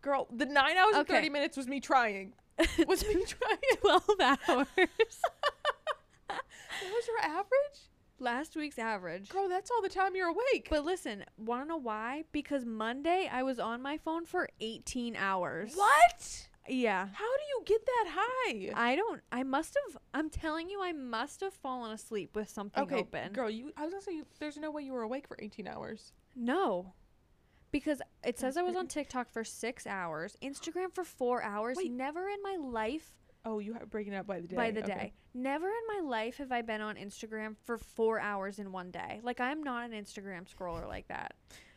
Girl, 0.00 0.26
the 0.34 0.46
nine 0.46 0.76
hours 0.78 0.94
and 0.96 1.06
30 1.06 1.28
minutes 1.30 1.56
was 1.56 1.66
me 1.68 1.80
trying. 1.80 2.32
Was 2.86 3.04
me 3.06 3.14
trying. 3.26 3.58
12 3.80 4.02
hours. 4.48 4.66
What 6.28 6.92
was 6.92 7.06
your 7.08 7.18
average? 7.20 7.80
Last 8.24 8.56
week's 8.56 8.78
average. 8.78 9.28
Girl, 9.28 9.50
that's 9.50 9.70
all 9.70 9.82
the 9.82 9.90
time 9.90 10.16
you're 10.16 10.28
awake. 10.28 10.68
But 10.70 10.82
listen, 10.82 11.26
want 11.36 11.62
to 11.62 11.68
know 11.68 11.76
why? 11.76 12.24
Because 12.32 12.64
Monday 12.64 13.28
I 13.30 13.42
was 13.42 13.58
on 13.58 13.82
my 13.82 13.98
phone 13.98 14.24
for 14.24 14.48
18 14.60 15.14
hours. 15.14 15.74
what? 15.74 16.48
Yeah. 16.66 17.08
How 17.12 17.36
do 17.36 17.42
you 17.50 17.62
get 17.66 17.84
that 17.84 18.06
high? 18.16 18.70
I 18.74 18.96
don't. 18.96 19.20
I 19.30 19.42
must 19.42 19.76
have. 19.86 19.98
I'm 20.14 20.30
telling 20.30 20.70
you, 20.70 20.80
I 20.82 20.92
must 20.92 21.42
have 21.42 21.52
fallen 21.52 21.92
asleep 21.92 22.34
with 22.34 22.48
something 22.48 22.84
okay, 22.84 23.00
open. 23.00 23.32
girl, 23.32 23.50
you. 23.50 23.72
I 23.76 23.82
was 23.84 23.92
gonna 23.92 24.02
say 24.02 24.14
you, 24.14 24.26
there's 24.40 24.56
no 24.56 24.70
way 24.70 24.84
you 24.84 24.94
were 24.94 25.02
awake 25.02 25.28
for 25.28 25.36
18 25.38 25.68
hours. 25.68 26.14
No. 26.34 26.94
Because 27.72 28.00
it 28.24 28.38
says 28.38 28.56
I 28.56 28.62
was 28.62 28.74
on. 28.74 28.86
TikTok 28.86 29.30
for 29.30 29.44
six 29.44 29.86
hours, 29.86 30.38
Instagram 30.42 30.94
for 30.94 31.04
four 31.04 31.42
hours. 31.42 31.76
Wait. 31.76 31.92
Never 31.92 32.26
in 32.30 32.42
my 32.42 32.56
life, 32.58 33.12
Oh, 33.46 33.58
you 33.58 33.74
have 33.74 33.90
breaking 33.90 34.14
it 34.14 34.16
up 34.16 34.26
by 34.26 34.40
the 34.40 34.48
day. 34.48 34.56
by 34.56 34.70
the 34.70 34.82
Okay. 34.82 34.92
day, 34.94 35.12
never 35.34 35.66
in 35.66 36.02
my 36.02 36.08
life 36.08 36.38
have 36.38 36.50
I 36.50 36.62
been 36.62 36.80
on 36.80 36.96
Instagram 36.96 37.56
for 37.64 37.76
four 37.76 38.18
hours 38.18 38.58
in 38.58 38.72
one 38.72 38.90
day. 38.90 39.20
Like 39.22 39.38
I'm 39.40 39.62
not 39.62 39.90
an 39.90 39.92
Instagram 39.92 40.46
scroller 40.52 40.88
like 40.88 41.08
that. 41.08 41.34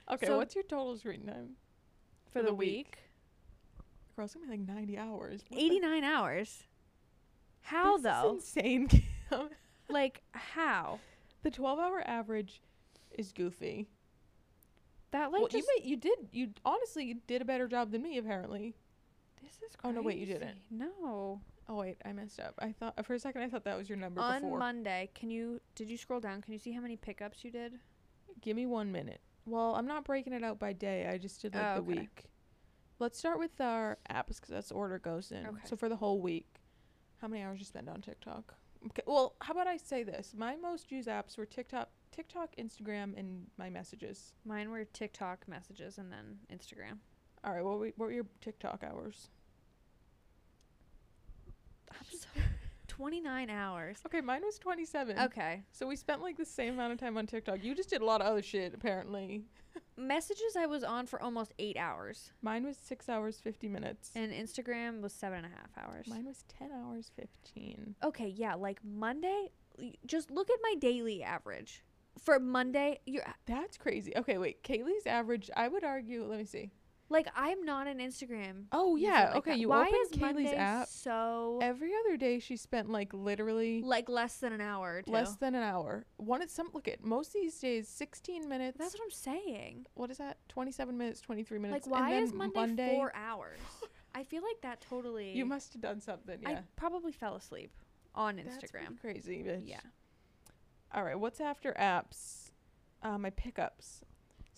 Okay, 0.09 0.27
So- 0.27 0.37
what's 0.37 0.55
your 0.55 0.63
total 0.63 0.95
screen 0.97 1.25
time 1.25 1.57
For, 2.31 2.41
the, 2.41 2.53
week, 2.53 2.97
Girl, 4.15 4.25
it's 4.25 4.33
gonna 4.33 4.45
be 4.45 4.51
like 4.51 4.61
90 4.67 4.97
hours. 4.97 5.43
The- 5.49 5.57
89 5.59 6.03
hours. 6.03 6.63
How 7.61 7.97
This 7.97 7.99
is 7.99 8.03
though? 8.03 8.29
insane. 8.35 9.03
Like 9.89 10.21
how? 10.31 10.99
the 11.43 11.51
12 11.51 11.79
hour 11.79 12.01
average 12.05 12.61
is 13.17 13.31
goofy. 13.31 13.87
That 15.11 15.31
like 15.31 15.41
well, 15.41 15.49
you 15.51 15.59
ma- 15.59 15.83
you 15.85 15.95
did 15.97 16.17
you 16.31 16.49
honestly 16.65 17.05
you 17.05 17.15
did 17.27 17.41
a 17.41 17.45
better 17.45 17.67
job 17.67 17.91
than 17.91 18.01
me 18.01 18.17
apparently. 18.17 18.75
this 19.41 19.51
is 19.53 19.75
crazy. 19.75 19.77
Oh, 19.85 19.91
no, 19.91 20.01
wait, 20.01 20.17
you 20.17 20.25
didn't. 20.25 20.57
No. 20.69 21.39
Oh 21.69 21.75
wait, 21.75 21.97
I 22.05 22.13
messed 22.13 22.39
up. 22.39 22.53
I 22.59 22.71
thought 22.71 23.05
for 23.05 23.13
a 23.13 23.19
second 23.19 23.41
I 23.41 23.49
thought 23.49 23.65
that 23.65 23.77
was 23.77 23.89
your 23.89 23.97
number 23.97 24.21
on 24.21 24.41
before. 24.41 24.57
Monday, 24.59 25.09
can 25.13 25.29
you 25.29 25.59
did 25.75 25.89
you 25.89 25.97
scroll 25.97 26.19
down? 26.19 26.41
Can 26.41 26.53
you 26.53 26.59
see 26.59 26.71
how 26.71 26.81
many 26.81 26.95
pickups 26.95 27.43
you 27.43 27.51
did? 27.51 27.73
Give 28.41 28.55
me 28.55 28.65
one 28.65 28.91
minute. 28.91 29.21
Well, 29.45 29.75
I'm 29.75 29.87
not 29.87 30.03
breaking 30.05 30.33
it 30.33 30.43
out 30.43 30.59
by 30.59 30.73
day. 30.73 31.07
I 31.07 31.17
just 31.17 31.41
did 31.41 31.55
like 31.55 31.63
Oh, 31.63 31.73
the 31.75 31.91
okay. 31.91 31.99
week. 32.01 32.25
Let's 32.99 33.17
start 33.19 33.37
with 33.39 33.59
our 33.61 33.97
apps 34.09 34.35
because 34.35 34.49
that's 34.49 34.69
the 34.69 34.75
order 34.75 34.97
goes 34.99 35.31
in. 35.31 35.45
Okay. 35.45 35.57
So 35.65 35.75
for 35.75 35.87
the 35.89 35.95
whole 35.95 36.19
week, 36.21 36.47
how 37.21 37.27
many 37.27 37.43
hours 37.43 37.59
you 37.59 37.65
spend 37.65 37.89
on 37.89 38.01
TikTok? 38.01 38.55
Okay. 38.87 39.03
Well, 39.05 39.35
how 39.41 39.53
about 39.53 39.67
I 39.67 39.77
say 39.77 40.03
this? 40.03 40.33
My 40.37 40.55
most 40.55 40.91
used 40.91 41.07
apps 41.07 41.37
were 41.37 41.45
TikTok, 41.45 41.89
TikTok, 42.11 42.55
Instagram, 42.57 43.17
and 43.17 43.47
my 43.57 43.69
messages. 43.69 44.33
Mine 44.45 44.69
were 44.69 44.83
TikTok 44.85 45.47
messages 45.47 45.97
and 45.97 46.11
then 46.11 46.37
Instagram. 46.51 46.97
All 47.43 47.53
right. 47.53 47.63
Were, 47.63 47.77
what 47.77 47.97
were 47.97 48.11
your 48.11 48.25
TikTok 48.41 48.83
hours? 48.83 49.29
I'm 51.91 52.17
so 52.19 52.27
29 52.87 53.49
hours. 53.51 53.97
Okay, 54.07 54.21
mine 54.21 54.41
was 54.43 54.57
27. 54.57 55.19
Okay. 55.19 55.63
So 55.71 55.85
we 55.85 55.95
spent 55.95 56.21
like 56.21 56.35
the 56.35 56.45
same 56.45 56.73
amount 56.73 56.93
of 56.93 56.99
time 56.99 57.15
on 57.17 57.27
TikTok. 57.27 57.63
You 57.63 57.75
just 57.75 57.89
did 57.89 58.01
a 58.01 58.05
lot 58.05 58.21
of 58.21 58.27
other 58.27 58.41
shit 58.41 58.73
apparently. 58.73 59.43
Messages 59.97 60.55
I 60.57 60.65
was 60.65 60.83
on 60.83 61.05
for 61.05 61.21
almost 61.21 61.53
eight 61.59 61.77
hours. 61.77 62.33
Mine 62.41 62.65
was 62.65 62.75
six 62.77 63.07
hours 63.07 63.39
fifty 63.39 63.67
minutes. 63.67 64.11
And 64.15 64.31
Instagram 64.31 65.01
was 65.01 65.13
seven 65.13 65.43
and 65.43 65.47
a 65.47 65.49
half 65.49 65.69
hours. 65.77 66.07
Mine 66.07 66.25
was 66.25 66.43
ten 66.47 66.71
hours 66.71 67.11
fifteen. 67.15 67.95
Okay, 68.03 68.27
yeah, 68.29 68.55
like 68.55 68.79
Monday, 68.83 69.51
just 70.07 70.31
look 70.31 70.49
at 70.49 70.57
my 70.63 70.75
daily 70.79 71.21
average. 71.21 71.83
For 72.19 72.39
Monday, 72.39 72.99
you're 73.05 73.23
That's 73.45 73.77
crazy. 73.77 74.11
Okay, 74.17 74.39
wait. 74.39 74.63
Kaylee's 74.63 75.05
average, 75.05 75.51
I 75.55 75.67
would 75.67 75.83
argue, 75.83 76.25
let 76.25 76.39
me 76.39 76.45
see. 76.45 76.71
Like 77.09 77.27
I'm 77.35 77.63
not 77.63 77.87
an 77.87 77.99
Instagram. 77.99 78.65
Oh, 78.71 78.95
yeah. 78.95 79.27
like 79.27 79.35
okay, 79.37 79.51
that. 79.51 79.59
you 79.59 79.69
Why 79.69 79.87
open 79.87 79.99
is 80.01 80.09
Kaylee's 80.09 80.21
Monday 80.21 80.55
app. 80.55 80.87
so 80.87 81.59
Every 81.61 81.91
other 82.05 82.17
day 82.17 82.39
she 82.39 82.57
spent 82.57 82.89
like 82.89 83.13
literally 83.13 83.81
like 83.81 84.09
less 84.09 84.37
than 84.37 84.53
an 84.53 84.61
hour 84.61 85.03
less 85.07 85.35
than 85.35 85.55
an 85.55 85.63
hour. 85.63 86.05
One 86.17 86.41
at 86.41 86.49
some 86.49 86.69
look 86.73 86.87
at 86.87 87.03
most 87.03 87.33
these 87.33 87.57
days 87.59 87.87
16 87.87 88.47
minutes. 88.47 88.77
That's 88.77 88.93
what 88.93 89.03
I'm 89.03 89.11
saying. 89.11 89.87
what 89.93 90.11
is 90.11 90.17
that? 90.17 90.37
27 90.49 90.97
minutes, 90.97 91.21
23 91.21 91.59
minutes. 91.59 91.87
Like, 91.87 91.99
why 91.99 92.09
and 92.09 92.17
then 92.17 92.23
is 92.23 92.53
Monday, 92.53 92.95
four 92.95 93.11
hours? 93.15 93.59
I 94.15 94.23
feel 94.23 94.41
like 94.41 94.61
that 94.61 94.81
totally. 94.81 95.31
You 95.31 95.45
must 95.45 95.73
have 95.73 95.81
done 95.81 96.01
something. 96.01 96.39
Yeah. 96.41 96.49
I 96.49 96.59
probably 96.75 97.11
fell 97.11 97.35
asleep 97.35 97.71
on 98.15 98.37
That's 98.37 98.57
Instagram. 98.57 98.99
crazy, 98.99 99.43
bitch. 99.47 99.61
Yeah. 99.63 99.79
All 100.93 101.03
right, 101.03 101.19
what's 101.19 101.39
after 101.39 101.73
apps? 101.79 102.51
Uh, 103.03 103.17
my 103.17 103.29
pickups. 103.29 104.01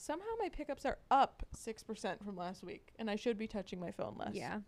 Somehow 0.02 0.28
my 0.40 0.48
pickups 0.48 0.86
are 0.86 0.98
up 1.12 1.46
6% 1.58 2.24
from 2.24 2.38
last 2.38 2.64
week, 2.64 2.94
and 2.98 3.10
I 3.10 3.18
should 3.18 3.38
be 3.38 3.48
touching 3.48 3.82
my 3.82 3.92
phone 3.92 4.16
less. 4.18 4.34
Yeah. 4.34 4.60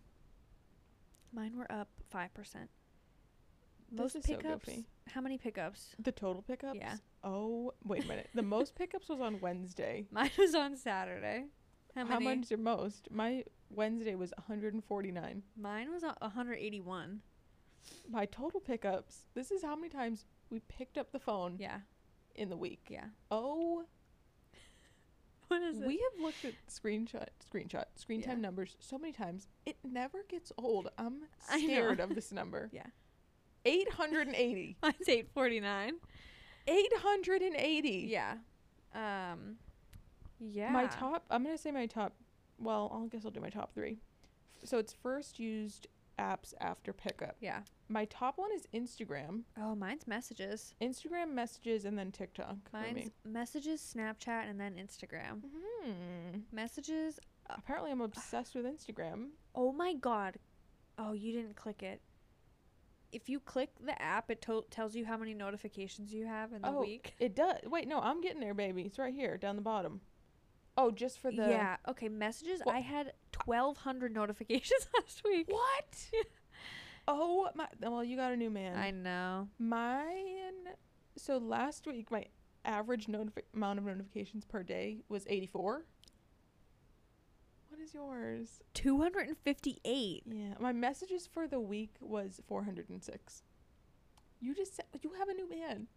Mine 1.33 1.55
were 1.57 1.71
up 1.71 1.87
five 2.09 2.33
percent. 2.33 2.69
This 3.89 3.97
Most 3.99 4.15
is 4.17 4.25
so 4.25 4.35
pickups. 4.35 4.65
goofy. 4.65 4.85
how 5.07 5.21
many 5.21 5.37
pickups? 5.37 5.95
The 6.03 6.11
total 6.11 6.41
pickups? 6.41 6.75
Yeah. 6.77 6.95
Oh, 7.23 7.73
wait 7.85 8.03
a 8.03 8.07
minute. 8.07 8.29
The 8.33 8.41
most 8.41 8.75
pickups 8.79 9.07
was 9.07 9.21
on 9.21 9.39
Wednesday. 9.39 10.05
Mine 10.11 10.31
was 10.37 10.53
on 10.53 10.75
Saturday. 10.75 11.45
How 11.95 12.03
many? 12.03 12.13
How, 12.13 12.19
many? 12.19 12.39
much 12.41 12.49
your 12.51 12.59
most? 12.59 13.07
My 13.09 13.45
Wednesday 13.69 14.15
was 14.15 14.33
149. 14.37 15.43
Mine 15.57 15.91
was 15.91 16.03
181. 16.03 17.21
My 18.09 18.25
total 18.25 18.59
pickups. 18.59 19.27
This 19.33 19.51
is 19.51 19.63
how 19.63 19.77
many 19.77 19.87
times 19.87 20.25
we 20.49 20.59
picked 20.67 20.97
up 20.97 21.13
the 21.13 21.19
phone 21.19 21.55
Yeah. 21.59 21.77
in 22.35 22.49
the 22.49 22.57
week. 22.57 22.87
Yeah. 22.89 23.05
Oh, 23.29 23.85
What 25.51 25.61
is 25.63 25.77
we 25.79 25.97
have 25.97 26.21
looked 26.23 26.45
at 26.45 26.53
screenshot, 26.67 27.27
screenshot, 27.53 27.83
screen 27.95 28.21
time 28.21 28.37
Yeah. 28.37 28.41
numbers 28.41 28.77
so 28.79 28.97
many 28.97 29.11
times. 29.11 29.47
It 29.65 29.75
never 29.83 30.23
gets 30.29 30.51
old. 30.57 30.89
I'm 30.97 31.23
scared 31.57 31.99
of 31.99 32.15
this 32.15 32.31
number. 32.31 32.69
Yeah. 32.73 32.85
880. 33.65 34.77
Mine's 34.83 34.95
849. 35.07 35.93
880. 36.67 37.89
Yeah. 38.09 38.35
Um. 38.95 39.57
Yeah. 40.39 40.71
My 40.71 40.87
top, 40.87 41.25
I'm 41.29 41.43
going 41.43 41.55
to 41.55 41.61
say 41.61 41.71
my 41.71 41.85
top, 41.85 42.13
well, 42.57 42.91
I 43.03 43.07
guess 43.09 43.25
I'll 43.25 43.31
do 43.31 43.39
my 43.39 43.49
top 43.49 43.73
three. 43.75 43.99
So 44.63 44.77
it's 44.79 44.93
first 44.93 45.37
used 45.39 45.87
apps 46.17 46.53
after 46.59 46.93
pickup. 46.93 47.35
Yeah. 47.41 47.59
My 47.91 48.05
top 48.05 48.37
one 48.37 48.51
is 48.55 48.67
Instagram. 48.73 49.41
Oh, 49.59 49.75
mine's 49.75 50.07
messages. 50.07 50.73
Instagram 50.81 51.33
messages 51.33 51.83
and 51.83 51.97
then 51.97 52.09
TikTok. 52.09 52.55
Mine's 52.71 53.11
messages, 53.25 53.81
Snapchat, 53.81 54.49
and 54.49 54.57
then 54.57 54.75
Instagram. 54.75 55.41
Hmm. 55.83 56.39
Messages. 56.53 57.19
Apparently, 57.49 57.91
I'm 57.91 57.99
obsessed 57.99 58.55
with 58.55 58.65
Instagram. 58.65 59.31
Oh 59.53 59.73
my 59.73 59.93
god. 59.93 60.37
Oh, 60.97 61.11
you 61.11 61.33
didn't 61.33 61.57
click 61.57 61.83
it. 61.83 62.01
If 63.11 63.27
you 63.27 63.41
click 63.41 63.71
the 63.85 64.01
app, 64.01 64.31
it 64.31 64.41
to- 64.43 64.63
tells 64.69 64.95
you 64.95 65.03
how 65.03 65.17
many 65.17 65.33
notifications 65.33 66.13
you 66.13 66.25
have 66.25 66.53
in 66.53 66.61
the 66.61 66.69
oh, 66.69 66.79
week. 66.79 67.13
it 67.19 67.35
does. 67.35 67.57
Wait, 67.65 67.89
no, 67.89 67.99
I'm 67.99 68.21
getting 68.21 68.39
there, 68.39 68.53
baby. 68.53 68.83
It's 68.83 68.97
right 68.99 69.13
here, 69.13 69.35
down 69.35 69.57
the 69.57 69.61
bottom. 69.61 69.99
Oh, 70.77 70.91
just 70.91 71.19
for 71.19 71.29
the. 71.29 71.49
yeah. 71.49 71.75
Okay. 71.89 72.07
Messages. 72.07 72.61
Well- 72.65 72.73
I 72.73 72.79
had 72.79 73.11
1,200 73.43 74.13
notifications 74.13 74.87
last 74.97 75.23
week. 75.25 75.47
What? 75.49 76.09
Oh 77.07 77.49
my! 77.55 77.67
Well, 77.81 78.03
you 78.03 78.15
got 78.17 78.31
a 78.31 78.37
new 78.37 78.49
man. 78.49 78.77
I 78.77 78.91
know. 78.91 79.47
Mine. 79.59 80.69
So 81.17 81.37
last 81.37 81.85
week, 81.87 82.09
my 82.11 82.25
average 82.65 83.07
notifi- 83.07 83.43
amount 83.53 83.79
of 83.79 83.85
notifications 83.85 84.45
per 84.45 84.63
day 84.63 84.99
was 85.09 85.25
84. 85.27 85.85
What 87.69 87.79
is 87.79 87.93
yours? 87.93 88.61
258. 88.73 90.23
Yeah, 90.25 90.53
my 90.59 90.71
messages 90.73 91.27
for 91.31 91.47
the 91.47 91.59
week 91.59 91.95
was 91.99 92.41
406. 92.47 93.43
You 94.39 94.53
just 94.55 94.75
said 94.75 94.85
you 95.01 95.11
have 95.17 95.29
a 95.29 95.33
new 95.33 95.49
man. 95.49 95.87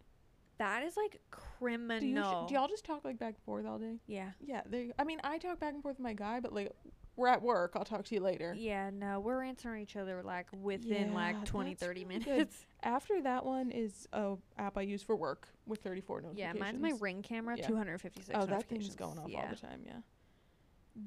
That 0.59 0.84
is 0.84 0.96
like 0.96 1.20
criminal. 1.30 1.98
Do, 2.00 2.07
you 2.07 2.22
sh- 2.22 2.48
do 2.48 2.55
y'all 2.55 2.68
just 2.68 2.84
talk 2.84 3.05
like 3.05 3.18
back 3.18 3.34
and 3.34 3.44
forth 3.44 3.66
all 3.66 3.78
day? 3.78 3.98
yeah. 4.07 4.30
Yeah, 4.40 4.62
they. 4.66 4.92
I 4.98 5.05
mean, 5.05 5.20
I 5.24 5.38
talk 5.38 5.59
back 5.59 5.74
and 5.74 5.82
forth 5.82 5.96
with 5.98 6.05
my 6.05 6.12
guy, 6.14 6.38
but 6.40 6.52
like, 6.52 6.70
we're 7.17 7.29
at 7.29 7.43
work. 7.43 7.73
I'll 7.77 7.85
talk 7.85 8.05
to 8.07 8.15
you 8.15 8.21
later. 8.21 8.55
Yeah, 8.57 8.91
no, 8.93 9.21
we're 9.21 9.43
answering 9.43 9.83
each 9.83 9.97
other 9.97 10.23
like 10.23 10.47
within 10.53 11.11
Yeah, 11.11 11.15
like 11.15 11.45
20, 11.45 11.75
30 11.75 12.05
really 12.05 12.19
good. 12.19 12.27
minutes. 12.29 12.67
After 12.83 13.21
that 13.23 13.45
one 13.47 13.71
is 13.71 14.07
a 14.12 14.35
app 14.59 14.77
I 14.77 14.83
use 14.83 15.03
for 15.03 15.15
work 15.17 15.49
with 15.67 15.81
34 15.81 16.23
notifications. 16.23 16.55
Yeah, 16.57 16.61
mine's 16.61 16.81
my 16.83 16.93
ring 17.01 17.23
camera, 17.23 17.57
Yeah. 17.57 17.67
256 17.69 18.37
Oh, 18.39 18.47
that 18.47 18.69
thing's 18.69 18.95
going 18.97 19.19
off 19.19 19.29
yeah. 19.31 19.41
all 19.43 19.49
the 19.49 19.57
time. 19.57 19.81
Yeah. 19.87 19.93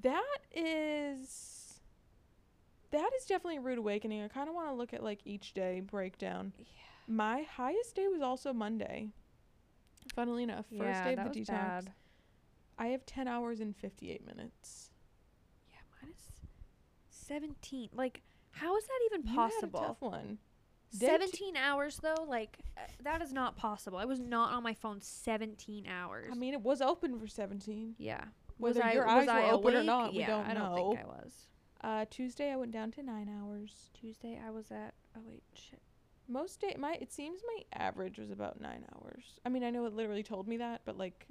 That 0.01 0.37
is. 0.55 1.79
That 2.91 3.09
is 3.17 3.25
definitely 3.25 3.57
a 3.57 3.61
rude 3.61 3.77
awakening. 3.79 4.23
I 4.23 4.27
kind 4.29 4.47
of 4.47 4.55
want 4.55 4.69
to 4.69 4.73
look 4.73 4.93
at 4.93 5.03
like 5.03 5.19
each 5.25 5.53
day 5.53 5.81
breakdown. 5.81 6.53
Yeah. 6.57 6.65
My 7.09 7.43
highest 7.43 7.95
day 7.95 8.07
was 8.07 8.21
also 8.21 8.53
Monday. 8.53 9.09
Funnily 10.15 10.43
enough, 10.43 10.65
first 10.77 11.03
day 11.03 11.15
of 11.17 11.33
the 11.33 11.39
detox. 11.41 11.47
bad. 11.47 11.91
I 12.79 12.87
have 12.87 13.05
10 13.05 13.27
hours 13.27 13.59
and 13.59 13.75
58 13.75 14.25
minutes. 14.25 14.86
Yeah, 17.29 17.35
mine 17.39 17.49
is 17.49 17.55
17. 17.59 17.89
Like, 17.93 18.21
how 18.51 18.75
is 18.77 18.83
that 18.85 18.99
even 19.13 19.27
You 19.27 19.35
possible? 19.35 19.79
tough 19.79 20.01
one. 20.01 20.37
Two- 20.91 21.05
17 21.05 21.57
hours 21.57 21.99
though, 22.01 22.25
like 22.29 22.59
uh, 22.77 22.81
that 23.03 23.21
is 23.21 23.33
not 23.33 23.57
possible. 23.57 23.97
I 23.97 24.05
was 24.05 24.19
not 24.21 24.53
on 24.53 24.63
my 24.63 24.73
phone 24.73 25.01
17 25.01 25.85
hours. 25.85 26.29
I 26.31 26.35
mean, 26.35 26.53
it 26.53 26.61
was 26.61 26.81
open 26.81 27.19
for 27.19 27.27
17. 27.27 27.95
yeah. 27.97 28.23
Whether 28.57 28.79
was 28.79 28.89
I, 28.89 28.93
your 28.93 29.05
was 29.05 29.27
eyes 29.27 29.27
I 29.27 29.41
were 29.47 29.53
open 29.53 29.73
or 29.73 29.77
awake? 29.77 29.85
not, 29.85 30.13
we 30.13 30.19
yeah, 30.19 30.27
don't 30.27 30.45
know. 30.45 30.51
I 30.51 30.53
don't 30.55 30.75
know. 30.75 30.89
think 30.95 30.99
I 31.01 31.05
was. 31.05 31.33
Uh, 31.81 32.05
Tuesday 32.09 32.51
I 32.51 32.55
went 32.55 32.71
down 32.71 32.89
to 32.91 33.03
nine 33.03 33.29
hours. 33.29 33.91
Tuesday 33.93 34.39
I 34.43 34.49
was 34.49 34.71
at 34.71 34.93
oh 35.15 35.21
wait, 35.25 35.43
shit. 35.53 35.79
Most 36.27 36.61
day, 36.61 36.75
my 36.79 36.97
it 36.99 37.11
seems 37.11 37.41
my 37.45 37.63
average 37.79 38.17
was 38.17 38.31
about 38.31 38.59
nine 38.59 38.83
hours. 38.95 39.39
I 39.45 39.49
mean, 39.49 39.63
I 39.63 39.69
know 39.69 39.85
it 39.85 39.93
literally 39.93 40.23
told 40.23 40.47
me 40.47 40.57
that, 40.57 40.81
but 40.85 40.97
like, 40.97 41.27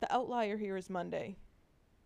the 0.00 0.12
outlier 0.12 0.56
here 0.58 0.76
is 0.76 0.90
Monday. 0.90 1.36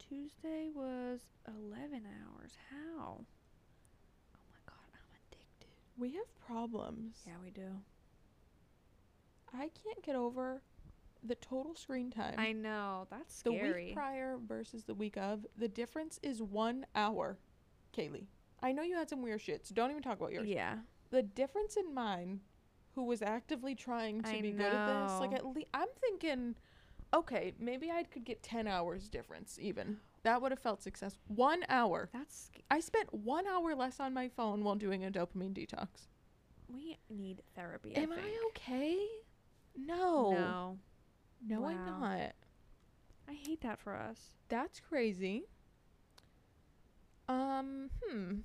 Tuesday 0.09 0.71
was 0.75 1.21
11 1.47 2.03
hours. 2.05 2.53
How? 2.71 3.19
Oh 3.21 4.45
my 4.51 4.59
god, 4.67 4.91
I'm 4.93 5.19
addicted. 5.31 5.69
We 5.97 6.13
have 6.13 6.39
problems. 6.47 7.17
Yeah, 7.27 7.35
we 7.43 7.51
do. 7.51 7.69
I 9.53 9.71
can't 9.83 10.03
get 10.03 10.17
over 10.17 10.63
the 11.23 11.37
total 11.37 11.75
screen 11.75 12.11
time. 12.11 12.35
I 12.39 12.53
know. 12.53 13.07
That's 13.11 13.35
scary. 13.39 13.69
the 13.69 13.75
week 13.75 13.95
prior 13.95 14.37
versus 14.47 14.85
the 14.85 14.95
week 14.95 15.17
of, 15.17 15.47
the 15.57 15.69
difference 15.69 16.19
is 16.23 16.43
one 16.43 16.85
hour. 16.95 17.39
Kaylee, 17.97 18.27
I 18.63 18.73
know 18.73 18.83
you 18.83 18.97
had 18.97 19.09
some 19.09 19.23
weird 19.23 19.41
shit, 19.41 19.67
so 19.67 19.75
don't 19.75 19.91
even 19.91 20.03
talk 20.03 20.19
about 20.19 20.33
yours. 20.33 20.49
yeah. 20.49 20.77
The 21.11 21.23
difference 21.23 21.77
in 21.77 21.95
mine, 21.95 22.41
who 22.95 23.05
was 23.05 23.23
actively 23.23 23.75
trying 23.75 24.23
to 24.23 24.31
I 24.31 24.41
be 24.41 24.51
good 24.51 24.73
at 24.73 25.07
this, 25.09 25.21
like 25.21 25.33
at 25.33 25.47
least 25.47 25.69
I'm 25.73 25.89
thinking, 26.01 26.57
okay, 27.15 27.53
maybe 27.59 27.91
I 27.91 28.03
could 28.03 28.25
get 28.25 28.43
ten 28.43 28.67
hours 28.67 29.09
difference 29.09 29.59
even. 29.61 29.99
That 30.25 30.41
would 30.41 30.53
have 30.53 30.59
felt 30.59 30.83
successful. 30.83 31.23
One 31.29 31.65
hour. 31.69 32.09
That's 32.13 32.51
I 32.71 32.81
spent 32.81 33.13
one 33.13 33.47
hour 33.47 33.75
less 33.75 34.01
on 34.01 34.15
my 34.15 34.29
phone 34.29 34.65
while 34.65 34.75
doing 34.75 35.05
a 35.05 35.11
dopamine 35.11 35.53
detox. 35.53 36.09
we 36.69 36.99
need 37.09 37.43
therapy. 37.55 37.95
Am 37.95 38.13
I, 38.13 38.17
I 38.17 38.49
okay? 38.49 38.99
No. 39.77 40.31
No. 40.31 40.79
No, 41.47 41.67
I'm 41.67 41.85
not. 41.85 42.33
I 43.29 43.33
hate 43.33 43.61
that 43.63 43.79
for 43.79 43.95
us. 43.95 44.35
That's 44.49 44.81
crazy. 44.81 45.45
Um, 47.29 47.91
hmm. 48.03 48.37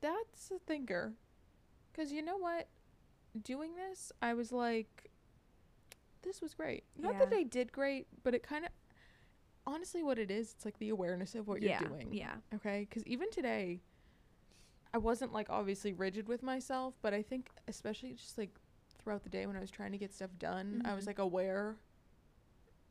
That's 0.00 0.50
a 0.50 0.58
thinker. 0.58 1.14
Cuz 1.94 2.12
you 2.12 2.22
know 2.22 2.36
what? 2.36 2.68
Doing 3.40 3.76
this, 3.76 4.10
I 4.20 4.34
was 4.34 4.50
like 4.50 5.07
this 6.22 6.40
was 6.40 6.54
great. 6.54 6.84
Not 6.96 7.18
that 7.18 7.28
Yeah. 7.30 7.38
I 7.38 7.42
did 7.44 7.72
great, 7.72 8.06
but 8.22 8.34
it 8.34 8.42
kind 8.42 8.64
of 8.64 8.70
honestly 9.66 10.02
what 10.02 10.18
it 10.18 10.30
is, 10.30 10.52
it's 10.56 10.64
like 10.64 10.78
the 10.78 10.88
awareness 10.88 11.34
of 11.34 11.46
what 11.46 11.62
yeah. 11.62 11.80
you're 11.80 11.90
doing. 11.90 12.12
Yeah. 12.12 12.36
Okay? 12.54 12.86
Cuz 12.90 13.02
even 13.04 13.30
today 13.30 13.80
I 14.94 14.98
wasn't 14.98 15.32
like 15.32 15.50
obviously 15.50 15.92
rigid 15.92 16.28
with 16.28 16.42
myself, 16.42 16.94
but 17.02 17.12
I 17.12 17.22
think 17.22 17.50
especially 17.68 18.14
just 18.14 18.38
like 18.38 18.58
throughout 18.98 19.22
the 19.22 19.28
day 19.30 19.46
when 19.46 19.56
I 19.56 19.60
was 19.60 19.70
trying 19.70 19.92
to 19.92 19.98
get 19.98 20.12
stuff 20.12 20.30
done, 20.38 20.82
I 20.84 20.94
was 20.94 21.04
Mhm. 21.04 21.08
like 21.08 21.18
aware 21.18 21.76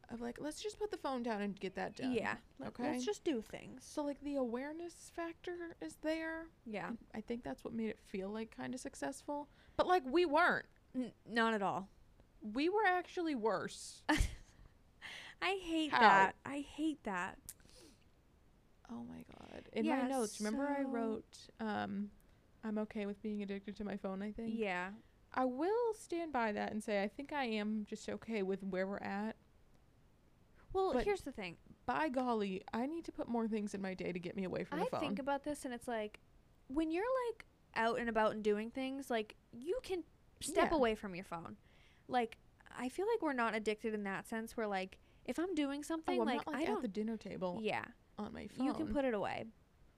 of 0.09 0.21
like 0.21 0.39
let's 0.39 0.61
just 0.61 0.79
put 0.79 0.89
the 0.91 0.97
phone 0.97 1.21
down 1.23 1.41
and 1.41 1.59
get 1.59 1.75
that 1.75 1.95
done. 1.95 2.13
Yeah. 2.13 2.37
Okay. 2.65 2.91
Let's 2.91 3.03
just 3.05 3.23
do 3.25 3.41
things. 3.41 3.83
So 3.83 4.03
like 4.03 4.21
the 4.21 4.35
awareness 4.35 5.09
factor 5.13 5.75
is 5.81 5.95
there. 5.97 6.47
Yeah. 6.65 6.91
I 7.13 7.21
think 7.21 7.43
that's 7.43 7.63
what 7.63 7.73
made 7.73 7.89
it 7.89 7.99
feel 7.99 8.29
like 8.29 8.55
kind 8.55 8.73
of 8.73 8.79
successful. 8.79 9.49
But 9.75 9.87
like 9.87 10.03
we 10.05 10.25
weren't. 10.25 10.65
N- 10.95 11.11
not 11.25 11.53
at 11.53 11.61
all. 11.61 11.89
We 12.53 12.69
were 12.69 12.85
actually 12.85 13.35
worse. 13.35 14.03
I 15.41 15.59
hate 15.63 15.91
How? 15.91 15.99
that. 15.99 16.35
I 16.45 16.65
hate 16.75 17.03
that. 17.03 17.37
oh 18.91 19.03
my 19.07 19.23
god. 19.39 19.63
In 19.73 19.85
Yeah, 19.85 20.03
my 20.03 20.07
notes, 20.07 20.39
remember 20.39 20.67
I 20.67 20.83
wrote 20.83 21.37
um 21.59 22.09
I'm 22.63 22.77
okay 22.79 23.05
with 23.05 23.21
being 23.21 23.43
addicted 23.43 23.75
to 23.77 23.83
my 23.83 23.97
phone, 23.97 24.21
I 24.21 24.31
think. 24.31 24.53
Yeah. 24.55 24.89
I 25.33 25.45
will 25.45 25.93
stand 25.99 26.33
by 26.33 26.51
that 26.53 26.71
and 26.71 26.83
say 26.83 27.03
I 27.03 27.07
think 27.07 27.31
I 27.33 27.43
am 27.45 27.85
just 27.87 28.09
okay 28.09 28.41
with 28.43 28.63
where 28.63 28.87
we're 28.87 28.97
at. 28.97 29.35
Well, 30.73 30.93
But- 30.93 31.05
here's 31.05 31.21
the 31.21 31.31
thing. 31.31 31.57
By 31.85 32.09
golly, 32.09 32.63
I 32.73 32.85
need 32.85 33.05
to 33.05 33.11
put 33.13 33.29
more 33.29 33.47
things 33.47 33.73
in 33.73 33.81
my 33.81 33.93
day 33.93 34.11
to 34.11 34.19
get 34.19 34.35
me 34.35 34.43
away 34.43 34.63
from 34.65 34.79
I 34.79 34.83
the 34.83 34.89
phone. 34.89 34.97
I 34.99 35.01
think 35.03 35.19
about 35.19 35.43
this 35.45 35.63
and 35.65 35.73
it's 35.73 35.87
like 35.87 36.19
when 36.67 36.91
you're 36.91 37.05
like 37.29 37.45
out 37.75 37.99
and 37.99 38.09
about 38.09 38.31
and 38.33 38.43
doing 38.43 38.71
things, 38.71 39.09
like 39.09 39.35
you 39.53 39.79
can 39.83 40.03
step 40.41 40.69
Yeah. 40.71 40.77
away 40.77 40.95
from 40.95 41.15
your 41.15 41.23
phone. 41.23 41.55
Like 42.07 42.37
I 42.77 42.89
feel 42.89 43.05
like 43.11 43.21
we're 43.21 43.33
not 43.33 43.55
addicted 43.55 43.93
in 43.93 44.03
that 44.03 44.27
sense 44.27 44.55
where 44.55 44.67
like 44.67 44.97
if 45.25 45.39
I'm 45.39 45.53
doing 45.55 45.79
oh, 45.79 45.87
something 45.87 46.19
oh, 46.19 46.21
I'm 46.21 46.27
like, 46.27 46.45
not 46.45 46.47
like 46.47 46.55
I 46.57 46.61
at 46.63 46.67
don't 46.67 46.81
the 46.81 46.87
dinner 46.87 47.17
table 47.17 47.59
Yeah. 47.61 47.83
on 48.17 48.33
my 48.33 48.47
phone. 48.47 48.65
You 48.65 48.73
can 48.73 48.87
put 48.87 49.05
it 49.05 49.13
away. 49.13 49.45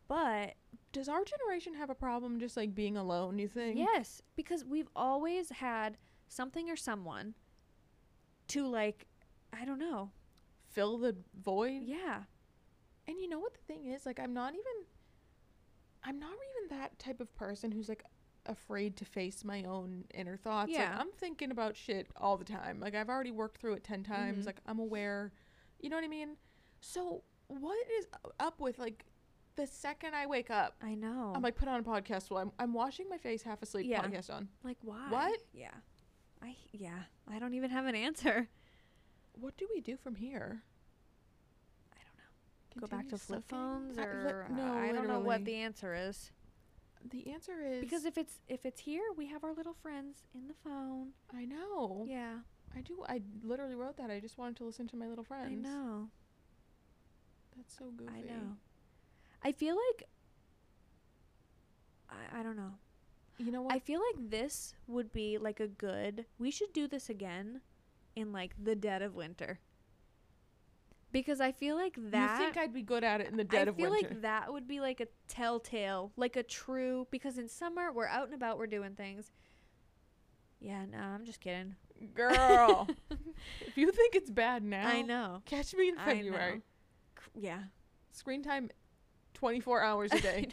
But 0.08 0.56
Does 0.92 1.08
our 1.08 1.24
generation 1.24 1.76
have 1.76 1.92
a 1.92 1.96
problem 1.96 2.40
just 2.40 2.58
like 2.58 2.74
being 2.74 2.98
alone? 2.98 3.38
You 3.38 3.48
think? 3.48 3.78
yes, 3.78 4.22
because 4.36 4.66
we've 4.66 4.90
always 4.96 5.50
had 5.50 5.98
something 6.28 6.70
or 6.70 6.76
someone 6.76 7.36
to 8.48 8.66
like 8.66 9.06
I 9.54 9.66
don't 9.66 9.80
know. 9.80 10.12
Fill 10.70 10.98
the 10.98 11.16
void. 11.42 11.82
Yeah. 11.84 12.24
And 13.08 13.20
you 13.20 13.28
know 13.28 13.40
what 13.40 13.54
the 13.54 13.62
thing 13.74 13.86
is? 13.86 14.06
Like, 14.06 14.20
I'm 14.20 14.34
not 14.34 14.54
even. 14.54 14.86
I'm 16.04 16.20
not 16.20 16.32
even 16.32 16.78
that 16.78 16.98
type 17.00 17.20
of 17.20 17.34
person 17.36 17.72
who's 17.72 17.90
like 17.90 18.04
afraid 18.50 18.96
to 18.98 19.06
face 19.06 19.44
my 19.44 19.64
own 19.64 20.06
inner 20.14 20.38
thoughts. 20.38 20.72
Yeah. 20.72 20.92
Like, 20.92 21.00
I'm 21.02 21.12
thinking 21.18 21.52
about 21.52 21.76
shit 21.78 22.08
all 22.18 22.38
the 22.38 22.46
time. 22.46 22.80
Like, 22.80 22.96
I've 22.96 23.10
already 23.10 23.32
worked 23.32 23.60
through 23.62 23.74
it 23.74 23.84
10 23.84 24.04
times. 24.04 24.44
Mhm. 24.44 24.48
Like, 24.48 24.60
I'm 24.66 24.80
aware. 24.80 25.32
You 25.80 25.90
know 25.90 25.96
what 25.96 26.04
I 26.06 26.10
mean? 26.10 26.36
So, 26.82 27.24
what 27.48 27.78
is 28.00 28.08
up 28.40 28.60
with 28.62 28.78
like 28.80 29.06
the 29.56 29.66
second 29.68 30.14
I 30.16 30.26
wake 30.28 30.50
up? 30.52 30.76
I 30.82 30.96
know. 30.96 31.32
I'm 31.36 31.42
like, 31.42 31.56
put 31.56 31.68
on 31.68 31.80
a 31.80 31.84
podcast 31.84 32.30
while 32.30 32.42
I'm, 32.44 32.52
I'm 32.60 32.74
washing 32.74 33.08
my 33.10 33.18
face 33.18 33.42
half 33.44 33.62
asleep, 33.62 33.86
Yeah. 33.88 34.02
podcast 34.04 34.30
on. 34.34 34.50
like 34.64 34.78
why? 34.82 35.08
What? 35.10 35.40
Yeah. 35.54 35.72
I 36.42 36.56
yeah. 36.72 37.00
I 37.30 37.40
don't 37.40 37.54
even 37.54 37.70
have 37.70 37.86
an 37.86 37.96
answer. 37.96 38.48
What 39.34 39.58
do 39.58 39.68
we 39.74 39.82
do 39.82 39.96
from 39.98 40.16
here? 40.16 40.64
I 41.94 41.98
don't 41.98 42.82
know. 42.82 42.88
Go 42.88 42.96
back 42.98 43.08
to 43.10 43.18
flip 43.18 43.44
phones 43.48 43.98
or 43.98 44.46
uh, 44.50 44.54
no, 44.54 44.74
I 44.74 44.92
don't 44.92 45.08
know 45.08 45.20
what 45.20 45.44
the 45.46 45.56
answer 45.56 45.94
is. 45.96 46.32
The 47.12 47.32
answer 47.32 47.54
is 47.66 47.82
Because 47.82 48.06
if 48.06 48.18
it's 48.18 48.40
if 48.48 48.66
it's 48.66 48.82
here, 48.82 49.04
we 49.16 49.28
have 49.28 49.44
our 49.44 49.54
little 49.54 49.74
friends 49.74 50.24
in 50.36 50.48
the 50.48 50.54
phone. 50.64 51.10
I 51.34 51.46
know. 51.46 52.06
Yeah. 52.08 52.40
I 52.76 52.82
do. 52.82 53.04
I 53.08 53.22
literally 53.44 53.76
wrote 53.76 53.98
that. 53.98 54.12
I 54.12 54.20
just 54.20 54.38
wanted 54.38 54.58
to 54.58 54.66
listen 54.66 54.88
to 54.90 54.96
my 54.96 55.08
little 55.08 55.24
friends. 55.24 55.66
I 55.66 55.70
know. 55.70 56.10
That's 57.56 57.78
so 57.78 57.86
goofy. 57.96 58.12
I 58.14 58.22
know. 58.22 58.58
I 59.44 59.52
feel 59.52 59.76
like 59.76 60.08
I, 62.10 62.40
I 62.40 62.44
don't 62.44 62.58
know. 62.58 62.74
You 63.38 63.52
know 63.52 63.62
what? 63.62 63.74
I 63.74 63.80
feel 63.80 64.02
like 64.02 64.30
this 64.30 64.74
would 64.88 65.14
be 65.14 65.38
like 65.38 65.60
a 65.60 65.68
good. 65.68 66.26
We 66.38 66.52
should 66.52 66.74
do 66.74 66.88
this 66.88 67.10
again 67.10 67.62
in 68.16 68.32
like 68.32 68.52
the 68.62 68.76
dead 68.76 69.02
of 69.02 69.16
winter. 69.16 69.60
Because 71.12 71.42
I 71.42 71.52
feel 71.52 71.76
like 71.76 71.96
that 72.12 72.40
you 72.40 72.46
think 72.46 72.58
I'd 72.58 72.74
be 72.74 72.84
good 72.84 73.04
at 73.04 73.20
it 73.20 73.28
in 73.30 73.38
the 73.38 73.44
dead 73.44 73.68
I 73.68 73.72
of 73.72 73.78
winter? 73.78 73.96
I 73.96 74.00
feel 74.00 74.10
like 74.10 74.22
that 74.22 74.54
would 74.54 74.68
be 74.68 74.80
like 74.80 75.00
a 75.00 75.08
telltale, 75.28 76.12
like 76.18 76.36
a 76.36 76.44
true 76.44 77.08
because 77.10 77.38
in 77.38 77.48
summer 77.48 77.92
we're 77.92 78.08
out 78.08 78.26
and 78.26 78.36
about, 78.36 78.58
we're 78.60 78.68
doing 78.68 78.94
things. 78.96 79.32
Yeah, 80.60 80.86
no, 80.86 81.00
I'm 81.00 81.26
just 81.26 81.40
kidding. 81.40 81.76
Girl, 82.14 82.88
if 83.62 83.78
you 83.78 83.92
think 83.92 84.16
it's 84.16 84.30
bad 84.30 84.64
now, 84.64 84.88
I 84.88 85.02
know. 85.02 85.42
Catch 85.46 85.74
me 85.74 85.90
in 85.90 85.96
February. 85.98 86.62
Yeah. 87.36 87.60
Screen 88.12 88.44
time, 88.44 88.70
twenty 89.34 89.60
four 89.60 89.82
hours 89.82 90.12
a 90.14 90.20
day. 90.22 90.50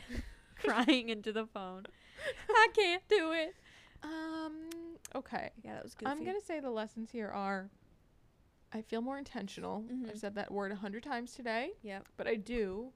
Crying 0.65 1.09
into 1.11 1.33
the 1.33 1.47
phone. 1.47 1.85
I 2.49 2.69
can't 2.75 3.03
do 3.09 3.33
it. 3.33 3.55
um. 4.03 4.71
Okay. 5.15 5.51
Yeah, 5.65 5.75
that 5.75 5.83
was 5.83 5.95
good. 5.95 6.09
I'm 6.09 6.25
gonna 6.25 6.41
say 6.41 6.61
the 6.61 6.71
lessons 6.71 7.11
here 7.11 7.29
are. 7.29 7.69
I 8.77 8.83
feel 8.83 9.01
more 9.01 9.19
intentional. 9.19 9.83
Mhm. 9.83 10.11
I've 10.11 10.19
said 10.19 10.35
that 10.35 10.51
word 10.53 10.71
a 10.71 10.77
hundred 10.77 11.03
times 11.03 11.33
today. 11.33 11.73
Yep. 11.83 12.07
but 12.17 12.27
I 12.27 12.35
do 12.37 12.93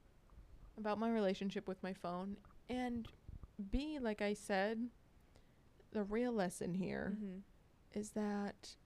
about 0.76 0.98
my 0.98 1.10
relationship 1.10 1.66
with 1.66 1.82
my 1.82 1.92
phone. 1.92 2.36
And 2.68 3.08
B, 3.70 3.98
like 3.98 4.22
I 4.22 4.34
said, 4.34 4.88
the 5.92 6.04
real 6.04 6.32
lesson 6.32 6.74
here 6.74 7.16
is 7.94 8.10
Mm-hmm. 8.10 8.20
that 8.20 8.76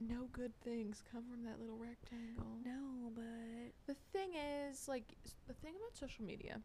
no 0.00 0.24
good 0.32 0.52
things 0.60 1.02
come 1.12 1.24
from 1.30 1.44
that 1.44 1.60
little 1.60 1.76
rectangle. 1.76 2.58
No, 2.64 3.10
but 3.14 3.72
The 3.86 3.94
thing 4.12 4.30
is, 4.34 4.88
like, 4.88 5.14
the 5.46 5.54
thing 5.54 5.74
about 5.76 5.96
social 5.96 6.24
media, 6.24 6.60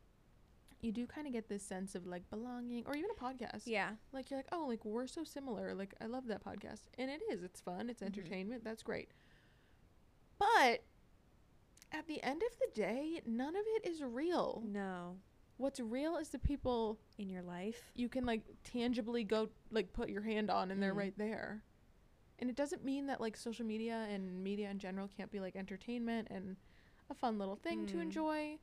you 0.82 0.92
do 0.92 1.06
kind 1.06 1.28
of 1.28 1.34
get 1.34 1.50
this 1.50 1.62
sense 1.62 1.94
of 1.94 2.08
like 2.08 2.28
belonging, 2.30 2.86
or 2.88 2.96
even 2.96 3.10
a 3.12 3.22
podcast. 3.22 3.64
yeah. 3.66 3.92
Like, 4.14 4.30
you're 4.32 4.40
like, 4.40 4.48
oh, 4.52 4.66
like, 4.68 4.86
we're 4.86 5.08
so 5.08 5.24
similar. 5.24 5.76
Like, 5.76 5.94
I 6.02 6.06
love 6.06 6.28
that 6.28 6.44
podcast. 6.44 6.82
And 6.98 7.12
it 7.12 7.22
is. 7.32 7.44
It's 7.44 7.60
fun. 7.60 7.90
It's 7.90 8.02
Mhm. 8.02 8.06
entertainment. 8.08 8.64
That's 8.64 8.82
great. 8.84 9.12
But 10.40 10.84
at 11.92 12.08
the 12.08 12.22
end 12.24 12.42
of 12.42 12.58
the 12.60 12.82
day, 12.82 13.22
none 13.26 13.56
of 13.56 13.64
it 13.76 13.88
is 13.88 14.02
real. 14.02 14.64
No. 14.66 15.18
What's 15.58 15.80
real 15.80 16.16
is 16.18 16.30
the 16.30 16.40
people 16.40 16.98
In 17.18 17.30
your 17.30 17.42
life. 17.42 17.92
you 17.96 18.08
can 18.08 18.26
like 18.26 18.44
tangibly 18.64 19.24
go 19.26 19.50
like 19.72 19.92
put 19.92 20.10
your 20.10 20.22
hand 20.22 20.50
on 20.50 20.72
and 20.72 20.82
they're 20.82 20.94
Mm. 20.94 20.98
right 21.00 21.18
there. 21.18 21.64
And 22.40 22.50
it 22.50 22.56
doesn't 22.56 22.86
mean 22.86 23.08
that 23.08 23.20
like 23.20 23.36
social 23.36 23.66
media 23.66 24.08
and 24.10 24.42
media 24.42 24.70
in 24.70 24.80
general 24.80 25.10
can't 25.10 25.30
be 25.32 25.42
like 25.42 25.58
entertainment 25.58 26.30
and 26.32 26.56
a 27.10 27.14
fun 27.14 27.38
little 27.38 27.58
thing 27.58 27.86
to 27.88 27.98
Mm. 27.98 28.02
enjoy. 28.04 28.60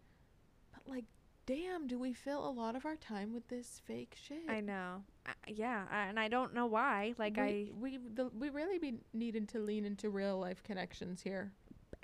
But 0.73 0.89
like 0.89 1.05
damn, 1.45 1.87
do 1.87 1.97
we 1.97 2.13
fill 2.13 2.45
a 2.45 2.51
lot 2.51 2.75
of 2.75 2.85
our 2.85 2.97
time 2.97 3.33
with 3.33 3.47
this 3.49 3.81
fake 3.85 4.17
shit? 4.21 4.49
I 4.49 4.61
know. 4.61 5.05
I, 5.27 5.33
yeah, 5.47 5.87
I, 5.89 6.07
and 6.07 6.19
I 6.19 6.27
don't 6.27 6.55
know 6.55 6.67
why. 6.67 7.15
Like 7.19 7.37
we, 7.37 7.43
I, 7.43 7.71
we 7.79 7.99
the, 7.99 8.31
we 8.37 8.49
really 8.51 8.79
be 8.79 8.95
needing 9.13 9.47
to 9.49 9.61
lean 9.61 9.85
into 9.85 10.11
real 10.11 10.39
life 10.41 10.63
connections 10.65 11.21
here. 11.23 11.53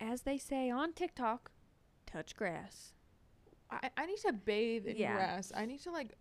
As 0.03 0.23
they 0.23 0.37
say 0.39 0.69
on 0.71 0.93
TikTok, 0.93 1.51
touch 2.07 2.35
grass. 2.37 2.93
I, 3.71 3.91
I 3.97 4.07
need 4.07 4.19
to 4.19 4.33
bathe 4.33 4.87
in 4.87 4.97
Yeah. 4.97 5.15
grass. 5.15 5.53
I 5.55 5.65
need 5.65 5.81
to 5.83 5.91
like 5.91 6.15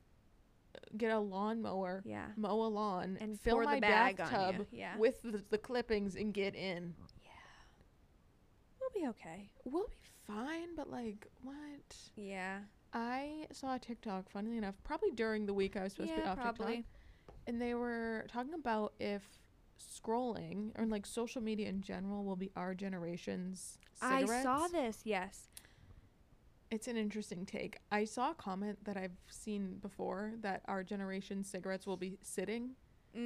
get 0.96 1.12
a 1.12 1.20
lawnmower, 1.20 2.02
Yeah. 2.06 2.28
mow 2.38 2.62
a 2.64 2.70
lawn, 2.70 3.18
And 3.20 3.40
fill 3.40 3.62
my 3.62 3.80
bathtub 3.80 4.68
yeah. 4.72 4.96
with 4.98 5.22
the, 5.24 5.44
the 5.50 5.58
clippings 5.58 6.16
and 6.16 6.34
get 6.34 6.56
in. 6.56 6.94
Yeah, 7.24 7.32
we'll 8.80 9.02
be 9.04 9.08
okay. 9.10 9.50
We'll 9.66 9.88
be 9.88 9.98
fine, 10.28 10.76
but 10.78 10.90
like 10.90 11.28
what? 11.44 11.96
Yeah. 12.16 12.60
I 12.94 13.48
saw 13.52 13.76
a 13.76 13.80
TikTok, 13.80 14.30
funnily 14.30 14.58
enough, 14.58 14.76
probably 14.84 15.12
during 15.12 15.46
the 15.46 15.54
week 15.54 15.76
I 15.78 15.84
was 15.84 15.94
supposed 15.94 16.12
to 16.12 16.22
be 16.22 16.28
off 16.28 16.38
probably. 16.38 16.76
TikTok, 16.78 16.86
and 17.48 17.62
they 17.62 17.74
were 17.74 18.26
talking 18.32 18.54
about 18.54 18.94
if 19.00 19.24
scrolling 19.90 20.72
or 20.78 20.86
like 20.86 21.06
social 21.06 21.42
media 21.42 21.68
in 21.70 21.82
general 21.82 22.24
will 22.24 22.36
be 22.36 22.52
our 22.56 22.74
generation's 22.74 23.78
cigarettes. 23.96 24.32
I 24.32 24.44
saw 24.44 24.68
this. 24.68 25.02
Yes. 25.04 25.48
It's 26.70 26.88
an 26.88 26.96
interesting 26.96 27.46
take. 27.46 27.80
I 27.92 28.06
saw 28.06 28.32
a 28.32 28.36
comment 28.36 28.80
that 28.86 28.96
I've 28.96 29.18
seen 29.30 29.78
before 29.82 30.34
that 30.42 30.62
our 30.66 30.84
generation's 30.84 31.50
cigarettes 31.50 31.86
will 31.86 31.98
be 31.98 32.18
sitting 32.22 32.72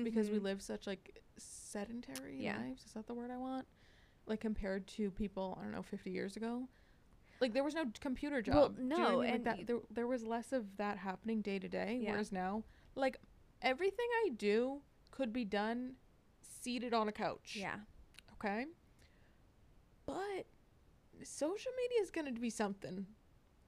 because 0.03 0.31
we 0.31 0.39
Mhm. 0.39 0.43
live 0.43 0.61
such 0.63 0.87
like 0.87 1.21
sedentary 1.37 2.41
Yeah. 2.43 2.57
lives. 2.59 2.85
Is 2.85 2.93
that 2.93 3.05
the 3.05 3.13
word 3.13 3.29
I 3.29 3.37
want? 3.37 3.67
Like 4.25 4.39
compared 4.39 4.87
to 4.87 5.11
people 5.11 5.55
I 5.59 5.63
don't 5.63 5.71
know 5.73 5.83
50 5.83 6.09
years 6.09 6.35
ago. 6.35 6.67
Like 7.39 7.53
there 7.53 7.63
was 7.63 7.75
no 7.75 7.85
computer 7.99 8.41
job. 8.41 8.55
Well, 8.55 8.69
Do 8.69 8.81
you 8.81 8.87
know 8.87 8.95
I 8.95 8.99
no, 8.99 9.09
mean? 9.09 9.17
Like, 9.19 9.33
and 9.35 9.45
that, 9.45 9.67
there 9.67 9.79
there 9.91 10.07
was 10.07 10.23
less 10.23 10.51
of 10.51 10.77
that 10.77 10.97
happening 10.97 11.41
day 11.41 11.59
to 11.59 11.67
day. 11.69 12.01
Whereas 12.03 12.31
now, 12.31 12.63
like 12.95 13.17
everything 13.61 14.07
I 14.25 14.29
do 14.29 14.81
could 15.11 15.31
be 15.31 15.45
done 15.45 15.97
seated 16.65 16.95
on 16.95 17.07
a 17.07 17.11
couch. 17.11 17.55
Yeah. 17.59 17.75
Okay. 18.33 18.65
But 20.07 20.47
social 21.23 21.71
media 21.77 22.01
is 22.01 22.09
going 22.09 22.33
to 22.33 22.41
be 22.41 22.49
something. 22.49 23.05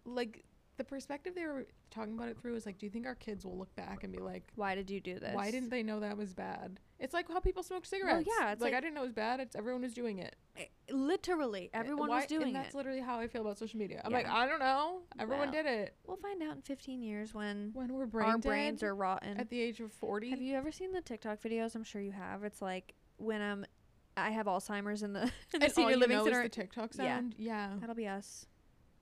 Like 0.04 0.44
the 0.78 0.84
perspective 0.84 1.34
they 1.36 1.46
were 1.46 1.66
talking 1.92 2.14
about 2.14 2.30
it 2.30 2.38
through 2.40 2.56
is 2.56 2.66
like, 2.66 2.78
do 2.78 2.86
you 2.86 2.90
think 2.92 3.06
our 3.06 3.16
kids 3.16 3.46
will 3.46 3.58
look 3.58 3.76
back 3.76 4.04
and 4.04 4.14
be 4.14 4.20
like, 4.20 4.44
Why 4.56 4.76
did 4.76 4.90
you 4.90 5.00
do 5.02 5.20
this? 5.20 5.34
why 5.36 5.50
didn't 5.52 5.70
they 5.70 5.84
know 5.84 6.00
that 6.00 6.16
was 6.18 6.34
bad? 6.34 6.80
It's 7.00 7.14
like 7.14 7.28
how 7.28 7.40
people 7.40 7.62
smoke 7.64 7.86
cigarettes. 7.86 8.28
Oh, 8.28 8.34
yeah, 8.40 8.52
it's 8.52 8.62
like, 8.62 8.72
like- 8.74 8.78
I 8.78 8.82
didn't 8.82 8.96
know 8.96 9.02
it 9.02 9.06
was 9.06 9.14
bad. 9.14 9.40
It's 9.40 9.56
everyone 9.56 9.82
was 9.84 9.94
doing 9.94 10.20
it. 10.20 10.36
Eh, 10.56 10.66
Literally, 10.90 11.70
everyone 11.74 12.10
Why- 12.10 12.18
was 12.18 12.26
doing 12.26 12.42
it. 12.42 12.46
and 12.48 12.56
that's 12.56 12.74
it. 12.74 12.78
literally 12.78 13.02
how 13.02 13.20
I 13.20 13.28
feel 13.28 13.42
about 13.42 13.58
social 13.58 13.78
media. 13.80 14.02
I'm 14.04 14.12
Yeah. 14.12 14.18
like, 14.18 14.28
I 14.28 14.48
don't 14.48 14.60
know. 14.60 15.02
Everyone 15.20 15.52
Well, 15.52 15.64
did 15.64 15.66
it. 15.66 15.96
We'll 16.06 16.18
find 16.18 16.42
out 16.42 16.56
in 16.56 16.62
15 16.62 17.02
years 17.02 17.34
when 17.34 17.72
When 17.74 17.94
we're 17.94 18.06
brain 18.08 18.30
our 18.30 18.38
brains 18.38 18.82
are 18.84 18.96
rotten. 18.96 19.38
at 19.38 19.50
the 19.50 19.60
age 19.60 19.80
of 19.80 19.92
40. 19.92 20.30
Have 20.32 20.42
you 20.42 20.56
ever 20.56 20.72
seen 20.72 20.92
the 20.94 21.02
TikTok 21.02 21.42
videos? 21.42 21.76
I'm 21.76 21.84
sure 21.84 22.02
you 22.02 22.12
have. 22.12 22.44
It's 22.44 22.62
like 22.62 22.94
when 23.18 23.42
I'm, 23.42 23.66
I 24.16 24.32
have 24.32 24.48
Alzheimer's 24.48 25.04
in 25.04 25.14
the, 25.14 25.24
in 25.54 25.60
the 25.60 25.70
senior 25.70 25.92
you 25.92 25.98
living 25.98 26.24
center. 26.24 26.44
the 26.44 26.50
TikTok 26.50 26.92
Yeah. 26.96 27.16
sound? 27.18 27.36
Yeah. 27.38 27.76
That'll 27.80 27.96
be 27.96 28.08
us. 28.08 28.48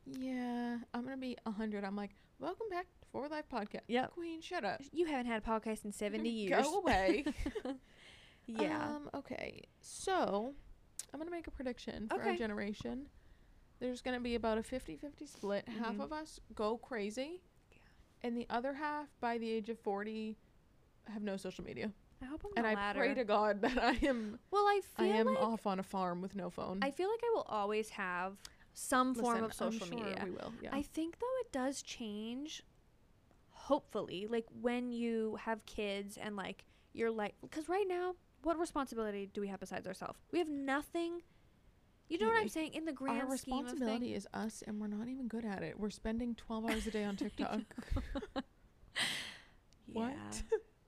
Yeah. 0.06 0.78
I'm 0.93 1.01
going 1.03 1.16
to 1.16 1.22
be 1.22 1.38
100. 1.43 1.84
I'm 1.84 1.95
like, 1.95 2.12
welcome 2.39 2.68
back 2.70 2.86
to 3.01 3.08
Forward 3.12 3.32
Life 3.32 3.45
Podcast. 3.51 3.82
Yeah. 3.88 4.06
Queen, 4.08 4.41
shut 4.41 4.64
up. 4.64 4.82
You 4.91 5.06
haven't 5.06 5.26
had 5.28 5.41
a 5.43 5.45
podcast 5.45 5.86
in 5.86 5.91
70 5.91 6.30
years. 6.30 6.64
Go 6.64 6.80
away. 6.80 7.26
yeah. 8.47 8.84
Um, 8.88 9.10
okay. 9.16 9.64
So, 9.82 10.53
I'm 11.14 11.20
going 11.20 11.28
to 11.28 11.36
make 11.36 11.47
a 11.47 11.51
prediction 11.51 12.08
for 12.10 12.22
our 12.22 12.36
generation. 12.36 13.08
There's 13.80 14.01
going 14.01 14.16
to 14.18 14.24
be 14.24 14.36
about 14.36 14.58
a 14.58 14.64
50 14.64 14.95
50 14.97 15.26
split. 15.26 15.68
Half 15.68 15.95
Mhm. 15.95 16.03
of 16.03 16.14
us 16.14 16.39
go 16.53 16.78
crazy, 16.78 17.41
Yeah. 17.72 17.78
and 18.24 18.38
the 18.38 18.47
other 18.49 18.74
half, 18.74 19.08
by 19.20 19.38
the 19.38 19.49
age 19.51 19.70
of 19.70 19.78
40, 19.80 20.38
have 21.12 21.22
no 21.22 21.36
social 21.36 21.66
media. 21.66 21.91
I 22.22 22.26
hope 22.26 22.45
I'm 22.45 22.51
and 22.56 22.66
I 22.66 22.74
latter. 22.76 22.99
pray 22.99 23.14
to 23.16 23.26
God 23.26 23.62
that 23.64 23.78
I 23.78 23.99
am 24.08 24.39
well, 24.49 24.64
I 24.66 24.80
feel 24.95 25.06
I 25.06 25.10
am 25.10 25.26
like 25.28 25.38
off 25.43 25.68
on 25.68 25.80
a 25.80 25.84
farm 25.84 26.22
with 26.22 26.36
no 26.36 26.49
phone. 26.49 26.80
I 26.82 26.91
feel 26.91 27.10
like 27.10 27.20
I 27.22 27.32
will 27.36 27.45
always 27.49 27.89
have 27.89 28.38
some 28.76 29.15
form 29.15 29.43
of 29.43 29.53
social 29.53 29.88
sure 29.88 29.97
media. 29.97 30.21
We 30.23 30.32
will. 30.32 30.53
Yeah. 30.61 30.69
I 30.71 30.82
think 30.84 31.19
though 31.19 31.26
it 31.41 31.51
does 31.51 31.82
change. 31.82 32.63
Hopefully, 33.49 34.28
like 34.30 34.45
when 34.61 34.91
you 34.91 35.38
have 35.41 35.65
kids 35.65 36.17
and 36.17 36.36
like 36.36 36.65
you're 36.93 37.09
like, 37.09 37.34
because 37.41 37.67
right 37.67 37.88
now, 37.88 38.13
what 38.43 38.59
responsibility 38.59 39.28
do 39.34 39.41
we 39.41 39.47
have 39.47 39.59
besides 39.59 39.88
ourselves? 39.88 40.19
We 40.32 40.39
have 40.39 40.49
nothing. 40.49 41.21
You 42.07 42.19
know 42.19 42.28
what 42.28 42.36
I'm 42.39 42.49
saying? 42.49 42.73
In 42.76 42.86
the 42.86 42.91
Our 42.91 42.95
grand 42.95 43.17
scheme 43.39 43.53
of 43.53 43.63
responsibility 43.63 44.13
is 44.13 44.28
us, 44.32 44.63
and 44.67 44.80
we're 44.80 44.86
not 44.86 45.07
even 45.07 45.28
good 45.28 45.43
at 45.43 45.63
it. 45.63 45.80
We're 45.80 45.89
spending 45.89 46.36
12 46.36 46.65
hours 46.69 46.86
a 46.86 46.91
day 46.91 47.03
on 47.03 47.15
TikTok. 47.15 47.61
What? 49.91 50.43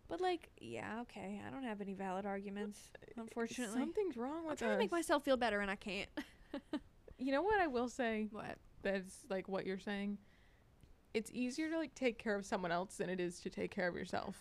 But 0.10 0.22
like, 0.22 0.50
yeah, 0.60 1.02
okay. 1.02 1.42
I 1.46 1.50
don't 1.52 1.64
have 1.64 1.82
any 1.82 1.94
valid 1.94 2.26
arguments, 2.26 2.80
unfortunately. 3.18 3.80
Something's 3.80 4.16
wrong 4.16 4.44
with 4.44 4.52
I'm 4.52 4.58
trying 4.58 4.72
to 4.72 4.78
make 4.78 4.92
myself 4.92 5.24
feel 5.24 5.38
better 5.38 5.60
and 5.60 5.70
I 5.70 5.76
can't. 5.76 6.10
You 7.18 7.32
know 7.32 7.42
what 7.42 7.60
I 7.60 7.68
will 7.68 7.90
say? 7.90 8.28
What? 8.32 8.58
That's 8.84 9.26
like 9.30 9.48
what 9.48 9.66
you're 9.66 9.80
saying. 9.80 10.18
It's 11.14 11.32
easier 11.34 11.70
to 11.70 11.78
like 11.78 11.96
take 11.96 12.20
care 12.20 12.36
of 12.36 12.46
someone 12.46 12.72
else 12.72 12.96
than 12.98 13.10
it 13.10 13.20
is 13.20 13.40
to 13.42 13.50
take 13.50 13.72
care 13.72 13.88
of 13.88 13.96
yourself. 13.96 14.38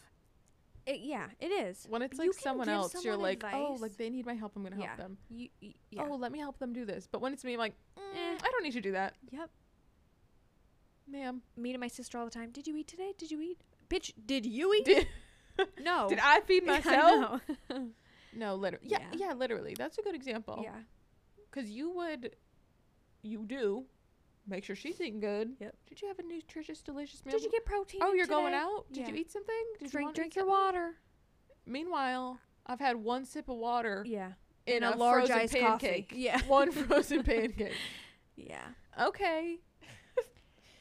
It, 0.87 1.01
yeah, 1.01 1.27
it 1.41 1.47
is. 1.49 1.87
When 1.89 2.03
it's 2.03 2.18
like 2.18 2.33
someone 2.35 2.68
else, 2.68 2.93
you're 2.95 3.14
someone 3.14 3.20
like, 3.22 3.43
oh, 3.53 3.77
like 3.81 3.97
they 3.97 4.09
need 4.11 4.24
my 4.27 4.35
help. 4.35 4.53
I'm 4.57 4.62
gonna 4.62 4.77
yeah. 4.79 4.87
help 4.89 4.99
them. 4.99 5.18
You, 5.31 5.49
y- 5.61 5.74
yeah. 5.91 6.07
Oh, 6.09 6.14
let 6.16 6.31
me 6.31 6.39
help 6.39 6.59
them 6.59 6.72
do 6.72 6.85
this. 6.85 7.09
But 7.11 7.20
when 7.20 7.33
it's 7.33 7.45
me, 7.45 7.55
I'm 7.55 7.59
like, 7.59 7.74
mm, 7.99 8.03
Eh. 8.14 8.39
I 8.41 8.51
don't 8.53 8.62
need 8.62 8.72
to 8.74 8.81
do 8.81 8.93
that, 8.93 9.14
Yep. 9.31 9.51
ma'am. 11.09 11.43
Me 11.57 11.72
to 11.72 11.79
my 11.79 11.89
sister 11.89 12.18
all 12.18 12.24
the 12.24 12.31
time. 12.31 12.51
Did 12.51 12.66
you 12.66 12.77
eat 12.77 12.87
today? 12.89 13.12
Did 13.18 13.31
you 13.31 13.41
eat? 13.41 13.59
Bitch, 13.89 14.12
did 14.27 14.47
you 14.47 14.74
eat? 14.74 14.85
Did, 14.85 15.09
no. 15.83 16.07
did 16.09 16.20
I 16.22 16.41
feed. 16.41 16.62
I 16.68 16.79
myself? 16.79 17.41
know. 17.70 17.89
No, 18.33 18.55
literally. 18.55 18.87
Yeah, 18.89 18.99
Yeah. 19.12 19.29
yeah, 19.29 19.33
literally. 19.35 19.74
That's 19.77 19.99
a 19.99 20.03
good 20.03 20.14
example. 20.14 20.61
yeah. 20.62 20.81
Because 21.51 21.70
you 21.70 21.91
would, 21.91 22.37
you 23.27 23.45
do, 23.47 23.85
make 24.47 24.64
sure 24.64 24.77
she's 24.77 25.01
eating 25.01 25.20
good. 25.20 25.51
Yep. 25.61 25.74
Did 25.89 26.03
you 26.03 26.09
have 26.09 26.18
a 26.18 26.22
nutritious, 26.22 26.81
delicious 26.83 27.24
meal? 27.24 27.33
Did 27.35 27.45
you 27.45 27.51
get 27.51 27.64
protein? 27.64 28.01
Oh, 28.03 28.12
you're 28.12 28.27
going 28.27 28.55
out. 28.55 28.87
Did 28.93 29.09
you 29.09 29.14
eat 29.14 29.31
something? 29.31 29.55
Did 29.79 29.91
drink 29.91 30.07
wanna 30.07 30.14
drink 30.14 30.37
your 30.37 30.47
water. 30.47 30.95
Meanwhile, 31.66 32.39
I've 32.66 32.81
had 32.81 32.97
one 32.97 33.24
sip 33.24 33.49
of 33.49 33.57
water 33.57 34.05
Yeah. 34.07 34.33
in, 34.66 34.79
In 34.79 34.83
a, 34.85 34.95
a 34.95 34.97
large 34.97 35.27
frozen 35.27 35.37
iced 35.39 35.53
coffee. 35.55 35.64
pancake. 35.87 36.12
Yeah. 36.14 36.41
one 36.47 36.70
frozen 36.72 37.22
pancake. 37.22 37.72
Yeah. 38.39 38.66
Okay. 39.01 39.61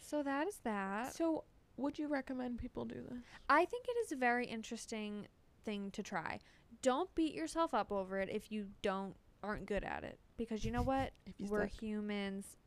So 0.01 0.21
that 0.23 0.47
is 0.47 0.57
that. 0.63 1.15
So, 1.15 1.45
would 1.77 1.97
you 1.97 2.07
recommend 2.07 2.59
people 2.59 2.85
do 2.85 2.95
this? 3.09 3.19
I 3.49 3.65
think 3.65 3.85
it 3.87 3.97
is 4.05 4.11
a 4.11 4.15
very 4.15 4.45
interesting 4.45 5.27
thing 5.63 5.89
to 5.91 6.03
try. 6.03 6.39
Don't 6.81 7.13
beat 7.15 7.33
yourself 7.33 7.73
up 7.73 7.91
over 7.91 8.19
it 8.19 8.29
if 8.29 8.51
you 8.51 8.67
don't 8.81 9.15
aren't 9.41 9.65
good 9.65 9.83
at 9.83 10.03
it 10.03 10.19
because 10.37 10.63
you 10.65 10.71
know 10.71 10.81
what? 10.81 11.11
We're 11.39 11.69
suck. 11.69 11.79
humans. 11.79 12.57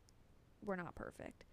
We're 0.63 0.75
not 0.75 0.95
perfect. 0.95 1.45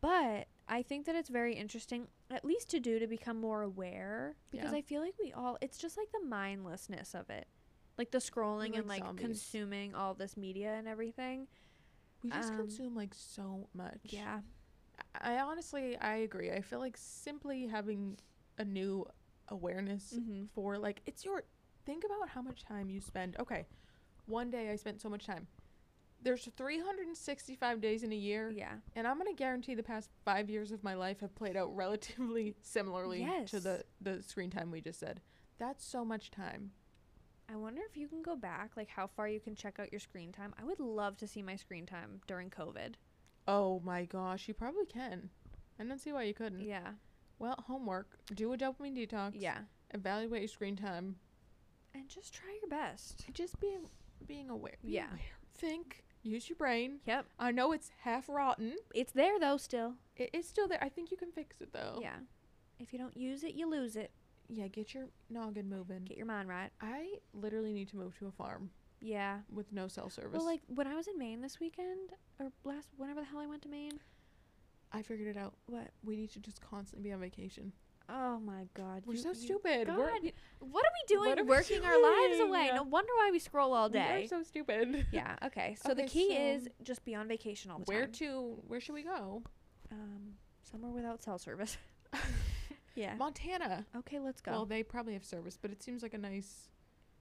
But 0.00 0.48
I 0.68 0.82
think 0.82 1.06
that 1.06 1.14
it's 1.14 1.28
very 1.28 1.54
interesting 1.54 2.08
at 2.30 2.44
least 2.44 2.70
to 2.70 2.80
do 2.80 2.98
to 2.98 3.06
become 3.06 3.40
more 3.40 3.62
aware 3.62 4.36
because 4.50 4.70
Yeah. 4.72 4.78
I 4.78 4.82
feel 4.82 5.00
like 5.02 5.14
we 5.20 5.32
all 5.32 5.56
it's 5.60 5.78
just 5.78 5.96
like 5.96 6.10
the 6.12 6.26
mindlessness 6.26 7.14
of 7.14 7.30
it. 7.30 7.46
Like 7.96 8.10
the 8.10 8.18
scrolling 8.18 8.72
We're 8.72 8.80
and 8.80 8.88
like 8.88 9.00
like 9.00 9.04
zombies. 9.08 9.24
consuming 9.26 9.94
all 9.94 10.14
this 10.14 10.36
media 10.36 10.74
and 10.74 10.88
everything. 10.88 11.46
We 12.22 12.30
just 12.30 12.50
Um, 12.52 12.58
consume 12.58 12.94
like 12.94 13.14
so 13.14 13.68
much. 13.74 14.00
Yeah. 14.04 14.40
I 15.20 15.38
honestly, 15.40 15.96
I 15.98 16.16
agree. 16.16 16.50
I 16.50 16.60
feel 16.60 16.78
like 16.78 16.96
simply 16.96 17.66
having 17.66 18.18
a 18.58 18.64
new 18.64 19.06
awareness 19.48 20.14
Mhm. 20.14 20.48
for 20.50 20.78
like 20.78 21.02
it's 21.06 21.24
your. 21.24 21.44
Think 21.84 22.02
about 22.04 22.30
how 22.30 22.40
much 22.40 22.62
time 22.64 22.88
you 22.88 23.00
spend. 23.00 23.36
Okay, 23.38 23.66
one 24.26 24.50
day 24.50 24.70
I 24.70 24.76
spent 24.76 25.00
so 25.00 25.08
much 25.08 25.26
time. 25.26 25.46
There's 26.22 26.48
365 26.56 27.80
days 27.80 28.02
in 28.02 28.12
a 28.12 28.16
year, 28.16 28.50
Yeah. 28.50 28.76
and 28.96 29.06
I'm 29.06 29.18
gonna 29.18 29.34
guarantee 29.34 29.74
the 29.74 29.82
past 29.82 30.10
five 30.24 30.48
years 30.48 30.72
of 30.72 30.82
my 30.82 30.94
life 30.94 31.20
have 31.20 31.34
played 31.34 31.56
out 31.56 31.74
relatively 31.76 32.54
similarly 32.62 33.28
to 33.48 33.60
the 33.60 33.84
the 34.00 34.22
screen 34.22 34.50
time 34.50 34.70
we 34.70 34.80
just 34.80 34.98
said. 35.00 35.20
That's 35.58 35.84
so 35.84 36.04
much 36.04 36.30
time. 36.30 36.72
I 37.48 37.56
wonder 37.56 37.82
if 37.88 37.94
you 37.96 38.08
can 38.08 38.22
go 38.22 38.36
back, 38.36 38.70
like 38.74 38.88
how 38.88 39.06
far 39.06 39.28
you 39.28 39.38
can 39.38 39.54
check 39.54 39.78
out 39.78 39.92
your 39.92 40.00
screen 40.00 40.32
time. 40.32 40.54
I 40.58 40.64
would 40.64 40.80
love 40.80 41.18
to 41.18 41.26
see 41.26 41.42
my 41.42 41.56
screen 41.56 41.84
time 41.84 42.22
during 42.26 42.48
COVID. 42.48 42.94
Oh 43.46 43.80
my 43.84 44.06
gosh, 44.06 44.48
you 44.48 44.54
probably 44.54 44.86
can. 44.86 45.28
I 45.78 45.84
don't 45.84 46.00
see 46.00 46.12
why 46.12 46.22
you 46.22 46.32
couldn't. 46.32 46.62
Yeah. 46.62 46.92
Well, 47.38 47.62
homework. 47.66 48.16
Do 48.34 48.52
a 48.54 48.56
dopamine 48.56 48.96
detox. 48.96 49.32
Yeah. 49.34 49.58
Evaluate 49.92 50.40
your 50.40 50.48
screen 50.48 50.76
time. 50.76 51.16
And 51.94 52.08
just 52.08 52.32
try 52.32 52.48
your 52.62 52.70
best. 52.70 53.26
just 53.34 53.60
being 53.60 53.88
being 54.26 54.50
aware. 54.50 54.76
Yeah. 54.82 55.06
aware. 55.08 55.20
Think. 55.56 56.02
Use 56.22 56.48
your 56.48 56.56
brain. 56.56 57.00
Yep. 57.06 57.26
I 57.38 57.50
know 57.50 57.72
it's 57.72 57.90
half 58.02 58.28
rotten. 58.28 58.76
It's 58.94 59.12
there 59.12 59.38
though 59.38 59.58
still. 59.58 59.94
It 60.16 60.30
is 60.32 60.48
still 60.48 60.66
there. 60.66 60.82
I 60.82 60.88
think 60.88 61.10
you 61.10 61.16
can 61.16 61.30
fix 61.30 61.60
it 61.60 61.72
though. 61.72 61.98
Yeah. 62.00 62.16
If 62.78 62.92
you 62.92 62.98
don't 62.98 63.16
use 63.16 63.44
it, 63.44 63.54
you 63.54 63.68
lose 63.70 63.94
it. 63.96 64.10
Yeah. 64.48 64.68
Get 64.68 64.94
your 64.94 65.04
noggin 65.28 65.68
moving. 65.68 66.04
Get 66.04 66.16
your 66.16 66.26
mind 66.26 66.48
right. 66.48 66.70
I 66.80 67.18
literally 67.34 67.72
need 67.74 67.88
to 67.90 67.96
move 67.96 68.16
to 68.18 68.26
a 68.26 68.30
farm 68.32 68.70
Yeah. 69.00 69.40
with 69.52 69.70
no 69.72 69.86
cell 69.86 70.08
service. 70.08 70.32
Well, 70.38 70.46
like 70.46 70.62
when 70.68 70.86
I 70.86 70.94
was 70.94 71.08
in 71.08 71.18
Maine 71.18 71.42
this 71.42 71.60
weekend, 71.60 72.10
or 72.40 72.50
last, 72.64 72.88
whenever 72.96 73.20
the 73.20 73.26
hell 73.26 73.40
I 73.40 73.46
went 73.46 73.62
to 73.62 73.68
Maine. 73.68 74.00
I 74.92 75.02
figured 75.02 75.28
it 75.28 75.38
out. 75.38 75.54
What? 75.66 75.90
We 76.04 76.16
need 76.16 76.30
to 76.34 76.38
just 76.40 76.60
constantly 76.60 77.08
be 77.08 77.12
on 77.12 77.20
vacation. 77.20 77.72
Oh 78.08 78.38
my 78.40 78.66
God. 78.74 79.02
We're 79.06 79.14
you- 79.14 79.20
so 79.20 79.32
stupid. 79.32 79.86
God, 79.86 79.96
We're, 79.96 80.08
what 80.60 80.84
are 80.84 80.92
we 80.92 81.14
doing 81.14 81.32
are 81.38 81.42
we 81.42 81.48
working 81.48 81.84
our 81.84 82.00
lives 82.00 82.40
away? 82.40 82.70
No 82.74 82.82
wonder 82.82 83.12
why 83.16 83.30
we 83.32 83.38
scroll 83.38 83.72
all 83.72 83.88
day. 83.88 84.18
we 84.18 84.24
are 84.24 84.28
so 84.28 84.42
stupid. 84.42 85.06
yeah. 85.12 85.36
Okay. 85.44 85.76
So 85.84 85.94
the 85.94 86.04
key 86.04 86.28
so 86.34 86.40
is 86.42 86.68
just 86.82 87.04
be 87.04 87.14
on 87.14 87.28
vacation 87.28 87.70
all 87.70 87.78
the 87.78 87.84
Where 87.84 88.02
time. 88.02 88.10
Where 88.10 88.30
to? 88.30 88.62
Where 88.66 88.80
should 88.80 88.94
we 88.94 89.02
go? 89.04 89.42
Um, 89.90 90.34
somewhere 90.70 90.92
without 90.92 91.22
cell 91.22 91.38
service. 91.38 91.78
yeah. 92.94 93.14
Montana. 93.16 93.86
Okay, 93.96 94.18
let's 94.18 94.40
go. 94.40 94.50
Well, 94.52 94.66
they 94.66 94.82
probably 94.82 95.14
have 95.14 95.24
service, 95.24 95.58
but 95.60 95.70
it 95.70 95.82
seems 95.82 96.02
like 96.02 96.14
a 96.14 96.18
nice. 96.18 96.68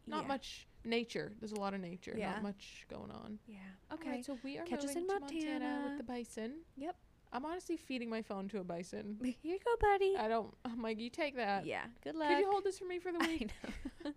Not 0.05 0.23
Yeah. 0.23 0.27
much 0.27 0.67
nature. 0.83 1.31
There's 1.39 1.53
a 1.53 1.59
lot 1.59 1.73
of 1.73 1.79
nature. 1.79 2.13
Yeah. 2.17 2.31
Not 2.31 2.43
much 2.43 2.85
going 2.89 3.09
on. 3.09 3.39
Yeah. 3.47 3.59
Okay, 3.93 4.09
Okay. 4.09 4.21
so 4.21 4.37
we 4.43 4.57
are 4.57 4.65
Catch 4.65 4.83
us 4.83 4.95
in 4.95 5.07
to 5.07 5.13
Montana. 5.19 5.49
Montana. 5.59 5.87
with 5.87 5.97
the 5.97 6.03
bison. 6.03 6.55
Yep. 6.75 6.95
I'm 7.33 7.45
honestly 7.45 7.75
feeding 7.77 8.09
my 8.09 8.21
phone 8.21 8.47
to 8.49 8.59
a 8.59 8.63
bison. 8.63 9.17
Here 9.23 9.33
you 9.43 9.59
go, 9.65 9.71
buddy. 9.81 10.15
I 10.17 10.27
don't. 10.27 10.53
I'm 10.63 10.81
like, 10.81 10.99
you 10.99 11.09
take 11.09 11.35
that. 11.35 11.65
yeah. 11.65 11.85
Good 12.03 12.15
luck. 12.15 12.29
Could 12.29 12.39
you 12.39 12.49
hold 12.51 12.63
this 12.63 12.77
for 12.79 12.85
me 12.85 12.99
for 12.99 13.11
the 13.11 13.19
week? 13.27 13.49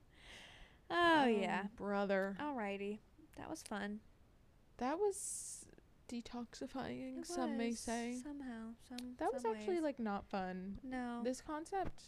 oh 0.91 1.25
yeah. 1.27 1.65
brother. 1.77 2.37
Alrighty. 2.41 2.99
That 3.37 3.51
was 3.51 3.63
fun. 3.63 4.01
That 4.79 4.99
was 4.99 5.65
detoxifying. 6.09 7.21
It 7.21 7.27
some 7.27 7.57
may 7.57 7.73
say 7.73 8.17
somehow 8.23 8.75
some. 8.89 9.15
that 9.19 9.33
was 9.33 9.45
actually 9.45 9.75
ways. 9.77 9.83
like 9.83 9.99
not 9.99 10.27
fun. 10.29 10.79
no. 10.85 11.21
This 11.25 11.41
concept, 11.41 12.05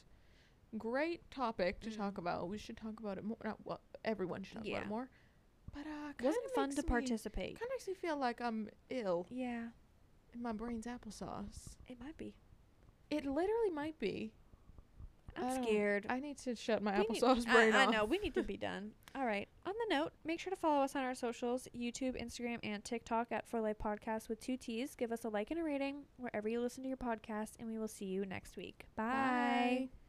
great 0.77 1.29
topic 1.31 1.81
to 1.81 1.91
Mm. 1.91 1.97
talk 1.97 2.19
about. 2.19 2.49
We 2.49 2.59
should 2.59 2.77
talk 2.77 3.01
about 3.01 3.19
it 3.19 3.25
more. 3.25 3.39
Not 3.45 3.59
well, 3.65 3.81
everyone 4.05 4.43
should 4.43 4.59
talk 4.59 4.67
about 4.67 4.83
it 4.83 4.89
more. 4.89 5.09
But 5.75 5.87
uh, 5.87 6.13
wasn't 6.23 6.51
fun 6.55 6.71
to 6.71 6.83
me- 6.83 6.89
participate. 6.89 7.59
Kind 7.59 7.69
of 7.71 7.75
makes 7.75 7.89
me 7.89 7.95
feel 7.95 8.17
like 8.17 8.41
I'm 8.41 8.69
ill 8.91 9.27
Yeah, 9.31 9.65
and 10.33 10.43
my 10.43 10.53
brain's 10.53 10.87
applesauce. 10.87 11.76
it 11.87 11.99
might 12.01 12.16
be. 12.16 12.35
It 13.11 13.24
literally 13.24 13.70
might 13.72 13.99
be. 13.99 14.33
I 15.37 15.41
I'm 15.43 15.49
don't- 15.55 15.64
scared. 15.64 16.07
I 16.09 16.20
need 16.20 16.37
to 16.39 16.55
shut 16.57 16.83
my 16.83 16.99
We 16.99 17.05
applesauce 17.20 17.47
I- 17.49 17.53
brain 17.53 17.74
I, 17.74 17.83
off. 17.85 17.89
I 17.89 17.93
know 17.93 18.05
we 18.05 18.18
need 18.18 18.35
to 18.35 18.43
be 18.43 18.57
done. 18.68 18.93
All 19.14 19.24
right. 19.24 19.49
On 19.66 19.72
the 19.89 19.95
note, 19.95 20.12
make 20.24 20.39
sure 20.41 20.51
to 20.51 20.57
follow 20.57 20.83
us 20.83 20.95
on 20.97 21.03
our 21.05 21.14
socials: 21.14 21.66
YouTube, 21.76 22.20
Instagram, 22.22 22.59
and 22.62 22.85
TikTok 22.85 23.29
at 23.33 23.49
For 23.49 23.61
Life 23.61 23.79
Podcast 23.79 24.29
with 24.29 24.41
two 24.41 24.57
T's. 24.57 24.95
Give 24.95 25.12
us 25.12 25.24
a 25.24 25.29
like 25.29 25.51
and 25.51 25.59
a 25.61 25.62
rating 25.62 26.03
wherever 26.18 26.49
you 26.49 26.61
listen 26.61 26.83
to 26.83 26.89
your 26.89 26.99
podcast, 26.99 27.53
and 27.59 27.68
we 27.68 27.79
will 27.79 27.89
see 27.89 28.05
you 28.07 28.24
next 28.26 28.57
week. 28.57 28.85
Bye. 28.97 29.05
Bye. 29.05 29.99